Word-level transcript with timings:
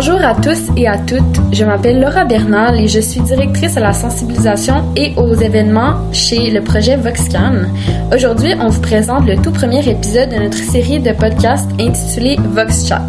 Bonjour 0.00 0.24
à 0.24 0.32
tous 0.32 0.70
et 0.76 0.86
à 0.86 0.96
toutes. 0.96 1.40
Je 1.50 1.64
m'appelle 1.64 2.00
Laura 2.00 2.24
Bernal 2.24 2.78
et 2.78 2.86
je 2.86 3.00
suis 3.00 3.20
directrice 3.20 3.76
à 3.76 3.80
la 3.80 3.92
sensibilisation 3.92 4.94
et 4.94 5.12
aux 5.16 5.34
événements 5.34 5.94
chez 6.12 6.52
le 6.52 6.60
projet 6.60 6.96
VoxCan. 6.96 7.66
Aujourd'hui, 8.14 8.54
on 8.60 8.68
vous 8.68 8.80
présente 8.80 9.26
le 9.26 9.36
tout 9.38 9.50
premier 9.50 9.80
épisode 9.88 10.28
de 10.28 10.36
notre 10.36 10.56
série 10.56 11.00
de 11.00 11.10
podcasts 11.10 11.68
intitulé 11.80 12.36
VoxChat. 12.38 13.08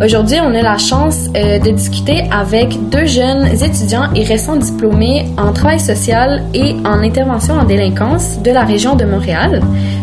Aujourd'hui, 0.00 0.36
on 0.40 0.54
a 0.54 0.62
la 0.62 0.78
chance 0.78 1.28
euh, 1.36 1.58
de 1.58 1.70
discuter 1.70 2.22
avec 2.30 2.88
deux 2.90 3.06
jeunes 3.06 3.46
étudiants 3.60 4.12
et 4.14 4.22
récents 4.22 4.56
diplômés 4.56 5.26
en 5.36 5.52
travail 5.52 5.80
social 5.80 6.44
et 6.54 6.74
en 6.84 7.02
intervention 7.02 7.54
en 7.54 7.64
délinquance 7.64 8.40
de 8.42 8.52
la 8.52 8.64
région 8.64 8.94
de 8.94 9.04
Montréal. 9.04 9.60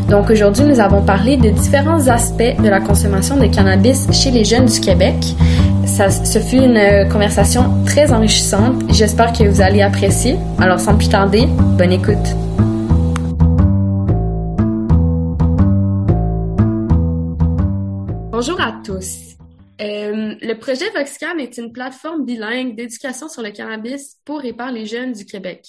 Donc 0.09 0.30
aujourd'hui, 0.30 0.63
nous 0.66 0.80
avons 0.80 1.02
parlé 1.02 1.38
de 1.38 1.49
différents 1.49 2.08
aspects 2.08 2.55
de 2.62 2.67
la 2.67 2.81
consommation 2.81 3.38
de 3.38 3.45
cannabis 3.45 4.08
chez 4.12 4.31
les 4.31 4.44
jeunes 4.44 4.66
du 4.66 4.80
Québec. 4.80 5.16
Ce 5.99 6.39
fut 6.39 6.55
une 6.55 7.09
conversation 7.12 7.84
très 7.84 8.13
enrichissante. 8.13 8.84
J'espère 8.90 9.34
que 9.34 9.44
vous 9.44 9.59
allez 9.59 9.81
apprécier. 9.81 10.38
Alors 10.57 10.80
sans 10.80 10.95
plus 10.95 11.09
tarder, 11.09 11.45
bonne 11.77 11.91
écoute. 11.91 12.16
Bonjour 18.31 18.62
à 18.62 18.81
tous. 18.85 19.35
Euh, 19.81 20.35
le 20.41 20.54
projet 20.54 20.90
VoxCam 20.91 21.38
est 21.38 21.57
une 21.57 21.73
plateforme 21.73 22.23
bilingue 22.23 22.77
d'éducation 22.77 23.27
sur 23.27 23.41
le 23.41 23.52
cannabis 23.52 24.20
pour 24.23 24.45
et 24.45 24.54
par 24.54 24.71
les 24.71 24.85
jeunes 24.85 25.12
du 25.12 25.26
Québec, 25.26 25.66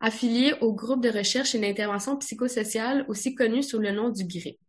affiliée 0.00 0.54
au 0.62 0.72
groupe 0.72 1.02
de 1.02 1.10
recherche 1.10 1.54
et 1.54 1.58
d'intervention 1.58 2.16
psychosociale, 2.16 3.04
aussi 3.08 3.34
connu 3.34 3.62
sous 3.62 3.78
le 3.78 3.90
nom 3.90 4.08
du 4.08 4.24
GRIP. 4.24 4.63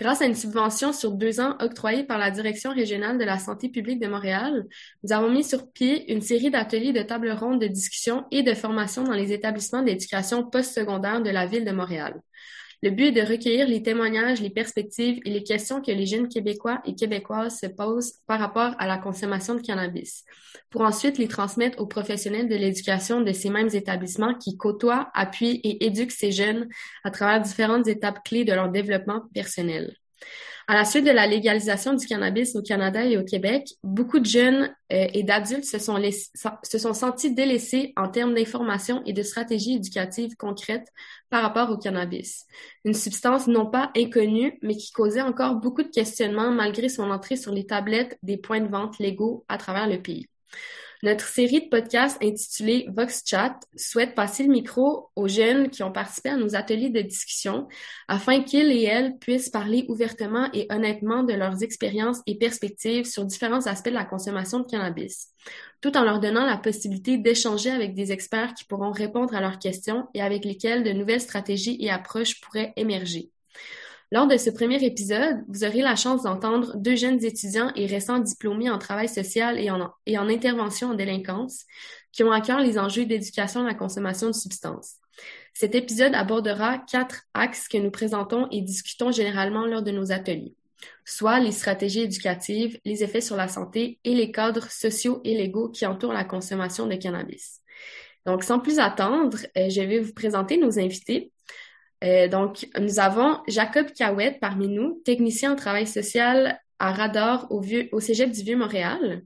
Grâce 0.00 0.22
à 0.22 0.24
une 0.24 0.34
subvention 0.34 0.94
sur 0.94 1.10
deux 1.12 1.40
ans 1.40 1.56
octroyée 1.60 2.04
par 2.04 2.16
la 2.16 2.30
Direction 2.30 2.72
régionale 2.72 3.18
de 3.18 3.24
la 3.24 3.38
santé 3.38 3.68
publique 3.68 4.00
de 4.00 4.08
Montréal, 4.08 4.66
nous 5.04 5.12
avons 5.12 5.30
mis 5.30 5.44
sur 5.44 5.70
pied 5.70 6.10
une 6.10 6.22
série 6.22 6.50
d'ateliers 6.50 6.94
de 6.94 7.02
table 7.02 7.30
ronde 7.30 7.60
de 7.60 7.66
discussion 7.66 8.24
et 8.30 8.42
de 8.42 8.54
formation 8.54 9.04
dans 9.04 9.12
les 9.12 9.30
établissements 9.34 9.82
d'éducation 9.82 10.42
postsecondaire 10.42 11.22
de 11.22 11.28
la 11.28 11.44
ville 11.44 11.66
de 11.66 11.72
Montréal. 11.72 12.18
Le 12.82 12.90
but 12.90 13.08
est 13.08 13.12
de 13.12 13.20
recueillir 13.20 13.68
les 13.68 13.82
témoignages, 13.82 14.40
les 14.40 14.48
perspectives 14.48 15.20
et 15.26 15.30
les 15.30 15.42
questions 15.42 15.82
que 15.82 15.90
les 15.90 16.06
jeunes 16.06 16.28
Québécois 16.28 16.80
et 16.86 16.94
Québécoises 16.94 17.58
se 17.60 17.66
posent 17.66 18.14
par 18.26 18.40
rapport 18.40 18.74
à 18.78 18.86
la 18.86 18.96
consommation 18.96 19.54
de 19.54 19.60
cannabis, 19.60 20.24
pour 20.70 20.80
ensuite 20.80 21.18
les 21.18 21.28
transmettre 21.28 21.78
aux 21.78 21.86
professionnels 21.86 22.48
de 22.48 22.56
l'éducation 22.56 23.20
de 23.20 23.32
ces 23.32 23.50
mêmes 23.50 23.68
établissements 23.74 24.34
qui 24.34 24.56
côtoient, 24.56 25.10
appuient 25.12 25.60
et 25.62 25.84
éduquent 25.84 26.10
ces 26.10 26.32
jeunes 26.32 26.68
à 27.04 27.10
travers 27.10 27.42
différentes 27.42 27.86
étapes 27.86 28.24
clés 28.24 28.44
de 28.44 28.54
leur 28.54 28.70
développement 28.70 29.24
personnel. 29.34 29.94
À 30.70 30.74
la 30.74 30.84
suite 30.84 31.04
de 31.04 31.10
la 31.10 31.26
légalisation 31.26 31.94
du 31.94 32.06
cannabis 32.06 32.54
au 32.54 32.62
Canada 32.62 33.04
et 33.04 33.18
au 33.18 33.24
Québec, 33.24 33.70
beaucoup 33.82 34.20
de 34.20 34.24
jeunes 34.24 34.72
euh, 34.92 35.08
et 35.12 35.24
d'adultes 35.24 35.64
se 35.64 35.80
sont, 35.80 36.00
se 36.62 36.78
sont 36.78 36.94
sentis 36.94 37.34
délaissés 37.34 37.92
en 37.96 38.06
termes 38.06 38.34
d'information 38.34 39.02
et 39.04 39.12
de 39.12 39.24
stratégies 39.24 39.74
éducatives 39.74 40.36
concrètes 40.36 40.86
par 41.28 41.42
rapport 41.42 41.72
au 41.72 41.76
cannabis. 41.76 42.46
Une 42.84 42.94
substance 42.94 43.48
non 43.48 43.66
pas 43.66 43.90
inconnue, 43.96 44.60
mais 44.62 44.76
qui 44.76 44.92
causait 44.92 45.22
encore 45.22 45.56
beaucoup 45.56 45.82
de 45.82 45.88
questionnements 45.88 46.52
malgré 46.52 46.88
son 46.88 47.10
entrée 47.10 47.36
sur 47.36 47.52
les 47.52 47.66
tablettes 47.66 48.16
des 48.22 48.36
points 48.36 48.60
de 48.60 48.68
vente 48.68 49.00
légaux 49.00 49.44
à 49.48 49.58
travers 49.58 49.88
le 49.88 50.00
pays. 50.00 50.28
Notre 51.02 51.26
série 51.26 51.62
de 51.62 51.68
podcasts 51.70 52.22
intitulée 52.22 52.86
Vox 52.90 53.22
Chat 53.24 53.58
souhaite 53.74 54.14
passer 54.14 54.42
le 54.42 54.50
micro 54.50 55.08
aux 55.16 55.28
jeunes 55.28 55.70
qui 55.70 55.82
ont 55.82 55.92
participé 55.92 56.28
à 56.28 56.36
nos 56.36 56.54
ateliers 56.54 56.90
de 56.90 57.00
discussion 57.00 57.68
afin 58.06 58.42
qu'ils 58.42 58.70
et 58.70 58.84
elles 58.84 59.16
puissent 59.16 59.48
parler 59.48 59.86
ouvertement 59.88 60.50
et 60.52 60.66
honnêtement 60.68 61.22
de 61.22 61.32
leurs 61.32 61.62
expériences 61.62 62.20
et 62.26 62.36
perspectives 62.36 63.06
sur 63.06 63.24
différents 63.24 63.66
aspects 63.66 63.88
de 63.88 63.94
la 63.94 64.04
consommation 64.04 64.58
de 64.60 64.66
cannabis, 64.66 65.28
tout 65.80 65.96
en 65.96 66.04
leur 66.04 66.20
donnant 66.20 66.44
la 66.44 66.58
possibilité 66.58 67.16
d'échanger 67.16 67.70
avec 67.70 67.94
des 67.94 68.12
experts 68.12 68.52
qui 68.52 68.64
pourront 68.64 68.92
répondre 68.92 69.34
à 69.34 69.40
leurs 69.40 69.58
questions 69.58 70.06
et 70.12 70.20
avec 70.20 70.44
lesquels 70.44 70.84
de 70.84 70.92
nouvelles 70.92 71.22
stratégies 71.22 71.78
et 71.80 71.88
approches 71.88 72.42
pourraient 72.42 72.74
émerger. 72.76 73.30
Lors 74.12 74.26
de 74.26 74.36
ce 74.36 74.50
premier 74.50 74.84
épisode, 74.84 75.44
vous 75.46 75.62
aurez 75.62 75.82
la 75.82 75.94
chance 75.94 76.24
d'entendre 76.24 76.76
deux 76.76 76.96
jeunes 76.96 77.24
étudiants 77.24 77.70
et 77.76 77.86
récents 77.86 78.18
diplômés 78.18 78.68
en 78.68 78.78
travail 78.78 79.08
social 79.08 79.56
et 79.56 79.70
en, 79.70 80.28
intervention 80.28 80.90
en 80.90 80.94
délinquance 80.94 81.64
qui 82.10 82.24
ont 82.24 82.32
à 82.32 82.40
cœur 82.40 82.58
les 82.58 82.76
enjeux 82.76 83.06
d'éducation 83.06 83.60
à 83.60 83.66
la 83.68 83.74
consommation 83.74 84.26
de 84.26 84.34
substances. 84.34 84.96
Cet 85.54 85.76
épisode 85.76 86.16
abordera 86.16 86.78
quatre 86.78 87.22
axes 87.34 87.68
que 87.68 87.78
nous 87.78 87.92
présentons 87.92 88.48
et 88.50 88.62
discutons 88.62 89.12
généralement 89.12 89.64
lors 89.64 89.82
de 89.82 89.92
nos 89.92 90.10
ateliers, 90.10 90.56
soit 91.04 91.38
les 91.38 91.52
stratégies 91.52 92.00
éducatives, 92.00 92.80
les 92.84 93.04
effets 93.04 93.20
sur 93.20 93.36
la 93.36 93.46
santé 93.46 94.00
et 94.02 94.14
les 94.14 94.32
cadres 94.32 94.68
sociaux 94.72 95.20
et 95.22 95.36
légaux 95.36 95.68
qui 95.68 95.86
entourent 95.86 96.12
la 96.12 96.24
consommation 96.24 96.88
de 96.88 96.96
cannabis. 96.96 97.60
Donc, 98.26 98.42
sans 98.42 98.58
plus 98.58 98.80
attendre, 98.80 99.38
euh, 99.56 99.70
je 99.70 99.80
vais 99.80 100.00
vous 100.00 100.12
présenter 100.12 100.58
nos 100.58 100.78
invités. 100.78 101.32
Euh, 102.02 102.28
donc, 102.28 102.66
nous 102.78 102.98
avons 102.98 103.38
Jacob 103.46 103.92
Cahouette 103.92 104.38
parmi 104.40 104.68
nous, 104.68 105.00
technicien 105.04 105.52
en 105.52 105.56
travail 105.56 105.86
social 105.86 106.58
à 106.78 106.92
Radar 106.92 107.50
au, 107.52 107.60
vieux, 107.60 107.88
Cégep 107.98 108.30
du 108.30 108.42
Vieux-Montréal, 108.42 109.22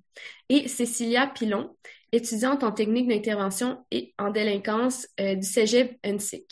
et 0.49 0.67
Cécilia 0.67 1.27
Pilon, 1.29 1.77
étudiante 2.13 2.65
en 2.65 2.73
technique 2.73 3.09
d'intervention 3.09 3.85
et 3.91 4.13
en 4.19 4.31
délinquance 4.31 5.07
euh, 5.21 5.37
du 5.37 5.47
Cégep 5.47 5.97
UNSIC. 6.05 6.45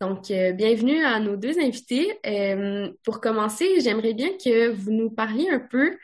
Donc, 0.00 0.30
euh, 0.30 0.52
bienvenue 0.52 1.04
à 1.04 1.18
nos 1.20 1.36
deux 1.36 1.58
invités. 1.58 2.18
pour 3.02 3.20
commencer, 3.20 3.80
j'aimerais 3.80 4.14
bien 4.14 4.30
que 4.42 4.70
vous 4.70 4.92
nous 4.92 5.10
parliez 5.10 5.50
un 5.50 5.60
peu 5.60 5.98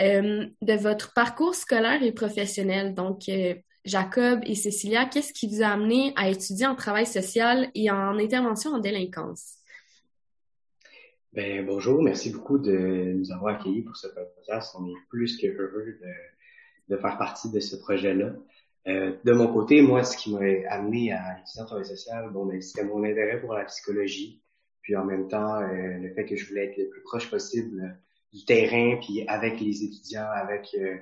de 0.00 0.74
votre 0.78 1.12
parcours 1.12 1.54
scolaire 1.54 2.02
et 2.02 2.12
professionnel. 2.12 2.94
Donc, 2.94 3.28
Jacob 3.84 4.40
et 4.44 4.54
Cécilia, 4.54 5.06
qu'est-ce 5.06 5.32
qui 5.32 5.48
vous 5.48 5.62
a 5.62 5.68
amené 5.68 6.12
à 6.16 6.28
étudier 6.28 6.66
en 6.66 6.74
travail 6.74 7.06
social 7.06 7.70
et 7.74 7.90
en 7.90 8.18
intervention 8.18 8.72
en 8.72 8.78
délinquance? 8.78 9.56
Ben, 11.32 11.64
bonjour, 11.64 12.02
merci 12.02 12.30
beaucoup 12.30 12.58
de 12.58 13.14
nous 13.16 13.32
avoir 13.32 13.54
accueillis 13.54 13.82
pour 13.82 13.96
ce 13.96 14.08
podcast. 14.08 14.74
On 14.78 14.86
est 14.86 14.98
plus 15.08 15.36
que 15.36 15.46
heureux 15.46 15.96
de, 16.88 16.96
faire 16.96 17.18
partie 17.18 17.50
de 17.50 17.60
ce 17.60 17.76
projet-là. 17.76 18.32
Euh, 18.88 19.16
de 19.24 19.32
mon 19.32 19.52
côté, 19.52 19.80
moi, 19.80 20.02
ce 20.02 20.16
qui 20.16 20.32
m'a 20.32 20.40
amené 20.68 21.12
à 21.12 21.38
étudier 21.40 21.62
en 21.62 21.66
travail 21.66 21.86
social, 21.86 22.30
bon, 22.32 22.46
ben, 22.46 22.60
c'était 22.60 22.84
mon 22.84 23.04
intérêt 23.04 23.40
pour 23.40 23.54
la 23.54 23.64
psychologie, 23.64 24.42
puis 24.82 24.96
en 24.96 25.04
même 25.04 25.28
temps, 25.28 25.60
euh, 25.60 25.98
le 25.98 26.12
fait 26.14 26.24
que 26.24 26.36
je 26.36 26.48
voulais 26.48 26.66
être 26.66 26.76
le 26.76 26.88
plus 26.88 27.02
proche 27.02 27.30
possible 27.30 27.96
du 28.32 28.44
terrain, 28.44 28.98
puis 29.00 29.24
avec 29.28 29.60
les 29.60 29.84
étudiants, 29.84 30.28
avec 30.32 30.74
euh, 30.78 30.96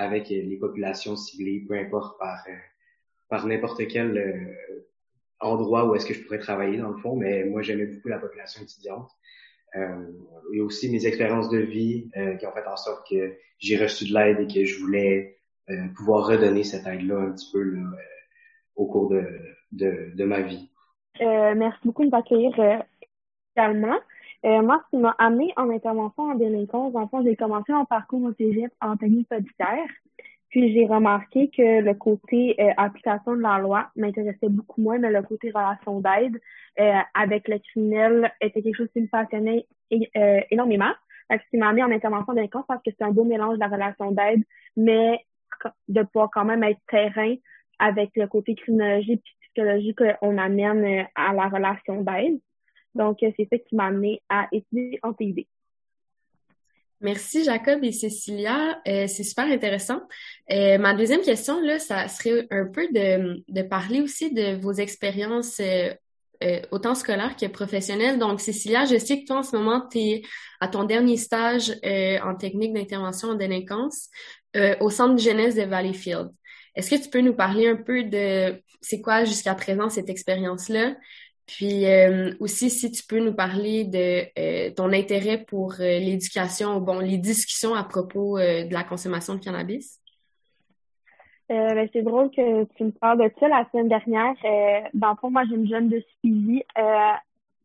avec 0.00 0.30
les 0.30 0.56
populations 0.56 1.14
ciblées, 1.14 1.62
peu 1.68 1.74
importe 1.74 2.18
par, 2.18 2.42
euh, 2.48 2.52
par 3.28 3.46
n'importe 3.46 3.86
quel 3.86 4.16
euh, 4.16 4.86
endroit 5.40 5.86
où 5.86 5.94
est-ce 5.94 6.06
que 6.06 6.14
je 6.14 6.22
pourrais 6.22 6.38
travailler 6.38 6.78
dans 6.78 6.88
le 6.88 6.96
fond, 6.96 7.16
mais 7.16 7.44
moi 7.44 7.60
j'aimais 7.60 7.84
beaucoup 7.84 8.08
la 8.08 8.18
population 8.18 8.62
étudiante. 8.62 9.10
Euh, 9.76 10.06
et 10.54 10.60
aussi 10.60 10.90
mes 10.90 11.06
expériences 11.06 11.50
de 11.50 11.58
vie 11.58 12.10
euh, 12.16 12.34
qui 12.36 12.46
ont 12.46 12.52
fait 12.52 12.66
en 12.66 12.76
sorte 12.76 13.06
que 13.08 13.36
j'ai 13.58 13.76
reçu 13.76 14.08
de 14.08 14.14
l'aide 14.14 14.40
et 14.40 14.52
que 14.52 14.64
je 14.64 14.80
voulais 14.80 15.36
pouvoir 15.94 16.26
redonner 16.26 16.64
cette 16.64 16.84
aide-là 16.84 17.16
un 17.16 17.30
petit 17.30 17.48
peu 17.52 17.78
au 18.74 18.86
cours 18.86 19.08
de, 19.08 20.10
de 20.12 20.24
ma 20.24 20.40
vie. 20.40 20.68
merci 21.20 21.78
beaucoup 21.84 22.04
de 22.04 22.10
m'accueillir 22.10 22.52
également. 23.54 24.00
Euh, 24.44 24.62
moi, 24.62 24.82
ce 24.84 24.96
qui 24.96 25.02
m'a 25.02 25.14
amené 25.18 25.52
en 25.56 25.68
intervention 25.70 26.24
en 26.24 26.34
délinquance, 26.34 26.94
en 26.94 27.08
fait, 27.08 27.18
j'ai 27.24 27.36
commencé 27.36 27.72
mon 27.72 27.84
parcours 27.84 28.22
au 28.22 28.32
cégep 28.34 28.72
en 28.80 28.96
technique 28.96 29.28
policière. 29.28 29.86
Puis 30.48 30.72
j'ai 30.72 30.86
remarqué 30.86 31.48
que 31.48 31.80
le 31.80 31.94
côté 31.94 32.56
euh, 32.58 32.72
application 32.76 33.36
de 33.36 33.42
la 33.42 33.58
loi 33.58 33.90
m'intéressait 33.96 34.48
beaucoup 34.48 34.80
moins, 34.80 34.98
mais 34.98 35.10
le 35.10 35.22
côté 35.22 35.50
relation 35.50 36.00
d'aide 36.00 36.40
euh, 36.80 36.98
avec 37.14 37.46
le 37.48 37.58
criminel 37.58 38.32
était 38.40 38.62
quelque 38.62 38.76
chose 38.76 38.90
qui 38.92 39.02
me 39.02 39.06
passionnait 39.06 39.66
énormément. 40.50 40.92
ce 41.30 41.36
qui 41.50 41.56
m'a 41.56 41.68
amené 41.68 41.84
en 41.84 41.92
intervention 41.92 42.32
en 42.32 42.34
délinquance 42.34 42.64
parce 42.66 42.82
que 42.82 42.90
c'est 42.90 43.04
un 43.04 43.12
beau 43.12 43.24
mélange 43.24 43.56
de 43.56 43.60
la 43.60 43.68
relation 43.68 44.10
d'aide, 44.10 44.42
mais 44.76 45.24
de 45.88 46.02
pouvoir 46.02 46.30
quand 46.32 46.44
même 46.44 46.64
être 46.64 46.80
terrain 46.88 47.34
avec 47.78 48.10
le 48.16 48.26
côté 48.26 48.54
criminologie 48.54 49.12
et 49.12 49.22
psychologie 49.42 49.94
qu'on 49.94 50.38
amène 50.38 51.06
à 51.14 51.32
la 51.32 51.48
relation 51.48 52.02
d'aide. 52.02 52.40
Donc, 52.94 53.22
euh, 53.22 53.30
c'est 53.36 53.48
ça 53.50 53.58
qui 53.58 53.74
m'a 53.76 53.86
amené 53.86 54.22
à 54.28 54.48
étudier 54.52 54.98
en 55.02 55.12
TID. 55.12 55.46
Merci 57.02 57.44
Jacob 57.44 57.82
et 57.82 57.92
Cécilia, 57.92 58.78
euh, 58.86 59.06
c'est 59.06 59.22
super 59.22 59.46
intéressant. 59.46 60.02
Euh, 60.50 60.76
ma 60.76 60.92
deuxième 60.92 61.22
question 61.22 61.58
là, 61.62 61.78
ça 61.78 62.08
serait 62.08 62.46
un 62.50 62.66
peu 62.66 62.88
de, 62.88 63.62
parler 63.62 64.02
aussi 64.02 64.34
de 64.34 64.60
vos 64.60 64.72
expériences 64.72 65.62
autant 66.70 66.94
scolaires 66.94 67.36
que 67.36 67.46
professionnelles. 67.46 68.18
Donc 68.18 68.42
Cécilia, 68.42 68.84
je 68.84 68.98
sais 68.98 69.22
que 69.22 69.26
toi 69.26 69.38
en 69.38 69.42
ce 69.42 69.56
moment 69.56 69.88
tu 69.90 69.98
es 69.98 70.22
à 70.60 70.68
ton 70.68 70.84
dernier 70.84 71.16
stage 71.16 71.72
en 72.22 72.34
technique 72.34 72.74
d'intervention 72.74 73.28
en 73.28 73.34
délinquance 73.34 74.10
au 74.80 74.90
centre 74.90 75.14
de 75.14 75.20
jeunesse 75.20 75.54
de 75.54 75.62
Valleyfield. 75.62 76.28
Est-ce 76.74 76.90
que 76.90 77.02
tu 77.02 77.08
peux 77.08 77.20
nous 77.22 77.34
parler 77.34 77.66
un 77.66 77.76
peu 77.76 78.04
de 78.04 78.62
c'est 78.82 79.00
quoi 79.00 79.24
jusqu'à 79.24 79.54
présent 79.54 79.88
cette 79.88 80.10
expérience 80.10 80.68
là 80.68 80.94
puis 81.56 81.84
euh, 81.86 82.32
aussi, 82.38 82.70
si 82.70 82.92
tu 82.92 83.02
peux 83.04 83.18
nous 83.18 83.34
parler 83.34 83.84
de 83.84 84.22
euh, 84.38 84.70
ton 84.72 84.92
intérêt 84.92 85.38
pour 85.38 85.74
euh, 85.80 85.98
l'éducation, 85.98 86.80
bon, 86.80 87.00
les 87.00 87.18
discussions 87.18 87.74
à 87.74 87.82
propos 87.82 88.38
de 88.38 88.72
la 88.72 88.84
consommation 88.84 89.34
de 89.34 89.40
cannabis? 89.40 90.00
Ben, 91.48 91.88
c'est 91.92 92.02
drôle 92.02 92.30
que 92.30 92.64
tu 92.76 92.84
me 92.84 92.92
parles 92.92 93.18
de 93.18 93.30
ça 93.40 93.48
la 93.48 93.66
semaine 93.72 93.88
dernière. 93.88 94.34
Dans 94.94 95.10
le 95.10 95.16
fond, 95.16 95.30
moi, 95.30 95.42
j'ai 95.48 95.56
une 95.56 95.68
jeune 95.68 95.88
de 95.88 96.00
suivi. 96.20 96.62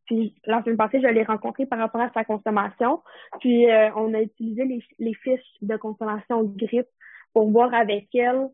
Puis 0.08 0.34
la 0.46 0.64
semaine 0.64 0.78
passée, 0.78 1.00
je 1.02 1.08
l'ai 1.08 1.24
rencontrée 1.24 1.68
par 1.68 1.78
rapport 1.78 2.02
à 2.02 2.10
sa 2.12 2.24
consommation. 2.24 3.04
Puis 3.42 3.68
on 3.96 4.16
a 4.16 4.22
utilisé 4.22 4.66
les, 4.66 4.84
les 4.98 5.14
fiches 5.14 5.40
de 5.62 5.78
consommation 5.78 6.44
grippe 6.44 6.88
pour 7.32 7.52
voir 7.52 7.72
avec 7.76 8.08
elle 8.16 8.50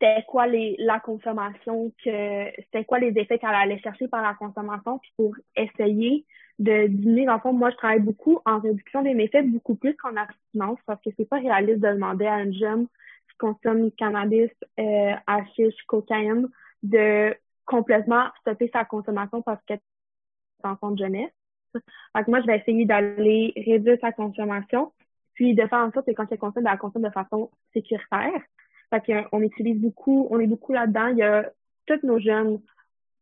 c'était 0.00 0.24
quoi 0.26 0.46
les, 0.46 0.76
la 0.78 1.00
consommation, 1.00 1.92
que 2.04 2.50
c'était 2.56 2.84
quoi 2.84 2.98
les 2.98 3.18
effets 3.18 3.38
qu'elle 3.38 3.50
allait 3.50 3.78
chercher 3.80 4.08
par 4.08 4.22
la 4.22 4.34
consommation, 4.34 4.98
puis 4.98 5.12
pour 5.16 5.34
essayer 5.56 6.24
de 6.58 6.86
diminuer. 6.86 7.26
Dans 7.26 7.34
le 7.34 7.40
fond, 7.40 7.52
moi, 7.52 7.70
je 7.70 7.76
travaille 7.76 8.00
beaucoup 8.00 8.40
en 8.44 8.60
réduction 8.60 9.02
des 9.02 9.14
méfaits, 9.14 9.46
beaucoup 9.46 9.74
plus 9.74 9.94
qu'en 9.96 10.16
abstinence, 10.16 10.78
parce 10.86 11.02
que 11.02 11.10
c'est 11.16 11.28
pas 11.28 11.38
réaliste 11.38 11.80
de 11.80 11.88
demander 11.88 12.26
à 12.26 12.42
une 12.42 12.54
jeune 12.54 12.86
qui 12.86 13.36
consomme 13.38 13.90
cannabis, 13.92 14.50
euh, 14.78 15.14
hashish, 15.26 15.74
cocaïne, 15.86 16.48
de 16.82 17.34
complètement 17.64 18.24
stopper 18.40 18.70
sa 18.72 18.84
consommation 18.84 19.42
parce 19.42 19.62
qu'elle 19.66 19.78
est 19.78 20.66
enfant 20.66 20.92
de 20.92 20.98
jeunesse. 20.98 21.32
Donc 21.74 22.28
moi, 22.28 22.40
je 22.40 22.46
vais 22.46 22.58
essayer 22.58 22.84
d'aller 22.86 23.52
réduire 23.56 23.98
sa 24.00 24.12
consommation, 24.12 24.92
puis 25.34 25.54
de 25.54 25.66
faire 25.66 25.80
en 25.80 25.92
sorte 25.92 26.06
que 26.06 26.12
quand 26.12 26.26
elle 26.30 26.38
consomme, 26.38 26.66
elle 26.66 26.78
consomme 26.78 27.02
de 27.02 27.10
façon 27.10 27.50
sécuritaire. 27.72 28.42
Fait 28.90 29.24
qu'on 29.30 29.42
utilise 29.42 29.80
beaucoup, 29.80 30.28
on 30.30 30.40
est 30.40 30.46
beaucoup 30.46 30.72
là-dedans. 30.72 31.08
Il 31.08 31.18
y 31.18 31.22
a, 31.22 31.50
tous 31.86 32.06
nos 32.06 32.18
jeunes 32.18 32.60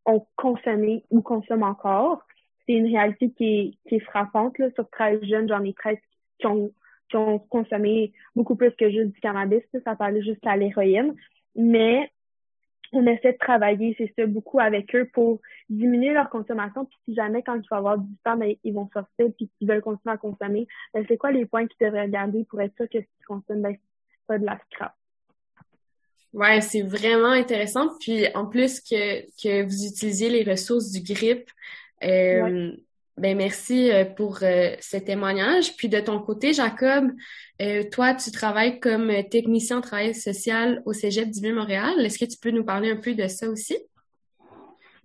ont 0.04 0.26
consommé 0.36 1.04
ou 1.10 1.20
consomment 1.20 1.64
encore. 1.64 2.22
C'est 2.66 2.74
une 2.74 2.86
réalité 2.86 3.30
qui 3.30 3.44
est, 3.44 3.88
qui 3.88 3.96
est 3.96 4.00
frappante, 4.00 4.58
là. 4.58 4.70
Sur 4.74 4.88
13 4.90 5.22
jeunes, 5.24 5.48
j'en 5.48 5.62
ai 5.64 5.72
13 5.72 5.96
qui 6.38 6.46
ont, 6.46 6.70
qui 7.08 7.16
ont 7.16 7.38
consommé 7.38 8.12
beaucoup 8.34 8.56
plus 8.56 8.70
que 8.72 8.90
juste 8.90 9.12
du 9.12 9.20
cannabis, 9.20 9.62
ça 9.84 9.96
parlait 9.96 10.22
juste 10.22 10.46
à 10.46 10.56
l'héroïne. 10.56 11.14
Mais 11.54 12.10
on 12.92 13.06
essaie 13.06 13.32
de 13.32 13.38
travailler, 13.38 13.94
c'est 13.98 14.12
ça, 14.16 14.26
beaucoup 14.26 14.60
avec 14.60 14.94
eux 14.94 15.08
pour 15.12 15.40
diminuer 15.68 16.12
leur 16.12 16.30
consommation. 16.30 16.84
Puis 16.84 16.98
si 17.04 17.14
jamais, 17.14 17.42
quand 17.42 17.56
il 17.56 17.68
va 17.70 17.78
avoir 17.78 17.98
du 17.98 18.14
temps, 18.24 18.36
ben, 18.36 18.54
ils 18.62 18.74
vont 18.74 18.88
sortir 18.92 19.26
puis 19.36 19.50
qu'ils 19.58 19.68
veulent 19.68 19.82
continuer 19.82 20.14
à 20.14 20.18
consommer, 20.18 20.66
ben, 20.94 21.04
c'est 21.08 21.16
quoi 21.16 21.32
les 21.32 21.46
points 21.46 21.66
qu'ils 21.66 21.86
devraient 21.86 22.08
garder 22.08 22.44
pour 22.44 22.60
être 22.60 22.74
sûr 22.76 22.88
que 22.88 23.00
si 23.00 23.08
tu 23.18 23.26
consommes, 23.26 23.62
ben, 23.62 23.76
c'est 23.76 24.26
pas 24.26 24.38
de 24.38 24.44
la 24.44 24.58
scrap. 24.70 24.94
Ouais, 26.36 26.60
c'est 26.60 26.82
vraiment 26.82 27.30
intéressant. 27.30 27.88
Puis 27.98 28.26
en 28.34 28.44
plus 28.44 28.80
que, 28.80 29.22
que 29.42 29.64
vous 29.64 29.86
utilisiez 29.86 30.28
les 30.28 30.44
ressources 30.44 30.90
du 30.90 31.00
GRIP, 31.00 31.48
euh, 32.04 32.72
ben 33.16 33.34
merci 33.34 33.90
euh, 33.90 34.04
pour 34.04 34.40
euh, 34.42 34.74
ce 34.78 34.98
témoignage. 34.98 35.74
Puis 35.78 35.88
de 35.88 35.98
ton 35.98 36.20
côté, 36.20 36.52
Jacob, 36.52 37.10
euh, 37.62 37.84
toi, 37.90 38.12
tu 38.12 38.30
travailles 38.30 38.80
comme 38.80 39.10
technicien 39.30 39.78
en 39.78 39.80
travail 39.80 40.14
social 40.14 40.82
au 40.84 40.92
Cégep 40.92 41.30
du 41.30 41.40
Vieux-Montréal. 41.40 42.04
Est-ce 42.04 42.18
que 42.18 42.30
tu 42.30 42.36
peux 42.36 42.50
nous 42.50 42.64
parler 42.64 42.90
un 42.90 42.96
peu 42.96 43.14
de 43.14 43.26
ça 43.28 43.48
aussi? 43.48 43.78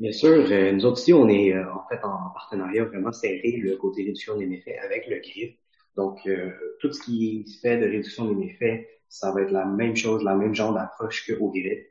Bien 0.01 0.11
sûr. 0.11 0.49
nous 0.73 0.85
autres 0.85 0.99
aussi, 0.99 1.13
on 1.13 1.29
est 1.29 1.57
en 1.57 1.87
fait 1.87 2.03
en 2.03 2.33
partenariat 2.33 2.83
vraiment 2.83 3.13
serré, 3.13 3.55
le 3.57 3.77
côté 3.77 4.01
réduction 4.01 4.35
des 4.35 4.47
méfaits 4.47 4.79
avec 4.83 5.07
le 5.07 5.19
GRIP. 5.19 5.57
Donc, 5.95 6.27
tout 6.79 6.91
ce 6.91 7.01
qui 7.03 7.45
se 7.47 7.59
fait 7.59 7.77
de 7.77 7.85
réduction 7.85 8.25
des 8.25 8.35
méfaits, 8.35 8.87
ça 9.11 9.31
va 9.31 9.41
être 9.41 9.51
la 9.51 9.65
même 9.65 9.95
chose, 9.95 10.23
la 10.23 10.35
même 10.35 10.55
genre 10.55 10.73
d'approche 10.73 11.27
que 11.27 11.33
au 11.33 11.51
grip. 11.51 11.85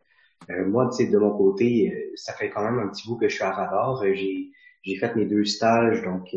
Euh, 0.48 0.66
moi, 0.66 0.88
de 0.98 1.18
mon 1.18 1.36
côté, 1.36 1.92
euh, 1.92 2.12
ça 2.16 2.32
fait 2.32 2.48
quand 2.48 2.64
même 2.64 2.78
un 2.78 2.88
petit 2.88 3.06
bout 3.06 3.16
que 3.16 3.28
je 3.28 3.34
suis 3.34 3.44
à 3.44 3.52
Radar. 3.52 4.02
Euh, 4.02 4.14
j'ai, 4.14 4.96
fait 4.98 5.14
mes 5.14 5.26
deux 5.26 5.44
stages, 5.44 6.02
donc 6.02 6.34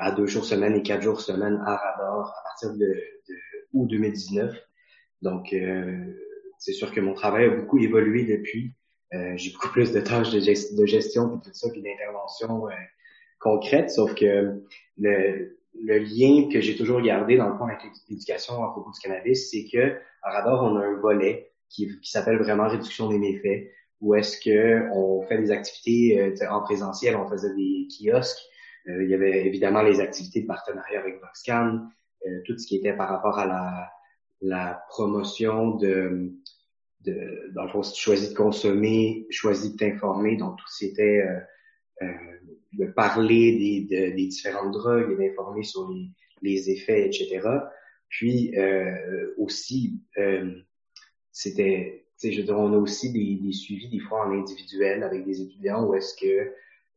à 0.00 0.10
deux 0.10 0.26
jours 0.26 0.44
semaine 0.44 0.74
et 0.74 0.82
quatre 0.82 1.02
jours 1.02 1.20
semaine 1.20 1.62
à 1.64 1.76
Radar 1.76 2.34
à 2.36 2.42
partir 2.42 2.72
de, 2.72 2.78
de 2.78 3.34
août 3.72 3.86
2019. 3.86 4.52
Donc, 5.22 5.54
c'est 6.58 6.72
sûr 6.72 6.92
que 6.92 7.00
mon 7.00 7.14
travail 7.14 7.44
a 7.44 7.50
beaucoup 7.50 7.78
évolué 7.78 8.24
depuis. 8.24 8.74
j'ai 9.12 9.52
beaucoup 9.54 9.68
plus 9.68 9.92
de 9.92 10.00
tâches 10.00 10.30
de, 10.32 10.86
gestion 10.86 11.36
et 11.36 11.40
tout 11.40 11.54
ça, 11.54 11.70
puis 11.70 11.82
d'intervention 11.82 12.64
concrète, 13.38 13.90
sauf 13.90 14.14
que 14.16 14.60
le, 14.98 15.59
le 15.74 15.98
lien 15.98 16.48
que 16.50 16.60
j'ai 16.60 16.76
toujours 16.76 17.00
gardé 17.00 17.36
dans 17.36 17.48
le 17.48 17.56
fond 17.56 17.66
avec 17.66 17.80
l'éducation 18.08 18.64
à 18.64 18.70
propos 18.70 18.90
du 18.90 19.00
cannabis, 19.00 19.50
c'est 19.50 19.66
que 19.70 19.96
à 20.22 20.30
Radar, 20.30 20.62
on 20.62 20.76
a 20.76 20.84
un 20.84 20.96
volet 20.96 21.52
qui, 21.68 21.88
s'appelle 22.02 22.38
vraiment 22.38 22.68
réduction 22.68 23.08
des 23.08 23.18
méfaits, 23.18 23.70
où 24.00 24.14
est-ce 24.14 24.40
que 24.40 24.90
on 24.92 25.22
fait 25.26 25.38
des 25.38 25.50
activités 25.50 26.20
euh, 26.20 26.50
en 26.50 26.60
présentiel, 26.62 27.16
on 27.16 27.28
faisait 27.28 27.54
des 27.54 27.86
kiosques, 27.88 28.40
euh, 28.88 29.04
il 29.04 29.10
y 29.10 29.14
avait 29.14 29.46
évidemment 29.46 29.82
les 29.82 30.00
activités 30.00 30.42
de 30.42 30.46
partenariat 30.46 31.00
avec 31.00 31.20
Voxcan, 31.20 31.86
euh, 32.26 32.40
tout 32.44 32.58
ce 32.58 32.66
qui 32.66 32.76
était 32.76 32.94
par 32.94 33.08
rapport 33.08 33.38
à 33.38 33.46
la, 33.46 33.90
la 34.40 34.82
promotion 34.88 35.76
de, 35.76 36.32
de, 37.02 37.50
dans 37.54 37.64
le 37.64 37.68
fond, 37.68 37.82
si 37.82 37.94
tu 37.94 38.02
choisis 38.02 38.30
de 38.30 38.34
consommer, 38.34 39.26
choisis 39.30 39.72
de 39.72 39.76
t'informer, 39.76 40.36
donc 40.36 40.56
tout 40.56 40.68
c'était 40.68 41.24
de 42.00 42.86
parler 42.86 43.86
des, 43.88 44.12
des 44.12 44.26
différentes 44.26 44.72
drogues 44.72 45.12
et 45.12 45.16
d'informer 45.28 45.62
sur 45.62 45.90
les, 45.90 46.08
les, 46.42 46.70
effets, 46.70 47.06
etc. 47.06 47.40
Puis 48.08 48.56
euh, 48.56 49.34
aussi, 49.36 50.00
euh, 50.18 50.52
c'était, 51.32 52.06
tu 52.18 52.28
sais, 52.28 52.32
je 52.32 52.42
dire, 52.42 52.58
on 52.58 52.72
a 52.72 52.76
aussi 52.76 53.12
des, 53.12 53.36
des, 53.42 53.52
suivis 53.52 53.88
des 53.88 54.00
fois 54.00 54.26
en 54.26 54.32
individuel 54.32 55.02
avec 55.02 55.24
des 55.24 55.42
étudiants 55.42 55.84
où 55.84 55.94
est-ce 55.94 56.14
que 56.14 56.52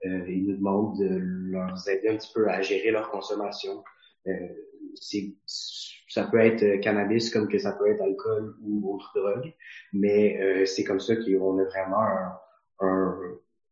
euh, 0.05 0.25
ils 0.27 0.45
nous 0.45 0.57
demandent 0.57 0.97
de 1.00 1.17
leur 1.51 1.75
aider 1.88 2.09
un 2.09 2.17
petit 2.17 2.31
peu 2.33 2.50
à 2.50 2.61
gérer 2.61 2.91
leur 2.91 3.09
consommation. 3.09 3.83
Euh, 4.27 4.31
c'est, 4.95 5.33
ça 5.45 6.25
peut 6.25 6.39
être 6.39 6.79
cannabis 6.81 7.29
comme 7.29 7.47
que 7.47 7.57
ça 7.57 7.71
peut 7.73 7.88
être 7.89 8.01
alcool 8.01 8.55
ou 8.61 8.95
autre 8.95 9.11
drogue, 9.15 9.53
mais 9.94 10.39
euh, 10.41 10.65
c'est 10.65 10.83
comme 10.83 11.00
ça 11.00 11.15
qu'on 11.15 11.57
a 11.57 11.63
vraiment 11.63 12.01
un, 12.01 12.39
un, 12.81 13.19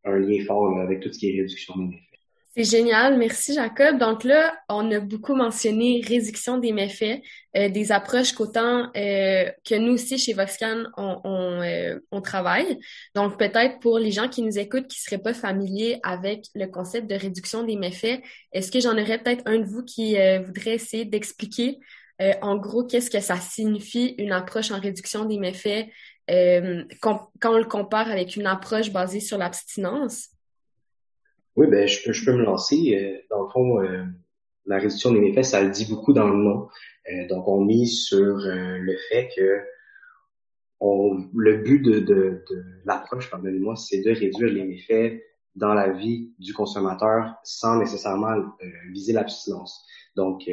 un 0.04 0.18
lien 0.20 0.44
fort 0.46 0.78
avec 0.80 1.02
tout 1.02 1.12
ce 1.12 1.20
qui 1.20 1.30
est 1.30 1.42
réduction 1.42 1.76
des 1.78 1.86
méfaits. 1.86 2.12
C'est 2.54 2.66
génial, 2.66 3.18
merci 3.18 3.54
Jacob. 3.54 3.98
Donc 3.98 4.26
là, 4.26 4.54
on 4.68 4.92
a 4.92 5.00
beaucoup 5.00 5.36
mentionné 5.36 6.02
réduction 6.06 6.58
des 6.58 6.74
méfaits, 6.74 7.22
euh, 7.56 7.70
des 7.70 7.94
approches 7.94 8.34
qu'autant 8.34 8.90
euh, 8.94 9.50
que 9.64 9.76
nous 9.76 9.94
aussi 9.94 10.18
chez 10.18 10.34
Voxcan 10.34 10.84
on, 10.98 11.22
euh, 11.62 11.98
on 12.12 12.20
travaille. 12.20 12.78
Donc 13.16 13.40
peut-être 13.40 13.80
pour 13.80 14.00
les 14.00 14.12
gens 14.12 14.28
qui 14.28 14.42
nous 14.42 14.60
écoutent 14.60 14.90
qui 14.90 15.00
seraient 15.00 15.22
pas 15.22 15.34
familiers 15.34 16.02
avec 16.04 16.44
le 16.54 16.68
concept 16.68 17.10
de 17.10 17.16
réduction 17.16 17.64
des 17.64 17.78
méfaits, 17.78 18.22
est-ce 18.52 18.70
que 18.70 18.82
j'en 18.82 18.98
aurais 19.02 19.20
peut-être 19.20 19.44
un 19.46 19.60
de 19.60 19.66
vous 19.66 19.86
qui 19.86 20.18
voudrait 20.46 20.76
essayer 20.76 21.06
d'expliquer 21.06 21.80
en 22.42 22.58
gros 22.58 22.84
qu'est-ce 22.84 23.10
que 23.10 23.22
ça 23.22 23.38
signifie 23.38 24.14
une 24.18 24.34
approche 24.34 24.72
en 24.72 24.80
réduction 24.80 25.26
des 25.26 25.40
méfaits 25.40 25.88
quand 27.02 27.30
on 27.44 27.58
le 27.58 27.66
compare 27.66 28.10
avec 28.10 28.36
une 28.36 28.48
approche 28.48 28.92
basée 28.92 29.20
sur 29.20 29.38
l'abstinence? 29.38 30.30
Oui, 31.56 31.68
ben 31.68 31.88
je 31.88 32.26
peux, 32.26 32.32
me 32.34 32.44
lancer. 32.44 32.96
Euh, 32.96 33.22
dans 33.30 33.44
le 33.44 33.50
fond, 33.50 33.82
euh, 33.82 34.06
la 34.66 34.78
réduction 34.78 35.12
des 35.12 35.20
méfaits, 35.20 35.44
ça 35.44 35.62
le 35.62 35.70
dit 35.70 35.86
beaucoup 35.86 36.14
dans 36.14 36.28
le 36.28 36.38
nom. 36.38 36.70
Euh, 37.12 37.28
donc, 37.28 37.48
on 37.48 37.62
mise 37.66 38.06
sur 38.06 38.38
le 38.38 38.98
fait 39.10 39.30
que 39.36 39.62
le 40.82 41.58
but 41.58 41.80
de, 41.80 42.00
de, 42.00 42.44
de 42.50 42.64
l'approche, 42.86 43.30
pardonnez-moi, 43.30 43.76
c'est 43.76 44.02
de 44.02 44.12
réduire 44.12 44.52
les 44.52 44.64
méfaits 44.64 45.22
dans 45.56 45.74
la 45.74 45.90
vie 45.92 46.34
du 46.40 46.54
consommateur 46.54 47.36
sans 47.44 47.78
nécessairement 47.78 48.34
viser 48.92 49.14
l'abstinence. 49.14 49.86
Donc, 50.16 50.50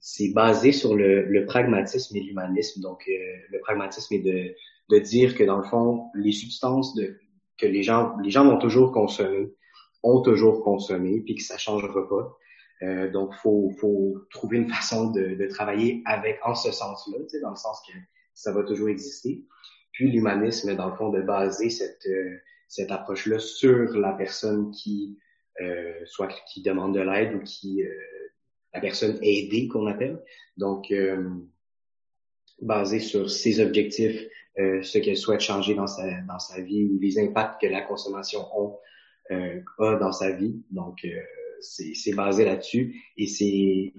c'est 0.00 0.32
basé 0.32 0.72
sur 0.72 0.94
le, 0.94 1.22
le, 1.24 1.46
pragmatisme 1.46 2.16
et 2.16 2.20
l'humanisme. 2.20 2.80
Donc, 2.80 3.04
le 3.06 3.60
pragmatisme 3.60 4.14
est 4.14 4.20
de, 4.20 4.54
de 4.90 4.98
dire 4.98 5.34
que 5.34 5.44
dans 5.44 5.58
le 5.58 5.64
fond, 5.64 6.10
les 6.14 6.32
substances 6.32 6.94
de, 6.94 7.18
que 7.58 7.66
les 7.66 7.82
gens, 7.82 8.16
les 8.22 8.30
gens 8.30 8.44
vont 8.44 8.58
toujours 8.58 8.92
consommer, 8.92 9.52
ont 10.02 10.20
toujours 10.22 10.62
consommé, 10.62 11.20
puis 11.20 11.36
que 11.36 11.42
ça 11.42 11.58
changera 11.58 12.08
pas. 12.08 12.36
Euh, 12.82 13.10
donc, 13.10 13.32
faut, 13.34 13.70
faut 13.78 14.18
trouver 14.30 14.58
une 14.58 14.68
façon 14.68 15.10
de, 15.10 15.34
de 15.34 15.46
travailler 15.46 16.02
avec 16.04 16.38
en 16.44 16.54
ce 16.54 16.72
sens-là, 16.72 17.18
dans 17.42 17.50
le 17.50 17.56
sens 17.56 17.80
que 17.86 17.96
ça 18.34 18.52
va 18.52 18.62
toujours 18.64 18.88
exister. 18.88 19.44
Puis 19.92 20.10
l'humanisme, 20.10 20.74
dans 20.74 20.90
le 20.90 20.96
fond, 20.96 21.10
de 21.10 21.22
baser 21.22 21.70
cette, 21.70 22.06
euh, 22.06 22.36
cette 22.68 22.90
approche-là 22.90 23.38
sur 23.38 23.96
la 23.96 24.12
personne 24.12 24.70
qui 24.72 25.18
euh, 25.60 25.94
soit 26.04 26.28
qui 26.48 26.62
demande 26.62 26.94
de 26.94 27.00
l'aide 27.00 27.34
ou 27.34 27.40
qui 27.40 27.84
euh, 27.84 27.88
la 28.74 28.80
personne 28.80 29.18
aidée 29.22 29.68
qu'on 29.68 29.86
appelle. 29.86 30.22
Donc, 30.56 30.90
euh, 30.90 31.22
basé 32.60 33.00
sur 33.00 33.30
ses 33.30 33.60
objectifs, 33.60 34.26
euh, 34.58 34.82
ce 34.82 34.98
qu'elle 34.98 35.16
souhaite 35.16 35.40
changer 35.40 35.74
dans 35.74 35.86
sa, 35.86 36.20
dans 36.22 36.38
sa 36.38 36.60
vie 36.60 36.84
ou 36.84 36.98
les 37.00 37.18
impacts 37.18 37.60
que 37.60 37.66
la 37.66 37.80
consommation 37.80 38.46
ont, 38.56 38.78
euh, 39.32 39.60
a 39.78 39.96
dans 39.96 40.12
sa 40.12 40.30
vie. 40.30 40.62
Donc, 40.70 41.04
euh, 41.04 41.20
c'est 41.60 42.14
basé 42.14 42.44
là-dessus 42.44 43.02
et 43.16 43.26
c'est 43.26 43.94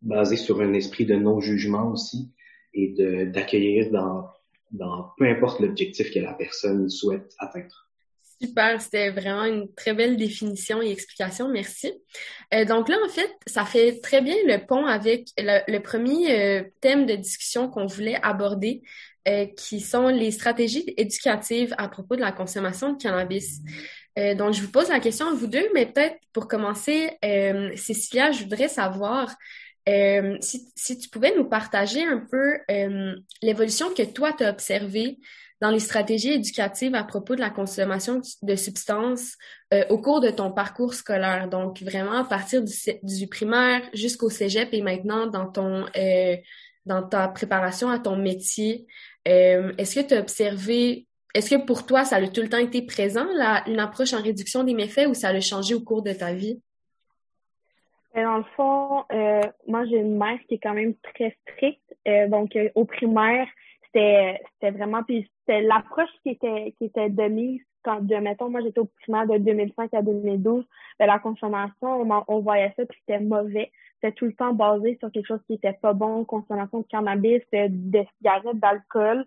basé 0.00 0.36
sur 0.36 0.60
un 0.60 0.72
esprit 0.74 1.06
de 1.06 1.16
non-jugement 1.16 1.90
aussi 1.90 2.30
et 2.72 2.94
d'accueillir 3.26 3.90
dans, 3.90 4.28
dans 4.70 5.10
peu 5.18 5.26
importe 5.26 5.60
l'objectif 5.60 6.14
que 6.14 6.20
la 6.20 6.34
personne 6.34 6.88
souhaite 6.88 7.34
atteindre. 7.38 7.89
Super, 8.42 8.80
c'était 8.80 9.10
vraiment 9.10 9.44
une 9.44 9.72
très 9.74 9.92
belle 9.92 10.16
définition 10.16 10.80
et 10.80 10.90
explication, 10.90 11.48
merci. 11.48 11.92
Euh, 12.54 12.64
donc 12.64 12.88
là, 12.88 12.96
en 13.04 13.08
fait, 13.10 13.30
ça 13.46 13.66
fait 13.66 14.00
très 14.00 14.22
bien 14.22 14.36
le 14.46 14.64
pont 14.64 14.86
avec 14.86 15.28
le, 15.36 15.78
premier 15.80 16.40
euh, 16.40 16.64
thème 16.80 17.04
de 17.04 17.16
discussion 17.16 17.68
qu'on 17.68 17.84
voulait 17.84 18.18
aborder 18.22 18.82
euh, 19.28 19.44
qui 19.44 19.80
sont 19.80 20.08
les 20.08 20.30
stratégies 20.30 20.94
éducatives 20.96 21.74
à 21.76 21.88
propos 21.88 22.16
de 22.16 22.22
la 22.22 22.32
consommation 22.32 22.94
de 22.94 23.02
cannabis. 23.02 23.60
Donc, 24.36 24.52
je 24.52 24.60
vous 24.60 24.70
pose 24.70 24.90
la 24.90 25.00
question 25.00 25.28
à 25.28 25.32
vous 25.32 25.46
deux, 25.46 25.66
mais 25.72 25.86
peut-être 25.86 26.18
pour 26.34 26.46
commencer, 26.46 27.16
Cécilia, 27.74 28.32
je 28.32 28.42
voudrais 28.42 28.68
savoir 28.68 29.34
si, 29.86 30.68
si, 30.76 30.98
tu 30.98 31.08
pouvais 31.08 31.34
nous 31.34 31.48
partager 31.48 32.02
un 32.02 32.18
peu 32.18 32.58
l'évolution 33.40 33.94
que 33.94 34.02
toi, 34.02 34.34
tu 34.36 34.44
as 34.44 34.50
observée 34.50 35.16
dans 35.60 35.70
les 35.70 35.78
stratégies 35.78 36.32
éducatives 36.32 36.94
à 36.94 37.04
propos 37.04 37.34
de 37.34 37.40
la 37.40 37.50
consommation 37.50 38.20
de 38.42 38.54
substances 38.54 39.36
euh, 39.74 39.84
au 39.90 39.98
cours 39.98 40.20
de 40.20 40.30
ton 40.30 40.50
parcours 40.50 40.94
scolaire. 40.94 41.48
Donc, 41.48 41.82
vraiment 41.82 42.18
à 42.18 42.24
partir 42.24 42.62
du, 42.62 42.72
du 43.02 43.26
primaire 43.28 43.82
jusqu'au 43.92 44.30
cégep 44.30 44.70
et 44.72 44.82
maintenant 44.82 45.26
dans 45.26 45.46
ton 45.46 45.84
euh, 45.96 46.36
dans 46.86 47.06
ta 47.06 47.28
préparation 47.28 47.90
à 47.90 47.98
ton 47.98 48.16
métier. 48.16 48.86
Euh, 49.28 49.72
est-ce 49.76 50.00
que 50.00 50.08
tu 50.08 50.14
as 50.14 50.20
observé, 50.20 51.06
est-ce 51.34 51.54
que 51.54 51.66
pour 51.66 51.84
toi, 51.84 52.04
ça 52.04 52.16
a 52.16 52.26
tout 52.26 52.40
le 52.40 52.48
temps 52.48 52.56
été 52.56 52.80
présent, 52.80 53.26
une 53.66 53.78
approche 53.78 54.14
en 54.14 54.22
réduction 54.22 54.64
des 54.64 54.72
méfaits 54.72 55.06
ou 55.06 55.12
ça 55.12 55.28
a 55.28 55.40
changé 55.40 55.74
au 55.74 55.82
cours 55.82 56.02
de 56.02 56.12
ta 56.12 56.32
vie? 56.32 56.58
Euh, 58.16 58.24
dans 58.24 58.38
le 58.38 58.44
fond, 58.56 59.04
moi, 59.68 59.84
j'ai 59.84 59.98
une 59.98 60.16
mère 60.16 60.38
qui 60.48 60.54
est 60.54 60.58
quand 60.58 60.72
même 60.72 60.94
très 61.14 61.36
stricte. 61.42 61.82
Donc, 62.30 62.58
au 62.74 62.86
primaire, 62.86 63.46
c'était 63.92 64.70
vraiment... 64.70 65.02
Puis 65.02 65.28
c'était 65.40 65.62
l'approche 65.62 66.10
qui 66.22 66.30
était 66.30 66.74
qui 66.78 66.84
était 66.86 67.10
donnée 67.10 67.62
quand, 67.82 68.00
de, 68.00 68.14
mettons, 68.16 68.50
moi, 68.50 68.60
j'étais 68.60 68.80
au 68.80 68.90
primaire 69.02 69.26
de 69.26 69.38
2005 69.38 69.92
à 69.94 70.02
2012. 70.02 70.64
Ben, 70.98 71.06
la 71.06 71.18
consommation, 71.18 72.02
on, 72.02 72.24
on 72.28 72.40
voyait 72.40 72.72
ça, 72.76 72.84
puis 72.84 72.98
c'était 73.00 73.20
mauvais. 73.20 73.72
C'était 73.94 74.14
tout 74.14 74.26
le 74.26 74.34
temps 74.34 74.52
basé 74.52 74.96
sur 74.98 75.10
quelque 75.10 75.26
chose 75.26 75.42
qui 75.46 75.54
était 75.54 75.72
pas 75.74 75.92
bon, 75.92 76.24
consommation 76.24 76.80
de 76.80 76.86
cannabis, 76.86 77.42
de 77.52 78.04
cigarettes, 78.16 78.58
d'alcool. 78.58 79.24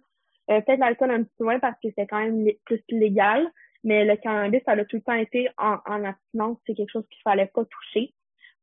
Euh, 0.49 0.61
peut-être 0.61 0.79
l'alcool 0.79 1.11
un 1.11 1.23
petit 1.23 1.35
peu 1.37 1.45
moins 1.45 1.59
parce 1.59 1.75
que 1.75 1.89
c'était 1.89 2.07
quand 2.07 2.19
même 2.19 2.47
plus 2.65 2.83
légal, 2.89 3.47
mais 3.83 4.03
le 4.03 4.15
cannabis, 4.17 4.61
ça 4.65 4.71
a 4.71 4.85
tout 4.85 4.97
le 4.97 5.01
temps 5.01 5.13
été 5.13 5.47
en, 5.57 5.77
en 5.85 6.03
abstinence. 6.03 6.57
C'est 6.65 6.73
quelque 6.73 6.91
chose 6.91 7.07
qu'il 7.09 7.21
fallait 7.23 7.51
pas 7.53 7.65
toucher. 7.65 8.13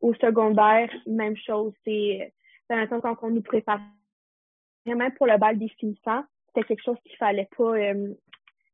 Au 0.00 0.14
secondaire, 0.14 0.90
même 1.06 1.36
chose. 1.36 1.72
C'est, 1.84 2.32
maintenant, 2.68 3.00
quand 3.00 3.16
on 3.22 3.30
nous 3.30 3.42
prépare 3.42 3.80
vraiment 4.86 5.10
pour 5.12 5.26
le 5.26 5.38
bal 5.38 5.58
des 5.58 5.68
finissants, 5.68 6.24
c'était 6.48 6.66
quelque 6.66 6.82
chose 6.82 6.96
qu'il 7.04 7.16
fallait 7.16 7.48
pas, 7.56 7.76
euh, 7.76 8.14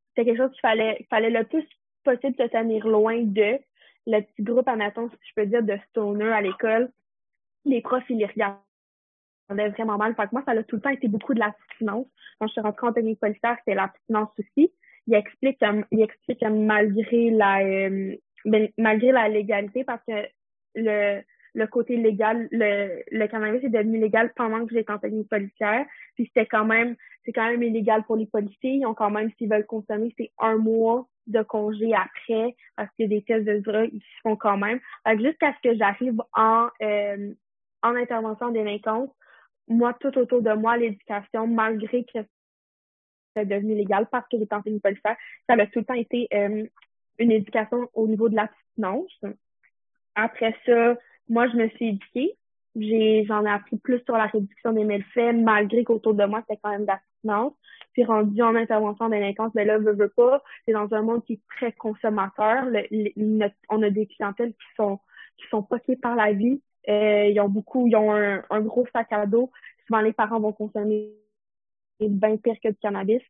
c'était 0.08 0.30
quelque 0.30 0.42
chose 0.42 0.52
qu'il 0.52 0.60
fallait, 0.60 1.06
fallait 1.10 1.30
le 1.30 1.44
plus 1.44 1.64
possible 2.04 2.34
se 2.38 2.48
tenir 2.48 2.86
loin 2.86 3.22
de. 3.22 3.58
Le 4.08 4.20
petit 4.20 4.42
groupe 4.42 4.68
Anaton, 4.68 5.10
si 5.10 5.16
je 5.28 5.34
peux 5.34 5.46
dire, 5.46 5.62
de 5.62 5.76
stoner 5.88 6.32
à 6.32 6.40
l'école, 6.40 6.90
les 7.64 7.80
profs, 7.80 8.08
ils 8.08 8.18
les 8.18 8.26
regardaient 8.26 9.70
vraiment 9.70 9.98
mal. 9.98 10.14
Fait 10.14 10.24
que 10.24 10.32
moi, 10.32 10.42
ça 10.44 10.52
a 10.52 10.62
tout 10.62 10.76
le 10.76 10.82
temps 10.82 10.90
été 10.90 11.08
beaucoup 11.08 11.34
de 11.34 11.40
l'abstinence. 11.40 12.06
Quand 12.38 12.46
je 12.46 12.52
suis 12.52 12.60
rentrée 12.60 12.86
en 12.86 12.92
technique 12.92 13.18
policière, 13.18 13.56
c'était 13.58 13.74
l'abstinence 13.74 14.30
aussi. 14.38 14.72
Il 15.08 15.14
explique, 15.14 15.58
il 15.90 16.00
explique 16.00 16.40
que 16.40 16.46
malgré 16.46 17.30
la, 17.30 17.60
euh, 17.64 18.16
ben, 18.44 18.68
malgré 18.78 19.10
la 19.10 19.28
légalité, 19.28 19.82
parce 19.84 20.02
que 20.06 20.26
le, 20.76 21.22
le 21.56 21.66
côté 21.66 21.96
légal, 21.96 22.48
le, 22.52 23.02
le 23.10 23.26
cannabis 23.28 23.64
est 23.64 23.70
devenu 23.70 23.98
légal 23.98 24.30
pendant 24.36 24.66
que 24.66 24.74
j'étais 24.74 24.92
en 24.92 24.98
policière. 24.98 25.86
Puis 26.14 26.26
c'était 26.26 26.44
quand 26.44 26.66
même, 26.66 26.96
c'est 27.24 27.32
quand 27.32 27.48
même 27.48 27.62
illégal 27.62 28.04
pour 28.04 28.16
les 28.16 28.26
policiers. 28.26 28.72
Ils 28.72 28.86
ont 28.86 28.92
quand 28.92 29.10
même, 29.10 29.30
s'ils 29.38 29.48
veulent 29.48 29.64
consommer, 29.64 30.14
c'est 30.18 30.30
un 30.38 30.56
mois 30.56 31.08
de 31.26 31.42
congé 31.42 31.94
après 31.94 32.54
parce 32.76 32.90
que 32.98 33.04
des 33.04 33.22
tests 33.22 33.46
de 33.46 33.58
drogue, 33.60 33.88
ils 33.90 34.00
se 34.00 34.20
font 34.22 34.36
quand 34.36 34.58
même. 34.58 34.78
Jusqu'à 35.18 35.54
ce 35.54 35.68
que 35.68 35.76
j'arrive 35.76 36.20
en, 36.34 36.68
euh, 36.82 37.32
en 37.82 37.94
intervention 37.94 38.46
en 38.46 38.52
délinquance, 38.52 39.08
moi, 39.66 39.96
tout 39.98 40.16
autour 40.18 40.42
de 40.42 40.52
moi, 40.52 40.76
l'éducation, 40.76 41.46
malgré 41.46 42.04
que 42.04 42.18
c'est 43.34 43.46
devenu 43.46 43.74
légal 43.74 44.06
parce 44.12 44.28
que 44.28 44.38
j'étais 44.38 44.54
en 44.54 44.60
policière, 44.62 45.16
ça 45.48 45.54
a 45.54 45.66
tout 45.66 45.78
le 45.78 45.84
temps 45.86 45.94
été 45.94 46.28
euh, 46.34 46.66
une 47.18 47.32
éducation 47.32 47.88
au 47.94 48.06
niveau 48.06 48.28
de 48.28 48.36
l'abstinence. 48.36 49.18
Après 50.14 50.54
ça, 50.66 50.96
moi, 51.28 51.48
je 51.48 51.56
me 51.56 51.68
suis 51.70 51.88
éduquée. 51.88 52.36
J'ai, 52.76 53.24
j'en 53.26 53.44
ai 53.46 53.50
appris 53.50 53.78
plus 53.78 54.00
sur 54.04 54.16
la 54.16 54.26
réduction 54.26 54.72
des 54.72 54.84
méfaits, 54.84 55.34
malgré 55.34 55.82
qu'autour 55.84 56.14
de 56.14 56.24
moi, 56.24 56.42
c'était 56.42 56.60
quand 56.62 56.70
même 56.70 56.84
d'abstinence. 56.84 57.54
Puis 57.94 58.04
rendu 58.04 58.42
en 58.42 58.54
intervention 58.54 59.06
en 59.06 59.08
délinquance, 59.08 59.52
ben 59.54 59.66
là, 59.66 59.78
veux, 59.78 59.94
veux 59.94 60.10
pas, 60.10 60.42
c'est 60.66 60.72
dans 60.72 60.92
un 60.92 61.00
monde 61.00 61.24
qui 61.24 61.34
est 61.34 61.40
très 61.56 61.72
consommateur. 61.72 62.66
On 63.70 63.82
a 63.82 63.90
des 63.90 64.06
clientèles 64.06 64.52
qui 64.52 64.66
sont 64.76 65.00
qui 65.36 65.46
sont 65.48 65.62
poquées 65.62 65.96
par 65.96 66.16
la 66.16 66.32
vie. 66.32 66.60
Euh, 66.88 67.26
ils 67.26 67.40
ont 67.40 67.48
beaucoup, 67.48 67.86
ils 67.86 67.96
ont 67.96 68.12
un, 68.12 68.60
gros 68.60 68.86
sac 68.92 69.12
à 69.12 69.26
dos. 69.26 69.50
Souvent, 69.86 70.00
les 70.00 70.12
parents 70.12 70.40
vont 70.40 70.52
consommer 70.52 71.10
bien 72.00 72.36
pire 72.36 72.56
que 72.62 72.68
du 72.68 72.76
cannabis. 72.76 73.22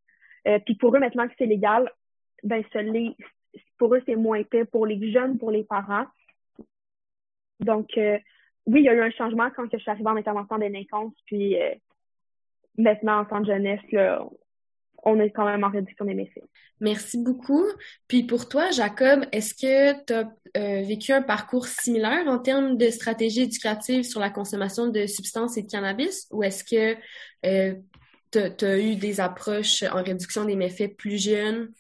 Euh, 0.46 0.58
puis 0.64 0.74
pour 0.74 0.94
eux, 0.94 0.98
maintenant 0.98 1.26
que 1.26 1.34
c'est 1.38 1.46
légal, 1.46 1.90
ben 2.42 2.62
pour 3.78 3.94
eux, 3.94 4.02
c'est 4.06 4.16
moins 4.16 4.42
pire 4.42 4.66
pour 4.70 4.86
les 4.86 5.12
jeunes, 5.12 5.38
pour 5.38 5.50
les 5.50 5.64
parents. 5.64 6.06
Donc, 7.60 7.96
euh, 7.96 8.18
oui, 8.66 8.80
il 8.80 8.84
y 8.84 8.88
a 8.88 8.94
eu 8.94 9.00
un 9.00 9.10
changement 9.10 9.48
quand 9.54 9.64
je 9.72 9.78
suis 9.78 9.90
arrivée 9.90 10.08
en 10.08 10.16
intervention 10.16 10.56
en 10.56 10.58
délinquance, 10.58 11.12
puis 11.26 11.60
euh, 11.60 11.74
maintenant, 12.76 13.20
en 13.20 13.28
centre 13.28 13.46
jeunesse, 13.46 13.80
là, 13.92 14.24
on 15.04 15.20
est 15.20 15.30
quand 15.30 15.46
même 15.46 15.62
en 15.62 15.70
réduction 15.70 16.04
des 16.04 16.14
méfaits. 16.14 16.42
Merci 16.80 17.22
beaucoup. 17.22 17.64
Puis 18.08 18.24
pour 18.24 18.48
toi, 18.48 18.70
Jacob, 18.72 19.24
est-ce 19.30 19.54
que 19.54 20.04
tu 20.04 20.12
as 20.12 20.32
euh, 20.56 20.82
vécu 20.82 21.12
un 21.12 21.22
parcours 21.22 21.66
similaire 21.66 22.26
en 22.26 22.40
termes 22.40 22.76
de 22.76 22.90
stratégie 22.90 23.42
éducative 23.42 24.02
sur 24.02 24.18
la 24.18 24.30
consommation 24.30 24.88
de 24.88 25.06
substances 25.06 25.56
et 25.56 25.62
de 25.62 25.70
cannabis? 25.70 26.26
Ou 26.32 26.42
est-ce 26.42 26.64
que 26.64 26.96
euh, 27.46 27.74
tu 28.32 28.64
as 28.64 28.78
eu 28.80 28.96
des 28.96 29.20
approches 29.20 29.84
en 29.84 30.02
réduction 30.02 30.44
des 30.44 30.56
méfaits 30.56 30.96
plus 30.96 31.22
jeunes? 31.22 31.70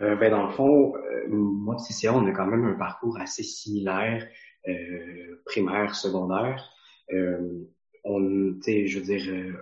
Euh, 0.00 0.16
ben 0.16 0.30
dans 0.30 0.46
le 0.46 0.52
fond, 0.52 0.94
euh, 0.96 1.28
moi 1.28 1.76
et 1.78 1.92
CCA, 1.92 2.14
on 2.14 2.26
a 2.26 2.32
quand 2.32 2.46
même 2.46 2.64
un 2.64 2.74
parcours 2.74 3.18
assez 3.20 3.44
similaire, 3.44 4.26
euh, 4.68 5.42
primaire, 5.44 5.94
secondaire. 5.94 6.68
Euh, 7.12 7.64
on, 8.02 8.20
je 8.20 8.98
veux 8.98 9.04
dire, 9.04 9.24
euh, 9.28 9.52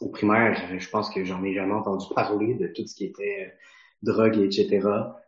au 0.00 0.08
primaire, 0.08 0.78
je 0.78 0.88
pense 0.88 1.10
que 1.10 1.24
j'en 1.24 1.44
ai 1.44 1.54
jamais 1.54 1.74
entendu 1.74 2.06
parler 2.14 2.54
de 2.54 2.66
tout 2.68 2.86
ce 2.86 2.94
qui 2.94 3.04
était 3.04 3.52
drogue, 4.02 4.38
etc. 4.38 4.86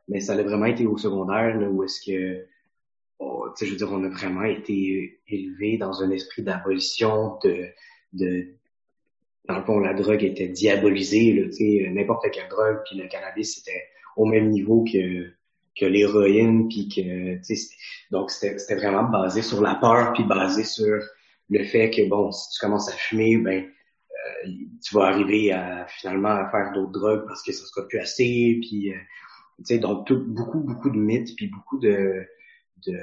Mais 0.08 0.20
ça 0.20 0.32
a 0.32 0.42
vraiment 0.42 0.66
été 0.66 0.86
au 0.86 0.96
secondaire, 0.96 1.56
là, 1.58 1.68
où 1.68 1.84
est-ce 1.84 2.00
que, 2.04 2.46
oh, 3.20 3.46
je 3.60 3.66
veux 3.66 3.76
dire, 3.76 3.92
on 3.92 4.02
a 4.04 4.08
vraiment 4.08 4.44
été 4.44 5.20
élevé 5.28 5.78
dans 5.78 6.02
un 6.02 6.10
esprit 6.10 6.42
d'abolition, 6.42 7.38
de, 7.44 7.66
de, 8.12 8.48
dans 9.48 9.58
le 9.58 9.64
fond, 9.64 9.78
la 9.78 9.94
drogue 9.94 10.24
était 10.24 10.48
diabolisée, 10.48 11.32
n'importe 11.92 12.30
quelle 12.32 12.48
drogue, 12.48 12.80
puis 12.86 12.98
le 12.98 13.08
cannabis, 13.08 13.56
c'était 13.56 13.84
au 14.20 14.26
même 14.26 14.50
niveau 14.50 14.84
que 14.84 15.30
que 15.78 15.86
l'héroïne 15.86 16.68
puis 16.68 16.88
que 16.88 17.40
donc 18.10 18.30
c'était 18.30 18.74
vraiment 18.74 19.04
basé 19.04 19.40
sur 19.40 19.62
la 19.62 19.76
peur 19.76 20.12
puis 20.12 20.24
basé 20.24 20.64
sur 20.64 20.98
le 21.48 21.64
fait 21.64 21.90
que 21.90 22.06
bon 22.08 22.30
si 22.30 22.50
tu 22.52 22.60
commences 22.60 22.88
à 22.88 22.92
fumer 22.92 23.38
ben 23.38 23.64
euh, 23.64 24.50
tu 24.84 24.94
vas 24.94 25.06
arriver 25.06 25.52
à 25.52 25.86
finalement 25.86 26.28
à 26.28 26.50
faire 26.50 26.72
d'autres 26.74 26.92
drogues 26.92 27.24
parce 27.26 27.42
que 27.42 27.52
ça 27.52 27.64
sera 27.64 27.86
plus 27.88 27.98
assez 27.98 28.58
puis 28.60 28.92
euh, 28.92 28.98
tu 29.58 29.64
sais 29.64 29.78
donc 29.78 30.06
tout, 30.06 30.22
beaucoup 30.26 30.60
beaucoup 30.60 30.90
de 30.90 30.98
mythes 30.98 31.34
puis 31.36 31.46
beaucoup 31.48 31.78
de 31.78 32.26
de, 32.86 32.98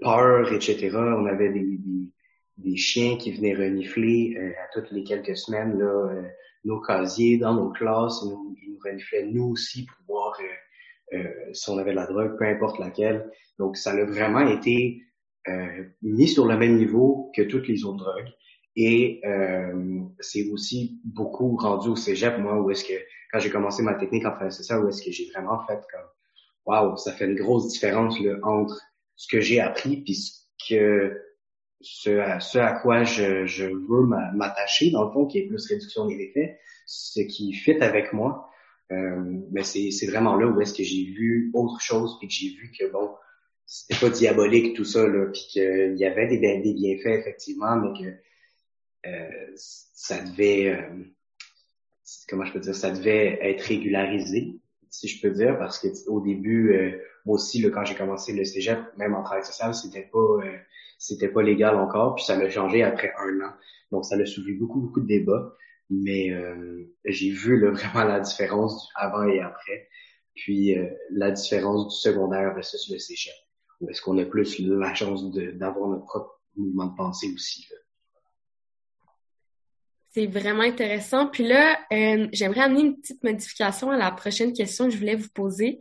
peur 0.00 0.52
etc 0.52 0.90
on 0.94 1.26
avait 1.26 1.50
des, 1.50 1.60
des, 1.60 2.12
des 2.56 2.76
chiens 2.76 3.18
qui 3.18 3.30
venaient 3.30 3.54
renifler 3.54 4.36
euh, 4.36 4.50
à 4.50 4.66
toutes 4.72 4.90
les 4.90 5.04
quelques 5.04 5.36
semaines 5.36 5.78
là 5.78 6.24
nos 6.66 6.80
casiers 6.80 7.38
dans 7.38 7.54
nos 7.54 7.70
classes. 7.70 8.20
Ils 8.24 8.30
nous, 8.30 8.56
ils 8.62 8.72
nous 8.72 8.78
reniflaient 8.84 9.26
nous 9.26 9.44
aussi 9.44 9.86
pour 9.86 9.96
voir 10.06 10.36
euh, 10.40 11.16
euh, 11.16 11.52
si 11.52 11.70
on 11.70 11.78
avait 11.78 11.92
de 11.92 11.96
la 11.96 12.06
drogue, 12.06 12.36
peu 12.38 12.44
importe 12.44 12.78
laquelle. 12.78 13.30
Donc, 13.58 13.76
ça 13.76 13.92
a 13.92 14.04
vraiment 14.04 14.46
été 14.46 15.02
euh, 15.48 15.84
mis 16.02 16.28
sur 16.28 16.46
le 16.46 16.56
même 16.56 16.76
niveau 16.76 17.30
que 17.34 17.42
toutes 17.42 17.68
les 17.68 17.84
autres 17.84 17.98
drogues. 17.98 18.32
Et 18.74 19.20
euh, 19.24 20.00
c'est 20.20 20.50
aussi 20.50 21.00
beaucoup 21.04 21.56
rendu 21.56 21.88
au 21.88 21.96
cégep, 21.96 22.38
moi, 22.38 22.60
où 22.60 22.70
est-ce 22.70 22.84
que, 22.84 22.94
quand 23.32 23.38
j'ai 23.38 23.50
commencé 23.50 23.82
ma 23.82 23.94
technique 23.94 24.26
en 24.26 24.34
français, 24.34 24.62
ça, 24.62 24.80
où 24.80 24.88
est-ce 24.88 25.02
que 25.02 25.10
j'ai 25.10 25.30
vraiment 25.30 25.64
fait 25.66 25.80
comme, 25.90 26.08
waouh, 26.66 26.96
ça 26.96 27.12
fait 27.12 27.24
une 27.24 27.36
grosse 27.36 27.68
différence 27.68 28.20
là, 28.20 28.36
entre 28.42 28.78
ce 29.14 29.28
que 29.28 29.40
j'ai 29.40 29.60
appris 29.60 30.02
puis 30.02 30.14
ce 30.14 30.42
que 30.68 31.18
ce 31.80 32.18
à, 32.18 32.40
ce 32.40 32.58
à 32.58 32.72
quoi 32.72 33.04
je, 33.04 33.46
je 33.46 33.66
veux 33.66 34.06
m'attacher, 34.34 34.90
dans 34.90 35.04
le 35.04 35.12
fond, 35.12 35.26
qui 35.26 35.38
est 35.38 35.46
plus 35.46 35.66
réduction 35.66 36.06
des 36.06 36.16
effets, 36.16 36.58
ce 36.86 37.20
qui 37.20 37.52
fit 37.52 37.76
avec 37.80 38.12
moi. 38.12 38.50
Euh, 38.92 39.40
mais 39.50 39.64
c'est 39.64 40.06
vraiment 40.06 40.36
là 40.36 40.46
où 40.46 40.60
est-ce 40.60 40.74
que 40.74 40.84
j'ai 40.84 41.04
vu 41.04 41.50
autre 41.54 41.80
chose, 41.80 42.16
puis 42.18 42.28
que 42.28 42.34
j'ai 42.34 42.50
vu 42.50 42.72
que, 42.78 42.90
bon, 42.92 43.10
c'était 43.66 44.00
pas 44.00 44.10
diabolique 44.10 44.76
tout 44.76 44.84
ça, 44.84 45.06
là, 45.06 45.26
puis 45.26 45.42
qu'il 45.50 45.96
y 45.96 46.04
avait 46.04 46.28
des, 46.28 46.38
des 46.38 46.72
bienfaits, 46.72 47.18
effectivement, 47.20 47.76
mais 47.76 47.98
que 47.98 49.08
euh, 49.08 49.52
ça 49.56 50.22
devait... 50.22 50.68
Euh, 50.68 51.04
comment 52.28 52.44
je 52.44 52.52
peux 52.52 52.60
dire? 52.60 52.74
Ça 52.74 52.90
devait 52.92 53.38
être 53.42 53.62
régularisé, 53.62 54.60
si 54.88 55.08
je 55.08 55.20
peux 55.20 55.30
dire, 55.30 55.58
parce 55.58 55.80
que 55.80 55.88
au 56.08 56.20
début, 56.20 56.72
euh, 56.72 56.98
moi 57.24 57.34
aussi, 57.34 57.60
là, 57.60 57.70
quand 57.70 57.84
j'ai 57.84 57.96
commencé 57.96 58.32
le 58.32 58.44
cégep, 58.44 58.78
même 58.96 59.14
en 59.14 59.22
travail 59.24 59.44
social, 59.44 59.74
c'était 59.74 60.08
pas 60.12 60.38
c'était 60.98 61.28
pas 61.28 61.42
légal 61.42 61.76
encore, 61.76 62.14
puis 62.14 62.24
ça 62.24 62.36
l'a 62.36 62.48
changé 62.48 62.82
après 62.82 63.12
un 63.18 63.40
an. 63.40 63.52
Donc 63.92 64.04
ça 64.04 64.16
a 64.16 64.26
soulevé 64.26 64.54
beaucoup, 64.54 64.80
beaucoup 64.80 65.00
de 65.00 65.06
débats, 65.06 65.54
mais 65.90 66.30
euh, 66.32 66.84
j'ai 67.04 67.30
vu 67.30 67.66
vraiment 67.70 68.04
la 68.04 68.20
différence 68.20 68.86
du 68.86 68.92
avant 68.96 69.24
et 69.28 69.40
après, 69.40 69.88
puis 70.34 70.78
euh, 70.78 70.88
la 71.10 71.30
différence 71.30 71.88
du 71.88 72.00
secondaire 72.00 72.54
versus 72.54 72.90
le 72.90 72.98
cégep, 72.98 73.34
où 73.80 73.90
est-ce 73.90 74.02
qu'on 74.02 74.18
a 74.18 74.24
plus 74.24 74.58
la 74.58 74.94
chance 74.94 75.30
d'avoir 75.32 75.88
notre 75.88 76.04
propre 76.04 76.40
mouvement 76.56 76.86
de 76.86 76.96
pensée 76.96 77.32
aussi. 77.34 77.66
Là. 77.70 77.76
C'est 80.16 80.24
vraiment 80.24 80.62
intéressant. 80.62 81.26
Puis 81.26 81.46
là, 81.46 81.78
euh, 81.92 82.26
j'aimerais 82.32 82.62
amener 82.62 82.80
une 82.80 82.96
petite 82.98 83.22
modification 83.22 83.90
à 83.90 83.98
la 83.98 84.10
prochaine 84.10 84.54
question 84.54 84.86
que 84.86 84.92
je 84.92 84.96
voulais 84.96 85.14
vous 85.14 85.28
poser. 85.28 85.78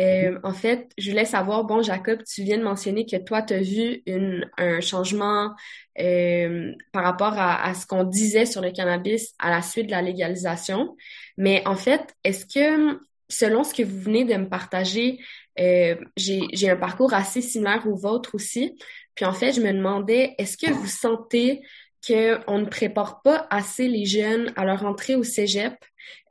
Euh, 0.00 0.32
mhm. 0.32 0.40
en 0.42 0.52
fait, 0.52 0.90
je 0.98 1.08
voulais 1.08 1.24
savoir, 1.24 1.62
bon, 1.62 1.82
Jacob, 1.82 2.18
tu 2.24 2.42
viens 2.42 2.58
de 2.58 2.64
mentionner 2.64 3.06
que 3.06 3.14
toi, 3.14 3.42
tu 3.42 3.54
as 3.54 3.60
vu 3.60 4.02
une, 4.06 4.50
un 4.58 4.80
changement 4.80 5.54
euh, 6.00 6.72
par 6.90 7.04
rapport 7.04 7.34
à, 7.34 7.64
à 7.64 7.74
ce 7.74 7.86
qu'on 7.86 8.02
disait 8.02 8.44
sur 8.44 8.60
le 8.60 8.72
cannabis 8.72 9.36
à 9.38 9.50
la 9.50 9.62
suite 9.62 9.86
de 9.86 9.92
la 9.92 10.02
légalisation. 10.02 10.96
Mais 11.36 11.62
en 11.64 11.76
fait, 11.76 12.12
est-ce 12.24 12.44
que, 12.44 12.98
selon 13.28 13.62
ce 13.62 13.72
que 13.72 13.84
vous 13.84 14.00
venez 14.00 14.24
de 14.24 14.34
me 14.34 14.48
partager, 14.48 15.20
euh, 15.60 15.94
j'ai 16.16 16.68
un 16.68 16.76
parcours 16.76 17.14
assez 17.14 17.40
similaire 17.40 17.86
au 17.86 17.94
vôtre 17.94 18.34
aussi. 18.34 18.76
Puis 19.14 19.24
en 19.24 19.32
fait, 19.32 19.52
je 19.52 19.60
me 19.60 19.72
demandais, 19.72 20.34
est-ce 20.38 20.56
que 20.56 20.72
vous 20.72 20.88
sentez 20.88 21.62
qu'on 22.06 22.58
ne 22.58 22.66
prépare 22.66 23.22
pas 23.22 23.46
assez 23.50 23.88
les 23.88 24.04
jeunes 24.04 24.52
à 24.56 24.64
leur 24.64 24.84
entrée 24.84 25.16
au 25.16 25.22
cégep, 25.22 25.74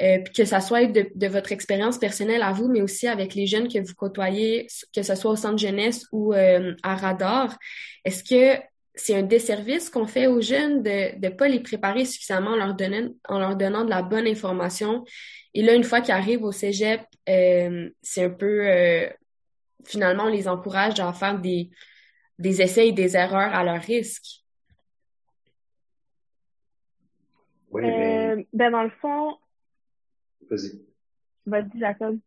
euh, 0.01 0.19
que 0.35 0.45
ça 0.45 0.61
soit 0.61 0.85
de, 0.85 1.07
de 1.13 1.27
votre 1.27 1.51
expérience 1.51 1.97
personnelle 1.97 2.43
à 2.43 2.51
vous, 2.51 2.69
mais 2.69 2.81
aussi 2.81 3.07
avec 3.07 3.35
les 3.35 3.45
jeunes 3.45 3.67
que 3.67 3.79
vous 3.79 3.95
côtoyez, 3.95 4.67
que 4.95 5.01
ce 5.01 5.15
soit 5.15 5.31
au 5.31 5.35
centre 5.35 5.57
jeunesse 5.57 6.05
ou 6.11 6.33
euh, 6.33 6.73
à 6.83 6.95
Radar. 6.95 7.57
Est-ce 8.05 8.23
que 8.23 8.61
c'est 8.93 9.15
un 9.15 9.23
desservice 9.23 9.89
qu'on 9.89 10.07
fait 10.07 10.27
aux 10.27 10.41
jeunes 10.41 10.81
de 10.81 11.19
ne 11.19 11.29
pas 11.29 11.49
les 11.49 11.59
préparer 11.59 12.05
suffisamment 12.05 12.51
en 12.51 12.55
leur, 12.55 12.73
donnant, 12.75 13.09
en 13.27 13.39
leur 13.39 13.55
donnant 13.57 13.83
de 13.83 13.89
la 13.89 14.01
bonne 14.01 14.27
information? 14.27 15.03
Et 15.53 15.61
là, 15.61 15.73
une 15.73 15.83
fois 15.83 16.01
qu'ils 16.01 16.13
arrivent 16.13 16.43
au 16.43 16.51
cégep, 16.51 17.01
euh, 17.27 17.89
c'est 18.01 18.23
un 18.23 18.29
peu... 18.29 18.67
Euh, 18.69 19.09
finalement, 19.85 20.23
on 20.23 20.29
les 20.29 20.47
encourage 20.47 20.99
à 20.99 21.11
faire 21.13 21.37
des, 21.39 21.69
des 22.39 22.61
essais 22.61 22.87
et 22.87 22.91
des 22.91 23.15
erreurs 23.15 23.53
à 23.53 23.63
leur 23.63 23.81
risque. 23.81 24.44
Euh, 27.83 28.43
ben... 28.53 28.71
dans 28.71 28.83
le 28.83 28.89
fond. 28.89 29.37
Vas-y. 30.49 30.81
Vas-y, 31.45 31.79
Jacob. 31.79 32.19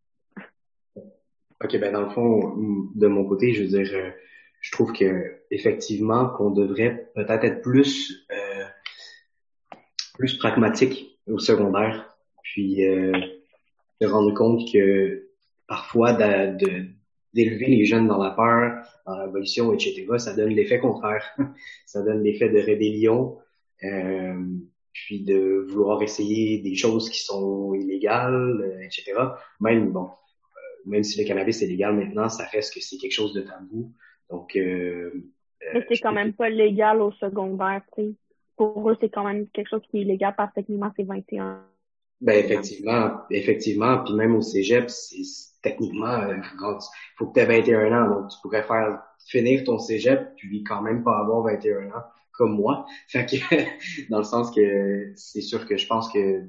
OK, 1.65 1.81
ben 1.81 1.93
dans 1.93 2.03
le 2.03 2.11
fond, 2.11 2.55
de 2.95 3.07
mon 3.09 3.25
côté, 3.25 3.53
je 3.53 3.63
veux 3.63 3.69
dire, 3.69 3.91
euh, 3.93 4.11
je 4.61 4.71
trouve 4.71 4.93
que 4.93 5.41
effectivement 5.51 6.29
qu'on 6.29 6.51
devrait 6.51 7.11
peut-être 7.15 7.45
être 7.45 7.63
plus 7.63 8.27
euh, 8.31 8.65
plus 10.15 10.37
pragmatique 10.37 11.19
au 11.29 11.39
secondaire, 11.39 12.17
puis 12.43 12.87
euh, 12.87 13.13
se 14.01 14.07
rendre 14.07 14.35
compte 14.35 14.71
que 14.73 15.29
parfois 15.67 16.13
de, 16.13 16.87
d'élever 17.35 17.67
les 17.67 17.85
jeunes 17.85 18.09
dans 18.09 18.23
la 18.23 18.31
peur, 18.31 18.85
dans 19.07 19.17
la 19.17 19.25
révolution, 19.25 19.73
etc., 19.73 20.07
ça 20.19 20.35
donne 20.35 20.51
l'effet 20.51 20.81
contraire. 20.81 21.25
ça 21.87 22.03
donne 22.03 22.23
l'effet 22.23 22.49
de 22.49 22.59
rébellion. 22.59 23.39
Euh, 23.85 24.45
puis 25.07 25.21
de 25.23 25.67
vouloir 25.69 26.03
essayer 26.03 26.59
des 26.59 26.75
choses 26.75 27.09
qui 27.11 27.23
sont 27.23 27.75
illégales, 27.75 28.61
euh, 28.61 28.83
etc. 28.83 29.13
Même 29.61 29.91
bon, 29.91 30.07
euh, 30.07 30.91
même 30.91 31.05
si 31.05 31.21
le 31.21 31.27
cannabis 31.27 31.63
est 31.63 31.67
légal 31.67 31.95
maintenant, 31.95 32.29
ça 32.29 32.45
reste 32.45 32.75
que 32.75 32.81
c'est 32.81 32.97
quelque 32.97 33.13
chose 33.13 33.33
de 33.33 33.43
tabou. 33.43 33.93
Donc 34.31 34.57
euh, 34.57 35.13
Mais 35.73 35.85
c'est 35.89 35.99
quand 35.99 36.13
même 36.13 36.33
pas 36.33 36.49
légal 36.49 37.01
au 37.01 37.13
secondaire, 37.13 37.83
tu 37.97 38.03
sais. 38.03 38.15
Pour 38.57 38.91
eux, 38.91 38.97
c'est 39.01 39.09
quand 39.09 39.25
même 39.25 39.47
quelque 39.51 39.69
chose 39.69 39.83
qui 39.89 39.99
est 39.99 40.03
illégal 40.03 40.35
parce 40.37 40.51
que 40.51 40.57
techniquement 40.57 40.93
c'est 40.97 41.05
21. 41.05 41.65
Ben 42.21 42.45
effectivement, 42.45 43.21
effectivement, 43.31 44.03
puis 44.03 44.15
même 44.15 44.35
au 44.35 44.43
cégep, 44.43 44.91
c'est 44.91 45.23
techniquement, 45.63 46.33
il 46.33 46.43
faut 47.17 47.29
que 47.29 47.35
tu 47.35 47.41
aies 47.41 47.61
21 47.61 47.93
ans, 47.93 48.11
donc 48.11 48.31
tu 48.31 48.37
pourrais 48.43 48.65
faire 48.65 49.01
finir 49.29 49.63
ton 49.63 49.79
cégep 49.79 50.35
puis 50.37 50.65
quand 50.65 50.83
même 50.83 51.05
pas 51.05 51.19
avoir 51.19 51.43
21 51.45 51.91
ans 51.91 52.03
comme 52.39 52.57
moi. 52.57 52.87
Fait 53.09 53.27
que, 53.27 53.37
dans 54.11 54.19
le 54.19 54.25
sens 54.25 54.51
que 54.55 55.13
c'est 55.17 55.43
sûr 55.43 55.67
que 55.67 55.77
je 55.77 55.87
pense 55.87 56.11
que 56.11 56.45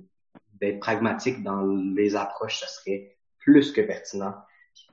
d'être 0.62 0.80
pragmatique 0.80 1.44
dans 1.44 1.66
les 1.66 2.16
approches, 2.16 2.60
ça 2.60 2.68
serait 2.68 3.18
plus 3.40 3.72
que 3.72 3.82
pertinent, 3.82 4.36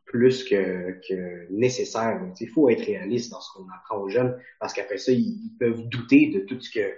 plus 0.07 0.45
que, 0.45 1.01
que 1.09 1.47
nécessaire. 1.51 2.21
Il 2.41 2.49
faut 2.49 2.69
être 2.69 2.85
réaliste 2.85 3.31
dans 3.31 3.41
ce 3.41 3.53
qu'on 3.53 3.69
apprend 3.69 3.99
aux 3.99 4.09
jeunes, 4.09 4.37
parce 4.59 4.73
qu'après 4.73 4.99
ça, 4.99 5.13
ils, 5.13 5.53
peuvent 5.59 5.89
douter 5.89 6.31
de 6.31 6.41
tout 6.41 6.61
ce 6.61 6.71
que 6.71 6.95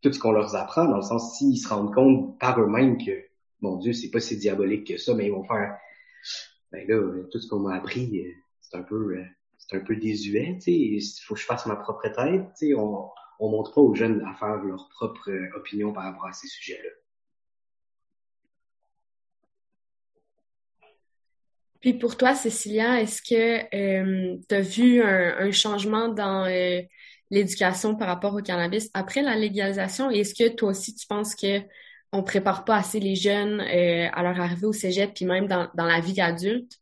tout 0.00 0.12
ce 0.12 0.20
qu'on 0.20 0.30
leur 0.30 0.54
apprend, 0.54 0.84
dans 0.84 0.98
le 0.98 1.02
sens 1.02 1.36
s'ils 1.36 1.58
se 1.58 1.68
rendent 1.68 1.92
compte 1.92 2.38
par 2.38 2.60
eux-mêmes 2.60 2.98
que, 3.04 3.24
mon 3.60 3.78
Dieu, 3.78 3.92
c'est 3.92 4.10
pas 4.10 4.20
si 4.20 4.36
diabolique 4.36 4.86
que 4.86 4.96
ça, 4.96 5.12
mais 5.12 5.26
ils 5.26 5.32
vont 5.32 5.42
faire, 5.42 5.76
ben 6.70 6.86
là, 6.86 7.24
tout 7.32 7.40
ce 7.40 7.48
qu'on 7.48 7.58
m'a 7.58 7.74
appris, 7.74 8.24
c'est 8.60 8.76
un 8.76 8.84
peu, 8.84 9.20
c'est 9.56 9.76
un 9.76 9.80
peu 9.80 9.96
désuet, 9.96 10.54
tu 10.54 10.60
sais, 10.60 10.72
il 10.72 11.02
faut 11.24 11.34
que 11.34 11.40
je 11.40 11.46
fasse 11.46 11.66
ma 11.66 11.74
propre 11.74 12.08
tête, 12.10 12.46
tu 12.56 12.68
sais, 12.68 12.74
on, 12.74 13.08
on 13.38 13.50
montre 13.50 13.72
pas 13.72 13.80
aux 13.80 13.94
jeunes 13.94 14.22
à 14.26 14.34
faire 14.34 14.56
leur 14.56 14.88
propre 14.88 15.30
euh, 15.30 15.56
opinion 15.56 15.92
par 15.92 16.04
rapport 16.04 16.26
à 16.26 16.32
ces 16.32 16.48
sujets-là. 16.48 16.90
Puis 21.80 21.94
pour 21.94 22.16
toi, 22.16 22.34
Cécilia, 22.34 23.00
est-ce 23.00 23.22
que 23.22 23.74
euh, 23.74 24.36
tu 24.48 24.54
as 24.54 24.60
vu 24.60 25.00
un, 25.00 25.52
changement 25.52 26.08
dans 26.08 26.44
euh, 26.44 26.82
l'éducation 27.30 27.94
par 27.94 28.08
rapport 28.08 28.34
au 28.34 28.42
cannabis 28.42 28.90
après 28.94 29.22
la 29.22 29.36
légalisation? 29.36 30.10
Et 30.10 30.20
est-ce 30.20 30.34
que 30.34 30.48
toi 30.54 30.70
aussi, 30.70 30.94
tu 30.96 31.06
penses 31.06 31.36
que 31.36 31.60
on 32.10 32.24
prépare 32.24 32.64
pas 32.64 32.76
assez 32.76 32.98
les 32.98 33.14
jeunes 33.14 33.60
à 33.60 34.22
leur 34.22 34.40
arrivée 34.40 34.66
au 34.66 34.72
cégep, 34.72 35.12
puis 35.14 35.26
même 35.26 35.46
dans, 35.46 35.68
dans 35.74 35.84
la 35.84 36.00
vie 36.00 36.20
adulte? 36.20 36.80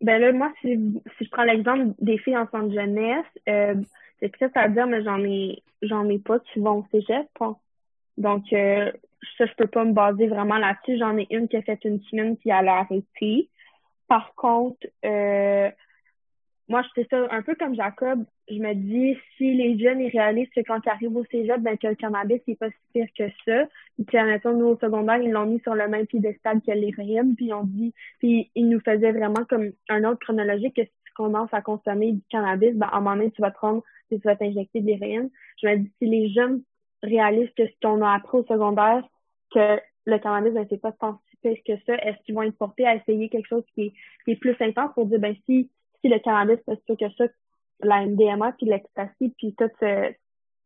Ben 0.00 0.20
là, 0.20 0.32
moi, 0.32 0.52
si, 0.60 1.02
si 1.18 1.24
je 1.24 1.30
prends 1.30 1.44
l'exemple 1.44 1.94
des 1.98 2.18
filles 2.18 2.36
en 2.36 2.48
centre 2.48 2.72
jeunesse, 2.72 3.26
euh, 3.48 3.74
c'est 4.18 4.32
triste 4.32 4.56
à 4.56 4.68
dire, 4.68 4.86
mais 4.86 5.02
j'en 5.02 5.22
ai 5.22 5.62
j'en 5.82 6.08
ai 6.08 6.18
pas 6.18 6.38
qui 6.40 6.60
vont 6.60 6.78
au 6.78 6.86
cégep. 6.90 7.26
Donc 8.16 8.44
euh, 8.52 8.90
ça, 9.38 9.46
je 9.46 9.54
peux 9.54 9.66
pas 9.66 9.84
me 9.84 9.92
baser 9.92 10.26
vraiment 10.26 10.58
là-dessus. 10.58 10.98
J'en 10.98 11.16
ai 11.16 11.26
une 11.30 11.48
qui 11.48 11.56
a 11.56 11.62
fait 11.62 11.78
une 11.84 12.00
semaine 12.02 12.36
qui 12.38 12.50
a 12.50 12.58
arrêté. 12.58 13.48
Par 14.08 14.34
contre, 14.34 14.86
euh, 15.04 15.70
moi, 16.68 16.82
je 16.82 16.88
fais 16.94 17.06
ça 17.10 17.26
un 17.30 17.42
peu 17.42 17.54
comme 17.54 17.74
Jacob. 17.74 18.24
Je 18.50 18.58
me 18.58 18.74
dis, 18.74 19.16
si 19.36 19.54
les 19.54 19.78
jeunes, 19.78 20.00
ils 20.00 20.10
réalisent 20.10 20.50
que 20.50 20.60
quand 20.60 20.80
ils 20.84 20.88
arrivent 20.88 21.16
au 21.16 21.24
cégep, 21.26 21.60
ben, 21.60 21.78
que 21.78 21.86
le 21.86 21.94
cannabis, 21.94 22.40
c'est 22.46 22.58
pas 22.58 22.68
si 22.68 22.76
pire 22.92 23.06
que 23.16 23.30
ça. 23.46 23.68
Puis, 24.04 24.18
admettons, 24.18 24.56
nous, 24.56 24.66
au 24.66 24.78
secondaire, 24.78 25.22
ils 25.22 25.30
l'ont 25.30 25.46
mis 25.46 25.60
sur 25.60 25.74
le 25.74 25.86
même 25.86 26.06
piédestal 26.06 26.60
que 26.60 26.72
l'héroïne, 26.72 27.36
puis 27.36 27.52
on 27.52 27.62
dit, 27.62 27.94
puis 28.18 28.50
ils 28.56 28.68
nous 28.68 28.80
faisaient 28.80 29.12
vraiment 29.12 29.44
comme 29.48 29.70
un 29.88 30.04
autre 30.04 30.18
chronologique 30.18 30.74
que 30.74 30.82
si 30.82 30.90
tu 31.06 31.12
commences 31.14 31.52
à 31.52 31.62
consommer 31.62 32.12
du 32.12 32.22
cannabis, 32.28 32.74
ben, 32.74 32.88
à 32.88 32.96
un 32.96 33.00
moment 33.00 33.16
donné, 33.16 33.30
tu 33.30 33.40
vas 33.40 33.52
te 33.52 33.58
tu 34.10 34.18
vas 34.24 34.34
t'injecter 34.34 34.80
de 34.80 34.86
l'héroïne. 34.86 35.30
Je 35.62 35.68
me 35.68 35.76
dis, 35.76 35.92
si 35.98 36.06
les 36.06 36.30
jeunes 36.30 36.62
réalisent 37.04 37.54
que 37.56 37.66
ce 37.66 37.72
qu'on 37.80 38.02
a 38.02 38.14
appris 38.14 38.38
au 38.38 38.44
secondaire, 38.44 39.04
que 39.54 39.78
le 40.06 40.18
cannabis, 40.18 40.52
ben, 40.52 40.66
c'est 40.68 40.80
pas 40.80 40.92
si 41.30 41.36
pire 41.36 41.56
que 41.64 41.82
ça, 41.86 41.94
est-ce 42.02 42.18
qu'ils 42.24 42.34
vont 42.34 42.42
être 42.42 42.58
portés 42.58 42.84
à 42.84 42.96
essayer 42.96 43.28
quelque 43.28 43.48
chose 43.48 43.64
qui 43.74 43.92
est, 44.26 44.36
plus 44.36 44.56
intense 44.58 44.92
pour 44.94 45.06
dire, 45.06 45.20
ben, 45.20 45.36
si 45.46 45.70
si 46.00 46.08
le 46.08 46.18
cannabis 46.18 46.58
c'est 46.66 46.82
sûr 46.86 46.96
que 46.96 47.14
ça, 47.16 47.26
la 47.82 48.06
MDMA 48.06 48.52
puis 48.52 48.66
l'ecstasy 48.66 49.34
puis 49.36 49.54
toute, 49.56 49.72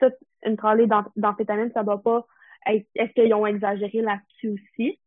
toute 0.00 0.14
une 0.44 0.56
tralée 0.56 0.86
d'amphétamine, 1.16 1.70
ça 1.72 1.82
doit 1.82 2.02
pas 2.02 2.26
être, 2.66 2.86
est-ce 2.94 3.12
qu'ils 3.12 3.34
ont 3.34 3.46
exagéré 3.46 4.00
là-dessus 4.00 4.50
aussi? 4.50 4.98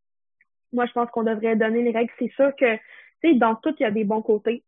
Moi, 0.74 0.86
je 0.86 0.92
pense 0.92 1.10
qu'on 1.12 1.24
devrait 1.24 1.56
donner 1.56 1.82
les 1.82 1.92
règles. 1.92 2.12
C'est 2.20 2.32
sûr 2.34 2.56
que, 2.56 2.76
tu 2.76 2.82
sais, 3.22 3.34
dans 3.36 3.56
tout, 3.56 3.74
il 3.80 3.84
y 3.84 3.86
a 3.86 3.92
des 3.92 4.04
bons 4.04 4.22
côtés. 4.22 4.64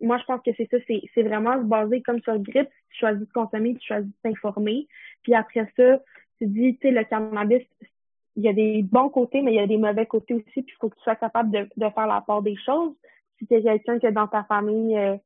moi, 0.00 0.18
je 0.18 0.24
pense 0.24 0.40
que 0.42 0.50
c'est 0.56 0.68
ça, 0.70 0.76
c'est 0.86 1.22
vraiment 1.22 1.56
se 1.58 1.64
baser 1.64 2.02
comme 2.02 2.20
sur 2.20 2.38
grippe. 2.38 2.68
Tu 2.90 2.98
choisis 2.98 3.26
de 3.26 3.32
consommer, 3.32 3.74
tu 3.74 3.86
choisis 3.86 4.10
de 4.10 4.16
t'informer. 4.22 4.88
Puis 5.22 5.34
après 5.34 5.70
ça, 5.76 6.00
tu 6.38 6.46
dis, 6.46 6.76
tu 6.76 6.88
sais, 6.88 6.90
le 6.90 7.04
cannabis, 7.04 7.62
il 8.36 8.42
y 8.42 8.48
a 8.48 8.52
des 8.52 8.82
bons 8.82 9.08
côtés, 9.08 9.42
mais 9.42 9.52
il 9.52 9.56
y 9.56 9.60
a 9.60 9.66
des 9.66 9.78
mauvais 9.78 10.06
côtés 10.06 10.34
aussi. 10.34 10.62
Puis 10.62 10.74
il 10.74 10.78
faut 10.80 10.88
que 10.88 10.96
tu 10.96 11.02
sois 11.02 11.16
capable 11.16 11.50
de, 11.50 11.68
de 11.76 11.88
faire 11.90 12.06
la 12.06 12.20
part 12.20 12.42
des 12.42 12.56
choses 12.56 12.94
si 13.38 13.46
t'es 13.46 13.62
quelqu'un 13.62 13.98
que 13.98 14.10
dans 14.10 14.28
ta 14.28 14.44
famille, 14.44 14.96
euh, 14.96 15.16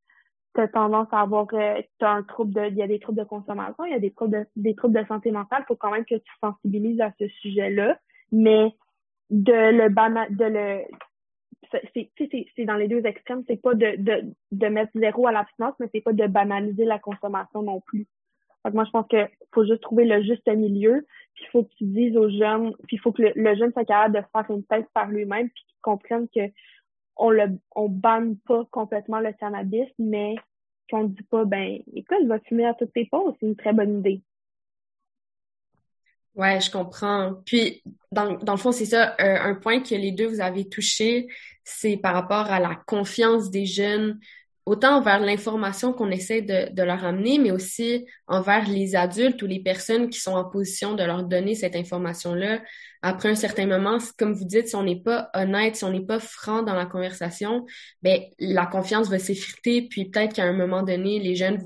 tu 0.54 0.60
as 0.60 0.68
tendance 0.68 1.08
à 1.12 1.20
avoir 1.20 1.46
euh, 1.52 1.80
un 2.00 2.22
trouble 2.22 2.54
de 2.54 2.66
il 2.68 2.76
y 2.76 2.82
a 2.82 2.86
des 2.86 2.98
troubles 2.98 3.18
de 3.18 3.24
consommation, 3.24 3.84
il 3.84 3.92
y 3.92 3.96
a 3.96 4.00
des 4.00 4.12
troubles 4.12 4.32
de 4.32 4.46
des 4.56 4.74
troubles 4.74 5.00
de 5.00 5.06
santé 5.06 5.30
mentale, 5.30 5.64
faut 5.68 5.76
quand 5.76 5.90
même 5.90 6.04
que 6.04 6.16
tu 6.16 6.32
sensibilises 6.42 7.00
à 7.00 7.12
ce 7.18 7.28
sujet-là, 7.28 7.98
mais 8.32 8.74
de 9.30 9.52
le 9.52 9.88
banal 9.88 10.34
de 10.34 10.44
le 10.44 10.84
c'est 11.70 12.64
dans 12.64 12.76
les 12.76 12.88
deux 12.88 13.04
extrêmes, 13.04 13.44
c'est 13.46 13.60
pas 13.60 13.74
de, 13.74 13.96
de, 13.98 14.32
de 14.52 14.66
mettre 14.68 14.92
zéro 14.94 15.26
à 15.26 15.32
l'abstinence, 15.32 15.74
mais 15.78 15.88
c'est 15.92 16.00
pas 16.00 16.14
de 16.14 16.26
banaliser 16.26 16.86
la 16.86 16.98
consommation 16.98 17.62
non 17.62 17.80
plus. 17.80 18.06
Donc 18.64 18.74
moi 18.74 18.84
je 18.84 18.90
pense 18.90 19.06
que 19.08 19.26
faut 19.54 19.64
juste 19.64 19.82
trouver 19.82 20.04
le 20.04 20.22
juste 20.22 20.46
milieu, 20.48 21.06
puis 21.34 21.44
il 21.44 21.50
faut 21.50 21.64
que 21.64 21.74
tu 21.78 21.84
dises 21.84 22.16
aux 22.16 22.30
jeunes, 22.30 22.72
puis 22.86 22.96
il 22.96 23.00
faut 23.00 23.12
que 23.12 23.22
le, 23.34 23.56
jeune 23.56 23.72
soit 23.72 23.84
capable 23.84 24.16
de 24.16 24.22
faire 24.32 24.50
une 24.50 24.64
tête 24.64 24.86
par 24.94 25.08
lui-même, 25.08 25.48
puis 25.50 25.64
qu'il 25.66 25.78
comprenne 25.82 26.28
que 26.28 26.40
on 27.18 27.30
le 27.30 27.58
on 27.74 27.88
banne 27.88 28.36
pas 28.38 28.64
complètement 28.70 29.20
le 29.20 29.32
cannabis, 29.32 29.88
mais 29.98 30.36
qu'on 30.90 31.04
ne 31.04 31.08
dit 31.08 31.22
pas, 31.24 31.44
ben, 31.44 31.80
écoute, 31.94 32.26
va 32.26 32.38
fumer 32.40 32.66
à 32.66 32.74
toutes 32.74 32.92
tes 32.92 33.06
pauses, 33.06 33.34
c'est 33.40 33.46
une 33.46 33.56
très 33.56 33.72
bonne 33.72 33.98
idée. 33.98 34.22
Ouais, 36.34 36.60
je 36.60 36.70
comprends. 36.70 37.34
Puis, 37.44 37.82
dans, 38.12 38.34
dans 38.38 38.52
le 38.52 38.58
fond, 38.58 38.70
c'est 38.70 38.84
ça, 38.84 39.16
euh, 39.20 39.38
un 39.40 39.54
point 39.56 39.80
que 39.80 39.94
les 39.94 40.12
deux 40.12 40.28
vous 40.28 40.40
avez 40.40 40.68
touché, 40.68 41.26
c'est 41.64 41.96
par 41.96 42.14
rapport 42.14 42.50
à 42.50 42.60
la 42.60 42.76
confiance 42.86 43.50
des 43.50 43.66
jeunes 43.66 44.20
autant 44.68 44.98
envers 44.98 45.20
l'information 45.20 45.94
qu'on 45.94 46.10
essaie 46.10 46.42
de, 46.42 46.82
leur 46.82 47.02
amener, 47.02 47.38
mais 47.38 47.50
aussi 47.50 48.04
envers 48.26 48.68
les 48.68 48.96
adultes 48.96 49.40
ou 49.42 49.46
les 49.46 49.60
personnes 49.60 50.10
qui 50.10 50.20
sont 50.20 50.32
en 50.32 50.44
position 50.44 50.94
de 50.94 51.02
leur 51.02 51.24
donner 51.24 51.54
cette 51.54 51.74
information-là. 51.74 52.60
Après 53.00 53.30
un 53.30 53.34
certain 53.34 53.66
moment, 53.66 53.96
comme 54.18 54.34
vous 54.34 54.44
dites, 54.44 54.68
si 54.68 54.76
on 54.76 54.82
n'est 54.82 55.00
pas 55.00 55.30
honnête, 55.32 55.76
si 55.76 55.84
on 55.84 55.90
n'est 55.90 56.04
pas 56.04 56.18
franc 56.18 56.62
dans 56.62 56.74
la 56.74 56.84
conversation, 56.84 57.64
ben 58.02 58.20
la 58.38 58.66
confiance 58.66 59.08
va 59.08 59.18
s'effriter, 59.18 59.82
puis 59.88 60.10
peut-être 60.10 60.34
qu'à 60.34 60.44
un 60.44 60.52
moment 60.52 60.82
donné, 60.82 61.18
les 61.18 61.34
jeunes, 61.34 61.60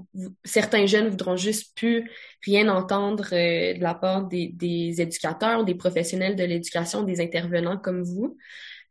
certains 0.44 0.86
jeunes 0.86 1.08
voudront 1.08 1.36
juste 1.36 1.76
plus 1.76 2.08
rien 2.44 2.68
entendre 2.68 3.24
euh, 3.32 3.74
de 3.74 3.82
la 3.82 3.94
part 3.94 4.26
des 4.26 4.94
éducateurs, 5.00 5.64
des 5.64 5.74
professionnels 5.74 6.36
de 6.36 6.44
l'éducation, 6.44 7.02
des 7.02 7.20
intervenants 7.20 7.78
comme 7.78 8.02
vous. 8.02 8.36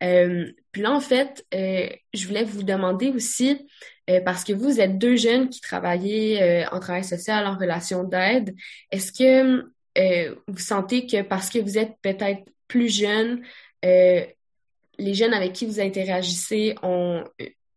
Euh, 0.03 0.51
puis 0.71 0.81
là, 0.81 0.91
en 0.91 0.99
fait, 0.99 1.45
euh, 1.53 1.89
je 2.13 2.27
voulais 2.27 2.43
vous 2.43 2.63
demander 2.63 3.09
aussi, 3.09 3.67
euh, 4.09 4.19
parce 4.21 4.43
que 4.43 4.53
vous 4.53 4.79
êtes 4.79 4.97
deux 4.97 5.15
jeunes 5.15 5.49
qui 5.49 5.61
travaillez 5.61 6.41
euh, 6.41 6.65
en 6.71 6.79
travail 6.79 7.03
social, 7.03 7.45
en 7.45 7.55
relation 7.55 8.03
d'aide, 8.03 8.55
est-ce 8.91 9.11
que 9.11 9.65
euh, 9.97 10.35
vous 10.47 10.59
sentez 10.59 11.05
que 11.05 11.21
parce 11.21 11.49
que 11.49 11.59
vous 11.59 11.77
êtes 11.77 11.93
peut-être 12.01 12.43
plus 12.67 12.89
jeunes, 12.89 13.43
les 13.83 15.13
jeunes 15.13 15.33
avec 15.33 15.53
qui 15.53 15.65
vous 15.65 15.81
interagissez 15.81 16.75
ont, 16.83 17.23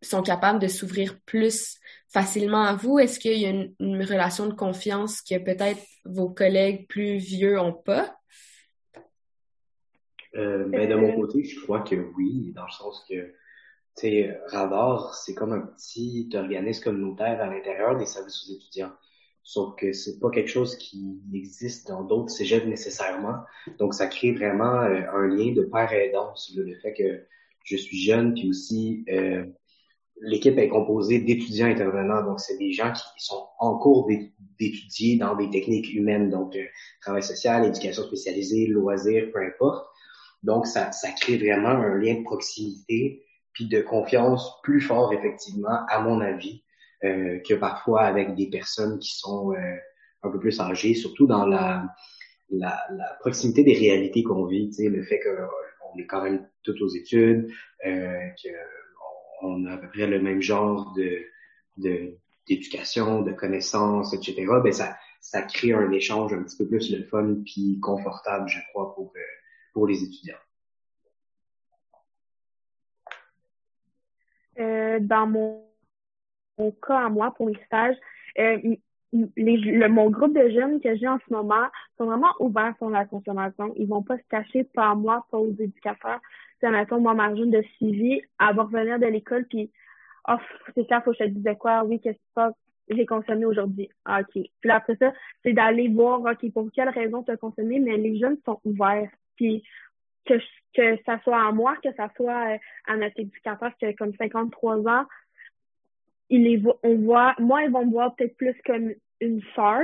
sont 0.02 0.22
capables 0.22 0.60
de 0.60 0.68
s'ouvrir 0.68 1.18
plus 1.26 1.78
facilement 2.08 2.62
à 2.62 2.74
vous? 2.74 2.98
Est-ce 2.98 3.18
qu'il 3.18 3.38
y 3.38 3.46
a 3.46 3.50
une, 3.50 3.74
une, 3.80 4.04
relation 4.04 4.46
de 4.46 4.54
confiance 4.54 5.20
que 5.20 5.38
peut-être 5.38 5.82
vos 6.04 6.28
collègues 6.28 6.86
plus 6.86 7.16
vieux 7.16 7.58
ont 7.58 7.72
pas? 7.72 8.16
Euh, 10.36 10.64
ben, 10.68 10.88
de 10.88 10.94
mon 10.94 11.14
côté, 11.14 11.44
je 11.44 11.60
crois 11.60 11.80
que 11.80 11.94
oui, 12.16 12.52
dans 12.54 12.64
le 12.64 12.72
sens 12.72 13.04
que, 13.08 13.14
tu 13.14 13.32
sais, 13.94 14.38
Radar, 14.48 15.14
c'est 15.14 15.34
comme 15.34 15.52
un 15.52 15.60
petit 15.60 16.28
organisme 16.34 16.84
communautaire 16.84 17.40
à 17.40 17.46
l'intérieur 17.46 17.96
des 17.96 18.06
services 18.06 18.48
aux 18.48 18.54
étudiants. 18.54 18.92
Sauf 19.44 19.76
que 19.76 19.92
c'est 19.92 20.18
pas 20.18 20.30
quelque 20.30 20.48
chose 20.48 20.76
qui 20.76 21.20
existe 21.32 21.88
dans 21.88 22.02
d'autres 22.02 22.30
cégeps 22.30 22.66
nécessairement. 22.66 23.40
Donc, 23.78 23.92
ça 23.92 24.06
crée 24.06 24.32
vraiment 24.32 24.80
euh, 24.80 25.02
un 25.12 25.26
lien 25.28 25.52
de 25.52 25.62
père 25.62 25.92
aidant 25.92 26.32
le 26.56 26.74
fait 26.80 26.94
que 26.94 27.26
je 27.64 27.76
suis 27.76 27.98
jeune, 27.98 28.34
puis 28.34 28.48
aussi 28.48 29.04
euh, 29.10 29.44
l'équipe 30.22 30.56
est 30.56 30.68
composée 30.68 31.18
d'étudiants 31.18 31.66
intervenants. 31.66 32.22
Donc, 32.24 32.40
c'est 32.40 32.56
des 32.56 32.72
gens 32.72 32.92
qui 32.92 33.02
sont 33.18 33.46
en 33.58 33.78
cours 33.78 34.08
d'étudier 34.58 35.18
dans 35.18 35.36
des 35.36 35.50
techniques 35.50 35.92
humaines, 35.92 36.30
donc 36.30 36.56
euh, 36.56 36.64
travail 37.02 37.22
social, 37.22 37.66
éducation 37.66 38.02
spécialisée, 38.04 38.66
loisirs, 38.66 39.30
peu 39.30 39.40
importe. 39.40 39.86
Donc, 40.44 40.66
ça, 40.66 40.92
ça 40.92 41.10
crée 41.10 41.38
vraiment 41.38 41.70
un 41.70 41.96
lien 41.96 42.14
de 42.14 42.22
proximité 42.22 43.22
puis 43.52 43.66
de 43.66 43.80
confiance 43.80 44.60
plus 44.62 44.80
fort, 44.80 45.12
effectivement, 45.12 45.86
à 45.88 46.00
mon 46.00 46.20
avis, 46.20 46.64
euh, 47.04 47.38
que 47.48 47.54
parfois 47.54 48.02
avec 48.02 48.34
des 48.34 48.50
personnes 48.50 48.98
qui 48.98 49.16
sont 49.16 49.52
euh, 49.52 49.76
un 50.22 50.30
peu 50.30 50.38
plus 50.38 50.60
âgées, 50.60 50.94
surtout 50.94 51.26
dans 51.26 51.46
la, 51.46 51.86
la, 52.50 52.78
la 52.96 53.16
proximité 53.20 53.62
des 53.62 53.74
réalités 53.74 54.22
qu'on 54.22 54.44
vit, 54.44 54.68
tu 54.68 54.84
sais, 54.84 54.88
le 54.88 55.02
fait 55.04 55.20
qu'on 55.20 55.98
est 55.98 56.06
quand 56.06 56.22
même 56.22 56.46
tous 56.62 56.80
aux 56.82 56.88
études, 56.88 57.48
euh, 57.86 58.28
qu'on 59.40 59.66
a 59.66 59.74
à 59.74 59.76
peu 59.78 59.88
près 59.88 60.06
le 60.06 60.20
même 60.20 60.42
genre 60.42 60.92
de, 60.94 61.22
de 61.78 62.18
d'éducation, 62.46 63.22
de 63.22 63.32
connaissances, 63.32 64.12
etc. 64.12 64.44
Ben 64.62 64.72
ça, 64.72 64.96
ça 65.22 65.40
crée 65.40 65.72
un 65.72 65.90
échange 65.90 66.34
un 66.34 66.42
petit 66.42 66.58
peu 66.58 66.68
plus 66.68 66.90
le 66.94 67.04
fun 67.04 67.36
puis 67.44 67.80
confortable, 67.80 68.48
je 68.48 68.58
crois, 68.70 68.94
pour 68.94 69.12
euh, 69.16 69.20
pour 69.74 69.86
les 69.86 70.02
étudiants? 70.02 70.38
Euh, 74.58 74.98
dans 75.00 75.26
mon, 75.26 75.64
cas 76.86 77.06
à 77.06 77.08
moi, 77.08 77.34
pour 77.34 77.48
les 77.48 77.58
stages, 77.66 77.96
euh, 78.38 78.76
le, 79.12 79.88
mon 79.88 80.10
groupe 80.10 80.34
de 80.34 80.48
jeunes 80.48 80.80
que 80.80 80.96
j'ai 80.96 81.08
en 81.08 81.18
ce 81.18 81.32
moment 81.32 81.66
sont 81.98 82.06
vraiment 82.06 82.32
ouverts 82.38 82.74
sur 82.78 82.88
la 82.88 83.04
consommation. 83.04 83.72
Ils 83.76 83.88
vont 83.88 84.02
pas 84.02 84.16
se 84.16 84.22
cacher, 84.28 84.64
pas 84.64 84.90
à 84.90 84.94
moi, 84.94 85.26
pas 85.30 85.38
aux 85.38 85.52
éducateurs. 85.52 86.20
C'est, 86.60 86.70
mettons, 86.70 87.00
moi, 87.00 87.14
ma 87.14 87.30
de 87.30 87.62
suivi, 87.76 88.22
elle 88.40 88.56
va 88.56 88.62
revenir 88.62 88.98
de 88.98 89.06
l'école, 89.06 89.44
puis, 89.46 89.70
oh, 90.28 90.36
c'est 90.74 90.88
ça, 90.88 91.00
faut 91.00 91.10
que 91.10 91.18
je 91.18 91.24
te 91.24 91.30
dise 91.30 91.56
quoi, 91.58 91.84
oui, 91.84 92.00
qu'est-ce 92.00 92.18
que 92.36 92.54
j'ai 92.90 93.06
consommé 93.06 93.44
aujourd'hui. 93.44 93.88
Ah, 94.04 94.20
OK. 94.20 94.44
Puis 94.60 94.70
après 94.70 94.96
ça, 94.96 95.12
c'est 95.42 95.52
d'aller 95.52 95.88
voir, 95.88 96.20
OK, 96.20 96.52
pour 96.52 96.70
quelle 96.72 96.90
raison 96.90 97.22
tu 97.22 97.32
as 97.32 97.36
consommé, 97.36 97.80
mais 97.80 97.96
les 97.96 98.18
jeunes 98.18 98.38
sont 98.44 98.60
ouverts. 98.64 99.10
Puis 99.36 99.62
que, 100.24 100.34
que 100.74 100.98
ça 101.04 101.20
soit 101.22 101.46
à 101.46 101.52
moi, 101.52 101.76
que 101.82 101.92
ça 101.94 102.10
soit 102.16 102.54
euh, 102.54 102.58
à 102.86 102.96
notre 102.96 103.18
éducateur 103.18 103.74
qui 103.76 103.86
a 103.86 103.92
comme 103.94 104.14
53 104.14 104.88
ans, 104.88 105.06
il 106.30 106.44
les 106.44 106.62
on 106.82 106.96
voit, 106.96 107.34
moi, 107.38 107.62
ils 107.62 107.70
vont 107.70 107.86
me 107.86 107.92
voir 107.92 108.14
peut-être 108.14 108.36
plus 108.36 108.56
comme 108.64 108.92
une 109.20 109.42
sœur, 109.54 109.82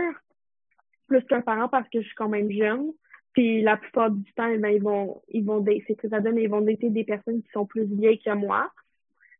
plus 1.06 1.22
qu'un 1.24 1.42
parent 1.42 1.68
parce 1.68 1.88
que 1.88 2.00
je 2.00 2.06
suis 2.06 2.14
quand 2.14 2.28
même 2.28 2.50
jeune. 2.50 2.92
Puis 3.32 3.62
la 3.62 3.76
plupart 3.76 4.10
du 4.10 4.32
temps, 4.32 4.48
eh 4.48 4.58
ben, 4.58 4.70
ils 4.70 4.82
vont, 4.82 5.22
ils 5.28 5.44
vont, 5.44 5.64
c'est 5.86 5.94
que 5.94 6.08
ça 6.08 6.20
donne, 6.20 6.38
ils 6.38 6.48
vont 6.48 6.62
dater 6.62 6.90
des 6.90 7.04
personnes 7.04 7.42
qui 7.42 7.50
sont 7.52 7.66
plus 7.66 7.84
vieilles 7.84 8.20
que 8.20 8.34
moi. 8.34 8.70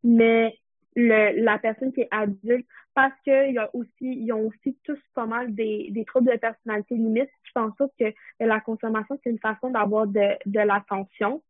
Mais 0.05 0.57
le, 0.97 1.43
la 1.43 1.59
personne 1.59 1.93
qui 1.93 2.03
est 2.03 2.09
adulte 2.11 2.67
parce 2.95 3.15
qu'il 3.23 3.53
y 3.53 3.59
a 3.59 3.71
aussi, 3.75 3.91
ils 4.01 4.33
ont 4.33 4.49
aussi 4.49 4.77
tous 4.85 4.99
pas 5.15 5.27
mal 5.27 5.55
des, 5.55 5.89
des 5.91 6.05
troubles 6.05 6.33
de 6.33 6.37
personnalité 6.37 6.97
limite. 6.97 7.31
Je 7.45 7.53
pense 7.55 7.73
que 7.99 8.13
la 8.41 8.61
consommation, 8.61 9.19
c'est 9.23 9.31
une 9.31 9.39
façon 9.39 9.71
d'avoir 9.71 10.07
de, 10.07 10.37
de 10.47 10.61
l'attention. 10.61 11.43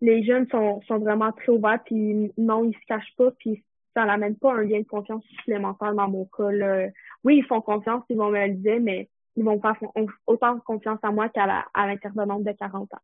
Les 0.00 0.24
jeunes 0.24 0.48
sont, 0.48 0.80
sont 0.82 0.98
vraiment 0.98 1.32
très 1.32 1.52
ouverts, 1.52 1.82
puis 1.84 2.32
non, 2.38 2.64
ils 2.64 2.74
se 2.74 2.86
cachent 2.86 3.14
pas, 3.16 3.30
puis 3.32 3.62
ça 3.94 4.06
n'amène 4.06 4.36
pas 4.36 4.54
un 4.54 4.62
lien 4.62 4.78
de 4.78 4.86
confiance 4.86 5.24
supplémentaire 5.24 5.94
dans 5.94 6.08
mon 6.08 6.24
cas. 6.24 6.50
Là. 6.50 6.88
Oui, 7.24 7.38
ils 7.38 7.44
font 7.44 7.60
confiance, 7.60 8.04
ils 8.08 8.16
vont 8.16 8.30
me 8.30 8.46
le 8.46 8.54
dire, 8.54 8.80
mais 8.80 9.08
ils 9.36 9.44
vont 9.44 9.58
pas 9.58 9.74
faire 9.74 9.90
autant 10.26 10.58
confiance 10.60 11.00
à 11.02 11.10
moi 11.10 11.28
qu'à 11.28 11.64
l'intervenante 11.74 12.44
de 12.44 12.52
40 12.52 12.94
ans. 12.94 12.98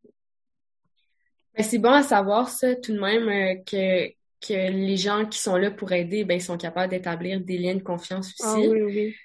C'est 1.58 1.78
bon 1.78 1.90
à 1.90 2.02
savoir 2.02 2.48
ça 2.48 2.74
tout 2.76 2.92
de 2.92 3.00
même 3.00 3.28
euh, 3.28 3.62
que 3.64 4.12
que 4.40 4.70
les 4.70 4.96
gens 4.96 5.26
qui 5.26 5.38
sont 5.38 5.56
là 5.56 5.70
pour 5.70 5.92
aider, 5.92 6.24
ben, 6.24 6.40
sont 6.40 6.56
capables 6.56 6.90
d'établir 6.90 7.40
des 7.40 7.58
liens 7.58 7.74
de 7.74 7.82
confiance 7.82 8.34
ah 8.40 8.52
aussi. 8.52 8.66
Ah, 8.66 8.70
oui, 8.70 8.82
oui. 8.82 9.16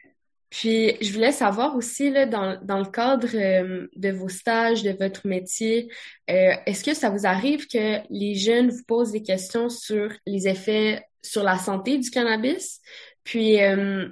Puis, 0.52 0.98
je 1.00 1.14
voulais 1.14 1.32
savoir 1.32 1.78
aussi, 1.78 2.10
là, 2.10 2.26
dans, 2.26 2.60
dans 2.62 2.80
le 2.80 2.92
cadre 2.92 3.30
euh, 3.36 3.88
de 3.96 4.10
vos 4.10 4.28
stages, 4.28 4.84
de 4.84 4.92
votre 4.92 5.26
métier, 5.26 5.90
euh, 6.30 6.52
est-ce 6.66 6.84
que 6.84 6.94
ça 6.94 7.10
vous 7.10 7.26
arrive 7.26 7.68
que 7.68 8.00
les 8.10 8.36
jeunes 8.36 8.70
vous 8.70 8.84
posent 8.86 9.14
des 9.14 9.24
questions 9.24 9.70
sur 9.70 10.12
les 10.26 10.50
effets 10.50 11.06
sur 11.24 11.44
la 11.44 11.58
santé 11.58 11.98
du 11.98 12.10
cannabis? 12.10 12.82
Puis, 13.24 13.62
euh, 13.62 14.10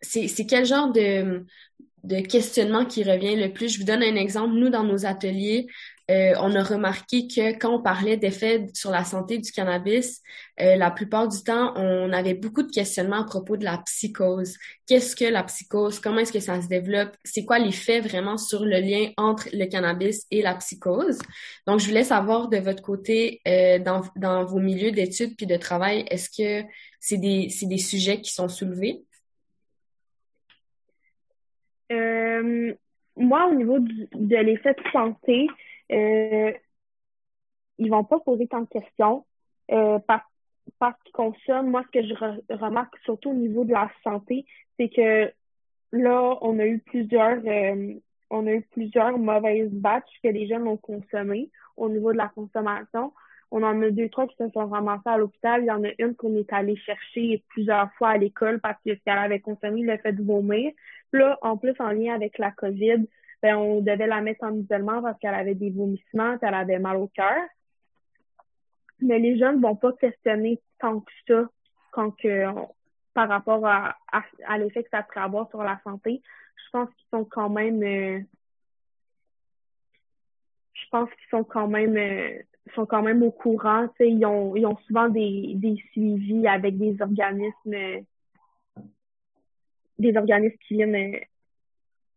c'est 0.00 0.46
quel 0.48 0.64
genre 0.64 0.90
de, 0.92 1.44
de 2.04 2.20
questionnement 2.20 2.86
qui 2.86 3.04
revient 3.04 3.36
le 3.36 3.52
plus? 3.52 3.74
Je 3.74 3.78
vous 3.78 3.84
donne 3.84 4.02
un 4.02 4.16
exemple. 4.16 4.54
Nous, 4.54 4.70
dans 4.70 4.84
nos 4.84 5.04
ateliers, 5.04 5.66
euh, 6.10 6.32
on 6.40 6.54
a 6.54 6.62
remarqué 6.62 7.28
que 7.28 7.56
quand 7.58 7.76
on 7.76 7.82
parlait 7.82 8.16
d'effets 8.16 8.66
sur 8.74 8.90
la 8.90 9.04
santé 9.04 9.38
du 9.38 9.52
cannabis, 9.52 10.20
euh, 10.60 10.76
la 10.76 10.90
plupart 10.90 11.28
du 11.28 11.42
temps, 11.42 11.72
on 11.76 12.12
avait 12.12 12.34
beaucoup 12.34 12.62
de 12.62 12.70
questionnements 12.72 13.22
à 13.22 13.24
propos 13.24 13.56
de 13.56 13.64
la 13.64 13.78
psychose. 13.78 14.58
Qu'est-ce 14.86 15.14
que 15.14 15.24
la 15.24 15.44
psychose? 15.44 16.00
Comment 16.00 16.18
est-ce 16.18 16.32
que 16.32 16.40
ça 16.40 16.60
se 16.60 16.68
développe? 16.68 17.16
C'est 17.24 17.44
quoi 17.44 17.58
l'effet 17.58 18.00
vraiment 18.00 18.36
sur 18.36 18.64
le 18.64 18.80
lien 18.80 19.10
entre 19.16 19.48
le 19.52 19.66
cannabis 19.66 20.26
et 20.30 20.42
la 20.42 20.54
psychose? 20.56 21.18
Donc, 21.66 21.78
je 21.78 21.86
voulais 21.86 22.04
savoir 22.04 22.48
de 22.48 22.58
votre 22.58 22.82
côté, 22.82 23.40
euh, 23.46 23.78
dans, 23.78 24.44
vos 24.44 24.58
milieux 24.58 24.90
d'études 24.90 25.36
puis 25.36 25.46
de 25.46 25.56
travail, 25.56 26.04
est-ce 26.10 26.28
que 26.30 26.66
c'est 26.98 27.18
des, 27.18 27.48
c'est 27.48 27.66
des 27.66 27.78
sujets 27.78 28.20
qui 28.20 28.32
sont 28.32 28.48
soulevés? 28.48 29.02
moi, 33.14 33.46
au 33.46 33.54
niveau 33.54 33.78
de 33.78 34.36
l'effet 34.36 34.72
de 34.72 34.90
santé, 34.90 35.46
euh, 35.92 36.52
ils 37.78 37.90
vont 37.90 38.04
pas 38.04 38.20
poser 38.20 38.46
tant 38.46 38.62
de 38.62 38.68
questions 38.68 39.24
euh, 39.70 39.98
parce, 40.06 40.22
qu'ils 41.04 41.12
consomment. 41.12 41.70
Moi, 41.70 41.84
ce 41.86 42.00
que 42.00 42.06
je 42.06 42.54
remarque 42.54 42.96
surtout 43.04 43.30
au 43.30 43.34
niveau 43.34 43.64
de 43.64 43.72
la 43.72 43.90
santé, 44.02 44.44
c'est 44.78 44.88
que 44.88 45.32
là, 45.92 46.38
on 46.40 46.58
a 46.58 46.66
eu 46.66 46.78
plusieurs 46.78 47.40
euh, 47.46 47.94
on 48.30 48.46
a 48.46 48.52
eu 48.52 48.62
plusieurs 48.62 49.18
mauvaises 49.18 49.70
batches 49.70 50.20
que 50.24 50.28
les 50.28 50.48
jeunes 50.48 50.66
ont 50.66 50.78
consommées 50.78 51.50
au 51.76 51.88
niveau 51.88 52.12
de 52.12 52.16
la 52.16 52.28
consommation. 52.28 53.12
On 53.50 53.62
en 53.62 53.82
a 53.82 53.90
deux, 53.90 54.08
trois 54.08 54.26
qui 54.26 54.36
se 54.36 54.48
sont 54.48 54.66
ramassés 54.66 55.02
à 55.04 55.18
l'hôpital. 55.18 55.62
Il 55.62 55.66
y 55.66 55.70
en 55.70 55.84
a 55.84 55.90
une 55.98 56.14
qu'on 56.14 56.34
est 56.36 56.50
allé 56.50 56.74
chercher 56.76 57.44
plusieurs 57.48 57.92
fois 57.94 58.08
à 58.08 58.16
l'école 58.16 58.60
parce 58.60 58.78
que 58.84 58.94
qu'elle 58.94 59.18
avait 59.18 59.40
consommé 59.40 59.82
le 59.82 59.98
fait 59.98 60.14
de 60.14 60.22
vomir. 60.22 60.72
là, 61.12 61.38
en 61.42 61.58
plus, 61.58 61.74
en 61.78 61.90
lien 61.90 62.14
avec 62.14 62.38
la 62.38 62.50
COVID, 62.52 63.06
ben, 63.42 63.56
on 63.56 63.80
devait 63.80 64.06
la 64.06 64.20
mettre 64.20 64.44
en 64.44 64.54
isolement 64.54 65.02
parce 65.02 65.18
qu'elle 65.18 65.34
avait 65.34 65.56
des 65.56 65.70
vomissements, 65.70 66.38
qu'elle 66.38 66.54
avait 66.54 66.78
mal 66.78 66.96
au 66.96 67.08
cœur. 67.08 67.42
Mais 69.00 69.18
les 69.18 69.36
jeunes 69.36 69.60
vont 69.60 69.74
pas 69.74 69.92
questionner 69.94 70.60
tant 70.78 71.00
que 71.00 71.12
ça 71.26 71.48
quand 71.90 72.12
que 72.12 72.46
par 73.14 73.28
rapport 73.28 73.66
à, 73.66 73.96
à, 74.46 74.58
l'effet 74.58 74.84
que 74.84 74.90
ça 74.90 75.02
pourrait 75.02 75.24
avoir 75.24 75.48
sur 75.50 75.62
la 75.62 75.80
santé, 75.84 76.22
je 76.56 76.70
pense 76.70 76.88
qu'ils 76.88 77.08
sont 77.10 77.24
quand 77.24 77.50
même 77.50 77.82
euh, 77.82 78.20
je 80.72 80.88
pense 80.90 81.10
qu'ils 81.10 81.28
sont 81.30 81.44
quand 81.44 81.68
même 81.68 81.96
euh, 81.96 82.42
sont 82.74 82.86
quand 82.86 83.02
même 83.02 83.22
au 83.22 83.32
courant. 83.32 83.88
Ils 83.98 84.24
ont, 84.24 84.54
ils 84.54 84.64
ont 84.66 84.78
souvent 84.86 85.08
des, 85.08 85.54
des 85.56 85.76
suivis 85.90 86.46
avec 86.46 86.78
des 86.78 86.96
organismes 87.02 88.04
des 89.98 90.16
organismes 90.16 90.56
qui 90.66 90.74
viennent 90.74 91.16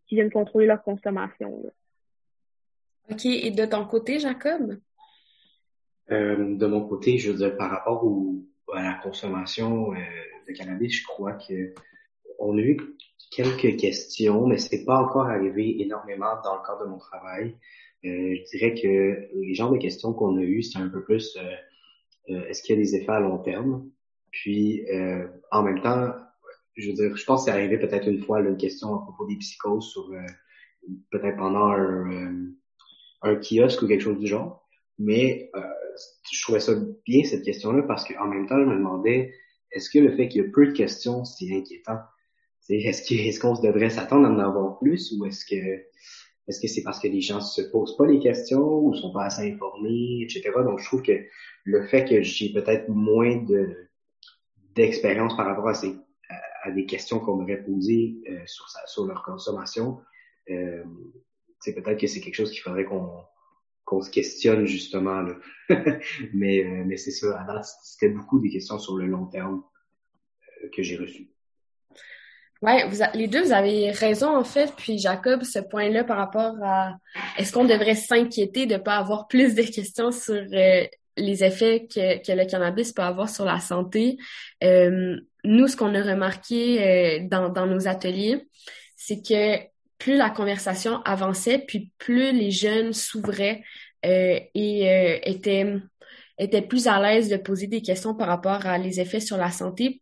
qui 0.07 0.15
viennent 0.15 0.31
contrôler 0.31 0.65
leur 0.65 0.83
consommation. 0.83 1.63
OK. 3.11 3.25
Et 3.25 3.51
de 3.51 3.65
ton 3.65 3.85
côté, 3.85 4.19
Jacob? 4.19 4.77
Euh, 6.11 6.55
de 6.55 6.65
mon 6.67 6.87
côté, 6.87 7.17
je 7.17 7.31
veux 7.31 7.37
dire, 7.37 7.57
par 7.57 7.71
rapport 7.71 8.05
au, 8.05 8.43
à 8.73 8.83
la 8.83 8.93
consommation 8.95 9.93
euh, 9.93 9.97
de 10.47 10.53
cannabis, 10.53 11.01
je 11.01 11.03
crois 11.05 11.33
que 11.33 11.73
on 12.37 12.57
a 12.57 12.61
eu 12.61 12.77
quelques 13.31 13.77
questions, 13.77 14.45
mais 14.45 14.57
c'est 14.57 14.85
pas 14.85 15.01
encore 15.01 15.27
arrivé 15.27 15.81
énormément 15.81 16.35
dans 16.43 16.55
le 16.55 16.61
cadre 16.65 16.85
de 16.85 16.89
mon 16.89 16.97
travail. 16.97 17.55
Euh, 18.03 18.35
je 18.35 18.57
dirais 18.57 18.75
que 18.75 19.29
les 19.35 19.55
genres 19.55 19.71
de 19.71 19.77
questions 19.77 20.13
qu'on 20.13 20.37
a 20.37 20.41
eues, 20.41 20.61
c'est 20.61 20.79
un 20.79 20.89
peu 20.89 21.03
plus 21.03 21.37
est-ce 22.27 22.63
qu'il 22.63 22.75
y 22.75 22.79
a 22.79 22.81
des 22.81 22.95
effets 22.95 23.11
à 23.11 23.19
long 23.19 23.37
terme? 23.37 23.87
Puis 24.31 24.83
en 25.51 25.61
même 25.61 25.79
temps, 25.81 26.11
je 26.75 26.87
veux 26.89 26.93
dire, 26.93 27.15
je 27.15 27.25
pense 27.25 27.45
que 27.45 27.51
c'est 27.51 27.57
arrivé 27.57 27.77
peut-être 27.77 28.07
une 28.07 28.21
fois 28.21 28.41
là, 28.41 28.49
une 28.49 28.57
question 28.57 28.95
à 28.95 29.01
propos 29.01 29.25
des 29.25 29.37
psychoses 29.37 29.89
sur 29.89 30.09
peut-être 31.11 31.37
pendant 31.37 31.71
un, 31.71 32.51
un 33.21 33.35
kiosque 33.35 33.81
ou 33.81 33.87
quelque 33.87 34.01
chose 34.01 34.19
du 34.19 34.27
genre. 34.27 34.65
Mais 34.97 35.49
euh, 35.55 35.61
je 36.31 36.41
trouvais 36.43 36.59
ça 36.59 36.73
bien 37.05 37.23
cette 37.23 37.43
question-là 37.43 37.83
parce 37.83 38.05
qu'en 38.07 38.27
même 38.27 38.47
temps, 38.47 38.59
je 38.59 38.65
me 38.65 38.75
demandais 38.75 39.33
est-ce 39.71 39.89
que 39.89 39.99
le 39.99 40.15
fait 40.15 40.29
qu'il 40.29 40.41
y 40.41 40.45
ait 40.45 40.49
peu 40.49 40.67
de 40.67 40.71
questions, 40.71 41.25
c'est 41.25 41.51
inquiétant? 41.53 41.99
Est-ce 42.69 43.13
est-ce 43.13 43.39
qu'on 43.39 43.53
devrait 43.53 43.89
s'attendre 43.89 44.27
à 44.27 44.31
en 44.31 44.39
avoir 44.39 44.79
plus 44.79 45.11
ou 45.11 45.25
est-ce 45.25 45.45
que 45.45 45.83
est-ce 46.47 46.61
que 46.61 46.67
c'est 46.67 46.83
parce 46.83 46.99
que 46.99 47.07
les 47.07 47.21
gens 47.21 47.41
se 47.41 47.61
posent 47.61 47.97
pas 47.97 48.05
les 48.05 48.19
questions 48.19 48.61
ou 48.61 48.93
sont 48.93 49.11
pas 49.11 49.25
assez 49.25 49.51
informés, 49.51 50.21
etc. 50.21 50.51
Donc 50.63 50.79
je 50.79 50.85
trouve 50.85 51.01
que 51.01 51.25
le 51.63 51.87
fait 51.87 52.05
que 52.05 52.21
j'ai 52.21 52.53
peut-être 52.53 52.87
moins 52.89 53.35
de 53.37 53.89
d'expérience 54.75 55.35
par 55.35 55.45
rapport 55.45 55.69
à 55.69 55.73
ces 55.73 55.95
à, 56.63 56.71
des 56.71 56.85
questions 56.85 57.19
qu'on 57.19 57.35
m'aurait 57.37 57.63
posées 57.63 58.15
euh, 58.29 58.41
sur 58.45 58.67
sur 58.87 59.05
leur 59.05 59.23
consommation, 59.23 60.01
euh, 60.49 60.83
peut-être 61.63 61.99
que 61.99 62.07
c'est 62.07 62.21
quelque 62.21 62.35
chose 62.35 62.51
qu'il 62.51 62.61
faudrait 62.61 62.85
qu'on 62.85 63.23
qu'on 63.85 64.01
se 64.01 64.09
questionne 64.09 64.65
justement 64.65 65.21
là. 65.21 65.35
mais 66.33 66.63
euh, 66.63 66.83
mais 66.85 66.97
c'est 66.97 67.11
ça, 67.11 67.39
à 67.39 67.61
c'était 67.63 68.09
beaucoup 68.09 68.39
des 68.39 68.49
questions 68.49 68.79
sur 68.79 68.97
le 68.97 69.05
long 69.05 69.27
terme 69.27 69.63
euh, 70.63 70.69
que 70.75 70.83
j'ai 70.83 70.97
reçues. 70.97 71.29
Ouais, 72.61 72.89
les 73.13 73.27
deux, 73.27 73.43
vous 73.43 73.51
avez 73.51 73.91
raison 73.91 74.35
en 74.35 74.43
fait. 74.43 74.73
Puis 74.75 74.97
Jacob, 74.97 75.43
ce 75.43 75.59
point-là 75.59 76.03
par 76.03 76.17
rapport 76.17 76.55
à 76.63 76.97
est-ce 77.37 77.53
qu'on 77.53 77.65
devrait 77.65 77.95
s'inquiéter 77.95 78.65
de 78.65 78.77
pas 78.77 78.95
avoir 78.95 79.27
plus 79.27 79.53
de 79.53 79.61
questions 79.61 80.11
sur 80.11 80.33
euh, 80.35 80.85
les 81.17 81.43
effets 81.43 81.87
que, 81.87 82.23
que 82.25 82.31
le 82.31 82.45
cannabis 82.45 82.91
peut 82.91 83.01
avoir 83.01 83.29
sur 83.29 83.45
la 83.45 83.59
santé. 83.59 84.17
nous, 84.61 85.67
ce 85.67 85.75
qu'on 85.75 85.95
a 85.95 86.01
remarqué 86.01 87.27
dans, 87.29 87.49
dans 87.49 87.67
nos 87.67 87.87
ateliers, 87.87 88.47
c'est 88.95 89.21
que 89.21 89.63
plus 89.97 90.17
la 90.17 90.29
conversation 90.29 91.01
avançait, 91.03 91.59
puis 91.59 91.91
plus 91.97 92.31
les 92.31 92.51
jeunes 92.51 92.93
s'ouvraient 92.93 93.63
euh, 94.05 94.39
et 94.53 94.89
euh, 94.89 95.19
étaient, 95.23 95.77
étaient 96.37 96.61
plus 96.61 96.87
à 96.87 96.99
l'aise 97.01 97.29
de 97.29 97.37
poser 97.37 97.67
des 97.67 97.81
questions 97.81 98.13
par 98.13 98.27
rapport 98.27 98.65
à 98.65 98.77
les 98.77 98.99
effets 98.99 99.19
sur 99.19 99.37
la 99.37 99.51
santé. 99.51 100.01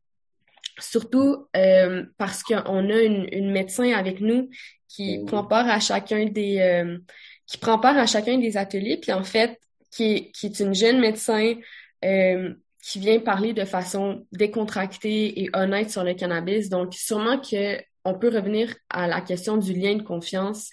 Surtout 0.79 1.47
euh, 1.55 2.03
parce 2.17 2.41
qu'on 2.43 2.89
a 2.89 3.01
une, 3.01 3.27
une, 3.31 3.51
médecin 3.51 3.93
avec 3.93 4.19
nous 4.21 4.49
qui 4.87 5.19
oh 5.21 5.25
prend 5.25 5.43
part 5.43 5.69
à 5.69 5.79
chacun 5.79 6.25
des 6.25 6.59
euh, 6.59 6.97
qui 7.45 7.57
prend 7.57 7.77
part 7.77 7.97
à 7.97 8.07
chacun 8.07 8.39
des 8.39 8.57
ateliers, 8.57 8.97
puis 8.97 9.11
en 9.11 9.23
fait, 9.23 9.59
qui 9.95 10.31
est, 10.43 10.59
une 10.59 10.73
jeune 10.73 10.99
médecin 10.99 11.55
euh, 12.03 12.53
qui 12.81 12.99
vient 12.99 13.19
parler 13.19 13.53
de 13.53 13.65
façon 13.65 14.25
décontractée 14.31 15.41
et 15.41 15.49
honnête 15.53 15.91
sur 15.91 16.03
le 16.03 16.13
cannabis. 16.13 16.69
Donc, 16.69 16.93
sûrement 16.93 17.39
que 17.39 17.79
on 18.05 18.15
peut 18.15 18.29
revenir 18.29 18.75
à 18.89 19.07
la 19.07 19.21
question 19.21 19.55
du 19.55 19.73
lien 19.73 19.95
de 19.95 20.01
confiance. 20.01 20.71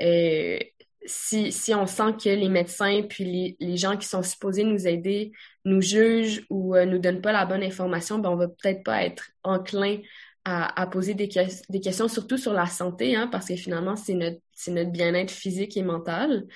Euh, 0.00 0.58
si, 1.04 1.52
si 1.52 1.74
on 1.74 1.86
sent 1.86 2.14
que 2.22 2.28
les 2.28 2.48
médecins 2.48 3.02
puis 3.02 3.24
les, 3.24 3.56
les 3.60 3.76
gens 3.76 3.96
qui 3.96 4.06
sont 4.06 4.22
supposés 4.22 4.64
nous 4.64 4.86
aider 4.86 5.32
nous 5.64 5.80
jugent 5.80 6.44
ou 6.50 6.74
euh, 6.74 6.84
nous 6.84 6.98
donnent 6.98 7.20
pas 7.20 7.32
la 7.32 7.44
bonne 7.44 7.62
information, 7.62 8.18
ben 8.18 8.30
on 8.30 8.36
va 8.36 8.48
peut-être 8.48 8.82
pas 8.82 9.04
être 9.04 9.30
enclin 9.42 9.98
à, 10.44 10.86
poser 10.86 11.14
des, 11.14 11.28
questions, 11.28 12.08
surtout 12.08 12.38
sur 12.38 12.52
la 12.52 12.66
santé, 12.66 13.14
hein, 13.14 13.28
parce 13.30 13.46
que 13.46 13.56
finalement, 13.56 13.94
c'est 13.94 14.14
notre, 14.14 14.40
c'est 14.52 14.72
notre 14.72 14.90
bien-être 14.90 15.30
physique 15.30 15.76
et 15.76 15.82
mental 15.82 16.46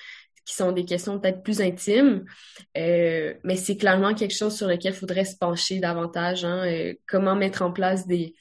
qui 0.45 0.53
sont 0.53 0.71
des 0.71 0.85
questions 0.85 1.19
peut-être 1.19 1.41
plus 1.41 1.59
intimes, 1.59 2.25
euh, 2.77 3.33
mais 3.43 3.55
c'est 3.55 3.77
clairement 3.77 4.13
quelque 4.13 4.35
chose 4.35 4.55
sur 4.55 4.67
lequel 4.67 4.93
il 4.93 4.97
faudrait 4.97 5.25
se 5.25 5.35
pencher 5.37 5.79
davantage. 5.79 6.45
Hein, 6.45 6.67
euh, 6.67 6.93
comment 7.07 7.35
mettre 7.35 7.63
en 7.63 7.71
place 7.71 8.05
des, 8.05 8.35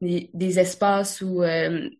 des, 0.00 0.58
espaces 0.58 1.20
où, 1.20 1.42
euh, 1.42 1.90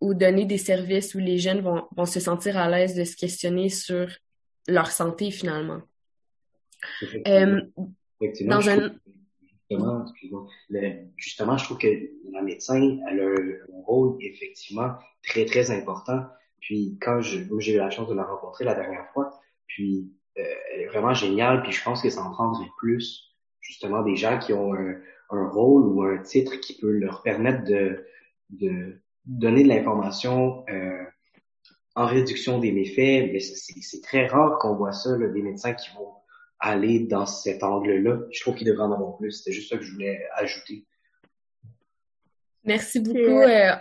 où 0.00 0.14
donner 0.14 0.46
des 0.46 0.58
services 0.58 1.14
où 1.14 1.18
les 1.18 1.38
jeunes 1.38 1.60
vont, 1.60 1.86
vont 1.94 2.06
se 2.06 2.20
sentir 2.20 2.56
à 2.56 2.70
l'aise 2.70 2.94
de 2.94 3.04
se 3.04 3.16
questionner 3.16 3.68
sur 3.68 4.08
leur 4.66 4.90
santé 4.90 5.30
finalement. 5.30 5.82
Dans 8.46 8.68
un... 8.68 8.92
Justement, 9.70 10.04
justement, 11.16 11.56
je 11.56 11.64
trouve 11.64 11.78
que 11.78 11.86
la 12.32 12.42
médecin 12.42 12.98
elle 13.08 13.20
a 13.20 13.24
un 13.24 13.82
rôle 13.84 14.16
effectivement 14.20 14.94
très, 15.22 15.44
très 15.44 15.70
important. 15.70 16.24
Puis 16.60 16.98
quand 17.00 17.20
j'ai 17.20 17.46
eu 17.72 17.76
la 17.76 17.90
chance 17.90 18.08
de 18.08 18.14
la 18.14 18.24
rencontrer 18.24 18.64
la 18.64 18.74
dernière 18.74 19.06
fois, 19.12 19.30
puis 19.66 20.12
euh, 20.38 20.42
elle 20.72 20.80
est 20.82 20.86
vraiment 20.86 21.14
géniale, 21.14 21.62
puis 21.62 21.72
je 21.72 21.82
pense 21.82 22.02
que 22.02 22.10
ça 22.10 22.22
en 22.22 22.30
prendrait 22.32 22.70
plus, 22.78 23.34
justement, 23.60 24.02
des 24.02 24.16
gens 24.16 24.38
qui 24.38 24.52
ont 24.52 24.74
un, 24.74 24.96
un 25.30 25.48
rôle 25.48 25.86
ou 25.86 26.02
un 26.02 26.18
titre 26.18 26.56
qui 26.56 26.78
peut 26.78 26.90
leur 26.90 27.22
permettre 27.22 27.64
de, 27.64 28.04
de 28.50 29.00
donner 29.24 29.62
de 29.62 29.68
l'information 29.68 30.64
euh, 30.68 31.04
en 31.94 32.06
réduction 32.06 32.58
des 32.58 32.72
méfaits, 32.72 33.30
mais 33.32 33.40
c'est 33.40 34.02
très 34.02 34.26
rare 34.26 34.58
qu'on 34.58 34.76
voit 34.76 34.92
ça, 34.92 35.16
là, 35.16 35.28
des 35.28 35.42
médecins 35.42 35.74
qui 35.74 35.90
vont 35.96 36.12
aller 36.58 37.00
dans 37.00 37.26
cet 37.26 37.62
angle-là. 37.62 38.20
Je 38.30 38.40
trouve 38.40 38.54
qu'il 38.54 38.66
devrait 38.66 38.84
en 38.84 38.92
avoir 38.92 39.16
plus. 39.16 39.32
C'était 39.32 39.52
juste 39.52 39.70
ça 39.70 39.78
que 39.78 39.82
je 39.82 39.92
voulais 39.92 40.20
ajouter. 40.34 40.86
Merci 42.64 43.00
beaucoup. 43.00 43.18
Euh, 43.18 43.74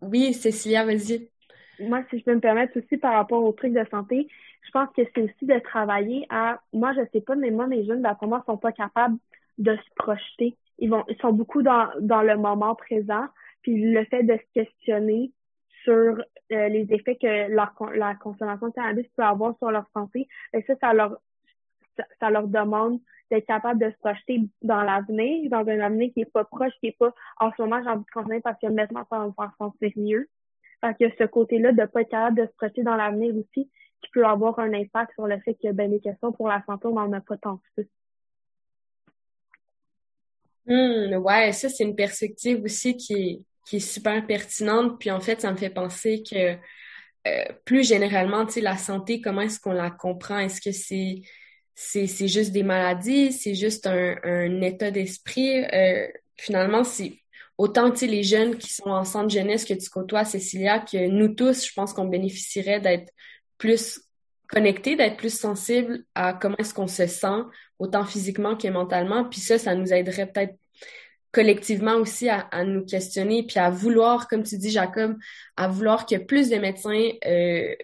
oui, 0.00 0.32
Cécilia, 0.34 0.84
vas-y. 0.84 1.30
Moi, 1.80 2.02
si 2.10 2.18
je 2.18 2.24
peux 2.24 2.34
me 2.34 2.40
permettre 2.40 2.78
aussi 2.78 2.96
par 2.96 3.14
rapport 3.14 3.44
au 3.44 3.52
truc 3.52 3.72
de 3.72 3.84
santé, 3.90 4.28
je 4.62 4.70
pense 4.70 4.88
que 4.96 5.02
c'est 5.14 5.22
aussi 5.22 5.46
de 5.46 5.58
travailler 5.58 6.26
à, 6.30 6.60
moi, 6.72 6.92
je 6.94 7.00
sais 7.12 7.20
pas, 7.20 7.36
mais 7.36 7.50
moi, 7.50 7.66
mes 7.66 7.84
jeunes, 7.84 8.02
d'après 8.02 8.26
moi, 8.26 8.42
sont 8.46 8.56
pas 8.56 8.72
capables 8.72 9.16
de 9.58 9.76
se 9.76 9.94
projeter 9.94 10.56
ils 10.78 10.90
vont 10.90 11.04
ils 11.08 11.16
sont 11.18 11.32
beaucoup 11.32 11.62
dans, 11.62 11.88
dans 12.00 12.22
le 12.22 12.36
moment 12.36 12.74
présent. 12.74 13.26
Puis 13.62 13.90
le 13.90 14.04
fait 14.04 14.22
de 14.22 14.36
se 14.36 14.60
questionner 14.60 15.32
sur 15.84 15.92
euh, 16.52 16.68
les 16.68 16.86
effets 16.90 17.16
que 17.16 17.50
la, 17.52 17.72
la 17.94 18.14
consommation 18.16 18.68
de 18.68 18.72
cannabis 18.72 19.06
peut 19.16 19.22
avoir 19.22 19.56
sur 19.58 19.70
leur 19.70 19.86
santé, 19.92 20.28
et 20.52 20.62
ça, 20.62 20.74
ça 20.80 20.92
leur 20.92 21.18
ça, 22.20 22.30
leur 22.30 22.46
demande 22.46 23.00
d'être 23.30 23.46
capable 23.46 23.80
de 23.80 23.90
se 23.90 23.96
projeter 23.98 24.42
dans 24.62 24.82
l'avenir, 24.82 25.48
dans 25.50 25.66
un 25.66 25.80
avenir 25.80 26.12
qui 26.12 26.20
est 26.20 26.30
pas 26.30 26.44
proche, 26.44 26.72
qui 26.80 26.88
est 26.88 26.98
pas 26.98 27.12
en 27.40 27.50
ce 27.56 27.62
moment 27.62 27.82
j'ai 27.82 27.88
envie 27.88 28.04
de 28.04 28.10
consommer 28.10 28.40
parce 28.40 28.60
que 28.60 28.66
maintenant 28.66 29.06
ça 29.08 29.18
va 29.18 29.26
me 29.26 29.32
faire 29.32 29.52
sentir 29.58 29.90
mieux. 29.96 30.28
Fait 30.94 31.10
que 31.10 31.16
ce 31.18 31.24
côté-là 31.24 31.72
de 31.72 31.84
pas 31.86 32.02
être 32.02 32.10
capable 32.10 32.40
de 32.40 32.46
se 32.46 32.52
projeter 32.52 32.82
dans 32.82 32.96
l'avenir 32.96 33.34
aussi, 33.34 33.70
qui 34.02 34.10
peut 34.12 34.26
avoir 34.26 34.58
un 34.58 34.72
impact 34.72 35.12
sur 35.14 35.26
le 35.26 35.38
fait 35.40 35.54
que 35.54 35.72
ben 35.72 35.90
les 35.90 36.00
questions 36.00 36.32
pour 36.32 36.48
la 36.48 36.62
santé, 36.66 36.86
on 36.86 36.94
n'en 36.94 37.12
a 37.12 37.20
pas 37.20 37.36
tant 37.36 37.56
que 37.56 37.82
ça. 37.82 37.88
Hum, 40.68 41.22
ouais, 41.22 41.52
ça, 41.52 41.68
c'est 41.68 41.84
une 41.84 41.96
perspective 41.96 42.62
aussi 42.64 42.96
qui 42.96 43.44
qui 43.66 43.76
est 43.76 43.80
super 43.80 44.24
pertinente. 44.26 44.98
Puis 45.00 45.10
en 45.10 45.20
fait, 45.20 45.40
ça 45.40 45.50
me 45.50 45.56
fait 45.56 45.70
penser 45.70 46.22
que 46.22 46.56
euh, 47.26 47.52
plus 47.64 47.86
généralement, 47.86 48.46
tu 48.46 48.52
sais, 48.52 48.60
la 48.60 48.76
santé, 48.76 49.20
comment 49.20 49.40
est-ce 49.42 49.58
qu'on 49.58 49.72
la 49.72 49.90
comprend? 49.90 50.38
Est-ce 50.38 50.60
que 50.60 50.72
c'est 50.72 51.22
c'est, 51.74 52.06
c'est 52.06 52.28
juste 52.28 52.52
des 52.52 52.62
maladies? 52.62 53.32
C'est 53.32 53.54
juste 53.54 53.86
un, 53.86 54.16
un 54.22 54.60
état 54.62 54.90
d'esprit? 54.90 55.64
Euh, 55.64 56.08
finalement, 56.36 56.84
c'est 56.84 57.18
autant, 57.58 57.92
les 58.02 58.22
jeunes 58.22 58.56
qui 58.56 58.72
sont 58.72 58.90
en 58.90 59.04
centre 59.04 59.30
jeunesse 59.30 59.64
que 59.64 59.74
tu 59.74 59.88
côtoies, 59.88 60.24
Cécilia, 60.24 60.80
que 60.80 61.08
nous 61.08 61.28
tous, 61.28 61.66
je 61.66 61.72
pense 61.72 61.92
qu'on 61.92 62.06
bénéficierait 62.06 62.80
d'être 62.80 63.12
plus 63.58 64.00
connectés, 64.48 64.96
d'être 64.96 65.16
plus 65.16 65.36
sensibles 65.36 66.04
à 66.14 66.32
comment 66.32 66.56
est-ce 66.58 66.74
qu'on 66.74 66.86
se 66.86 67.06
sent, 67.06 67.42
autant 67.78 68.04
physiquement 68.04 68.56
que 68.56 68.68
mentalement. 68.68 69.24
Puis 69.24 69.40
ça, 69.40 69.58
ça 69.58 69.74
nous 69.74 69.92
aiderait 69.92 70.30
peut-être 70.30 70.54
collectivement 71.32 71.96
aussi 71.96 72.28
à, 72.30 72.64
nous 72.64 72.84
questionner, 72.84 73.42
puis 73.42 73.58
à 73.58 73.68
vouloir, 73.68 74.28
comme 74.28 74.42
tu 74.42 74.56
dis, 74.56 74.70
Jacob, 74.70 75.16
à 75.56 75.68
vouloir 75.68 76.06
que 76.06 76.16
plus 76.16 76.48
de 76.48 76.56
médecins 76.56 77.10
euh, 77.26 77.74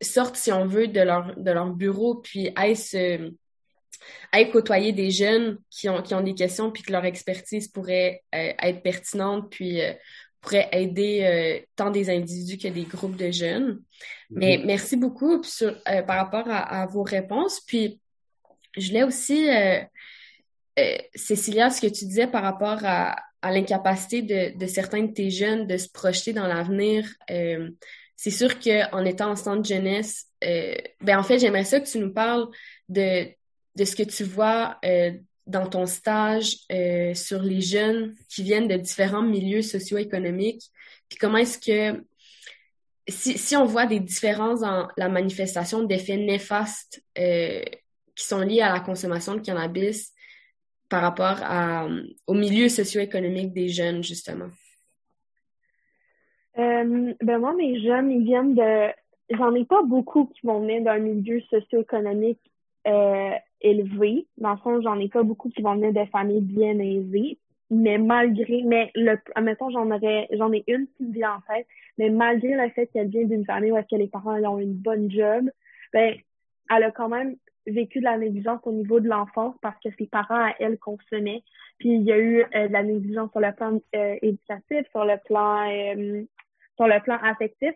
sortent, 0.00 0.36
si 0.36 0.52
on 0.52 0.66
veut, 0.66 0.86
de 0.86 1.00
leur, 1.00 1.34
de 1.36 1.50
leur 1.50 1.70
bureau, 1.70 2.16
puis 2.16 2.50
aillent 2.54 2.76
se, 2.76 3.32
aille 4.32 4.50
côtoyer 4.50 4.92
des 4.92 5.10
jeunes 5.10 5.58
qui 5.70 5.88
ont, 5.88 6.02
qui 6.02 6.14
ont 6.14 6.22
des 6.22 6.34
questions 6.34 6.70
puis 6.70 6.82
que 6.82 6.90
leur 6.90 7.04
expertise 7.04 7.68
pourrait 7.68 8.22
euh, 8.34 8.52
être 8.58 8.82
pertinente 8.82 9.50
puis 9.50 9.82
euh, 9.82 9.92
pourrait 10.40 10.68
aider 10.72 11.22
euh, 11.22 11.64
tant 11.76 11.90
des 11.90 12.10
individus 12.10 12.56
que 12.56 12.68
des 12.68 12.84
groupes 12.84 13.16
de 13.16 13.30
jeunes. 13.30 13.80
Mais 14.30 14.56
mm-hmm. 14.56 14.66
merci 14.66 14.96
beaucoup 14.96 15.42
sur, 15.44 15.76
par 16.06 16.16
rapport 16.16 16.46
à, 16.48 16.86
vos 16.86 17.02
réponses. 17.02 17.60
Puis 17.60 18.00
je 18.76 18.88
voulais 18.88 19.04
aussi, 19.04 19.46
Cécilia, 21.14 21.70
ce 21.70 21.80
que 21.80 21.86
tu 21.86 22.06
disais 22.06 22.26
par 22.26 22.42
rapport 22.42 22.78
à, 22.82 23.14
à 23.42 23.52
l'incapacité 23.52 24.22
de, 24.22 24.58
de, 24.58 24.66
certains 24.66 25.02
de 25.02 25.12
tes 25.12 25.30
jeunes 25.30 25.66
de 25.66 25.76
se 25.76 25.88
projeter 25.88 26.32
dans 26.32 26.48
l'avenir. 26.48 27.06
c'est 28.16 28.30
sûr 28.30 28.58
qu'en 28.58 29.04
étant 29.04 29.30
en 29.30 29.36
centre 29.36 29.68
jeunesse, 29.68 30.26
ben 30.40 31.18
en 31.18 31.22
fait, 31.22 31.38
j'aimerais 31.38 31.64
ça 31.64 31.78
que 31.78 31.86
tu 31.86 31.98
nous 31.98 32.12
parles 32.12 32.48
de 32.88 33.28
de 33.76 33.84
ce 33.84 33.96
que 33.96 34.02
tu 34.02 34.24
vois 34.24 34.78
euh, 34.84 35.12
dans 35.46 35.66
ton 35.66 35.86
stage 35.86 36.56
euh, 36.70 37.14
sur 37.14 37.42
les 37.42 37.60
jeunes 37.60 38.14
qui 38.28 38.42
viennent 38.42 38.68
de 38.68 38.76
différents 38.76 39.22
milieux 39.22 39.62
socio-économiques, 39.62 40.62
puis 41.08 41.18
comment 41.18 41.38
est-ce 41.38 41.58
que 41.58 42.04
si, 43.08 43.36
si 43.36 43.56
on 43.56 43.64
voit 43.64 43.86
des 43.86 44.00
différences 44.00 44.60
dans 44.60 44.88
la 44.96 45.08
manifestation 45.08 45.82
d'effets 45.82 46.16
néfastes 46.16 47.02
euh, 47.18 47.62
qui 48.14 48.24
sont 48.24 48.40
liés 48.40 48.60
à 48.60 48.72
la 48.72 48.80
consommation 48.80 49.34
de 49.34 49.40
cannabis 49.40 50.12
par 50.88 51.02
rapport 51.02 51.38
au 52.26 52.34
milieu 52.34 52.68
socio-économique 52.68 53.54
des 53.54 53.68
jeunes, 53.68 54.04
justement? 54.04 54.50
Euh, 56.58 57.14
ben 57.22 57.38
moi, 57.38 57.54
mes 57.54 57.80
jeunes, 57.80 58.10
ils 58.10 58.24
viennent 58.24 58.54
de... 58.54 58.92
J'en 59.30 59.54
ai 59.54 59.64
pas 59.64 59.82
beaucoup 59.82 60.26
qui 60.26 60.46
vont 60.46 60.60
venir 60.60 60.82
d'un 60.82 60.98
milieu 60.98 61.40
socio-économique 61.48 62.40
élevés. 63.62 64.26
Dans 64.38 64.52
le 64.52 64.56
fond, 64.58 64.80
j'en 64.82 64.98
ai 64.98 65.08
pas 65.08 65.22
beaucoup 65.22 65.48
qui 65.50 65.62
vont 65.62 65.74
venir 65.74 65.92
de 65.92 66.08
familles 66.10 66.42
bien 66.42 66.78
aisées. 66.78 67.38
Mais 67.70 67.96
malgré, 67.96 68.62
mais 68.64 68.90
le, 68.94 69.18
admettons, 69.34 69.70
j'en 69.70 69.90
aurais, 69.90 70.28
j'en 70.32 70.52
ai 70.52 70.62
une 70.66 70.86
qui 70.88 71.04
me 71.04 71.12
vient 71.12 71.36
en 71.36 71.54
tête, 71.54 71.66
mais 71.96 72.10
malgré 72.10 72.54
le 72.54 72.68
fait 72.70 72.86
qu'elle 72.88 73.08
vient 73.08 73.24
d'une 73.24 73.46
famille 73.46 73.72
où 73.72 73.78
est-ce 73.78 73.88
que 73.88 73.96
les 73.96 74.08
parents 74.08 74.36
ont 74.36 74.58
une 74.58 74.74
bonne 74.74 75.10
job, 75.10 75.48
ben, 75.92 76.14
elle 76.68 76.82
a 76.82 76.90
quand 76.90 77.08
même 77.08 77.36
vécu 77.66 78.00
de 78.00 78.04
la 78.04 78.18
négligence 78.18 78.60
au 78.64 78.72
niveau 78.72 79.00
de 79.00 79.08
l'enfance 79.08 79.54
parce 79.62 79.78
que 79.82 79.88
ses 79.98 80.06
parents 80.06 80.48
à 80.48 80.54
elle 80.58 80.78
consommaient. 80.78 81.42
Puis 81.78 81.94
il 81.94 82.02
y 82.02 82.12
a 82.12 82.18
eu 82.18 82.42
euh, 82.42 82.68
de 82.68 82.72
la 82.72 82.82
négligence 82.82 83.30
sur 83.30 83.40
le 83.40 83.52
plan 83.52 83.80
euh, 83.94 84.16
éducatif, 84.20 84.86
sur 84.90 85.04
le 85.04 85.16
plan 85.24 85.70
euh, 85.70 86.24
sur 86.76 86.86
le 86.86 87.02
plan 87.02 87.18
affectif, 87.22 87.72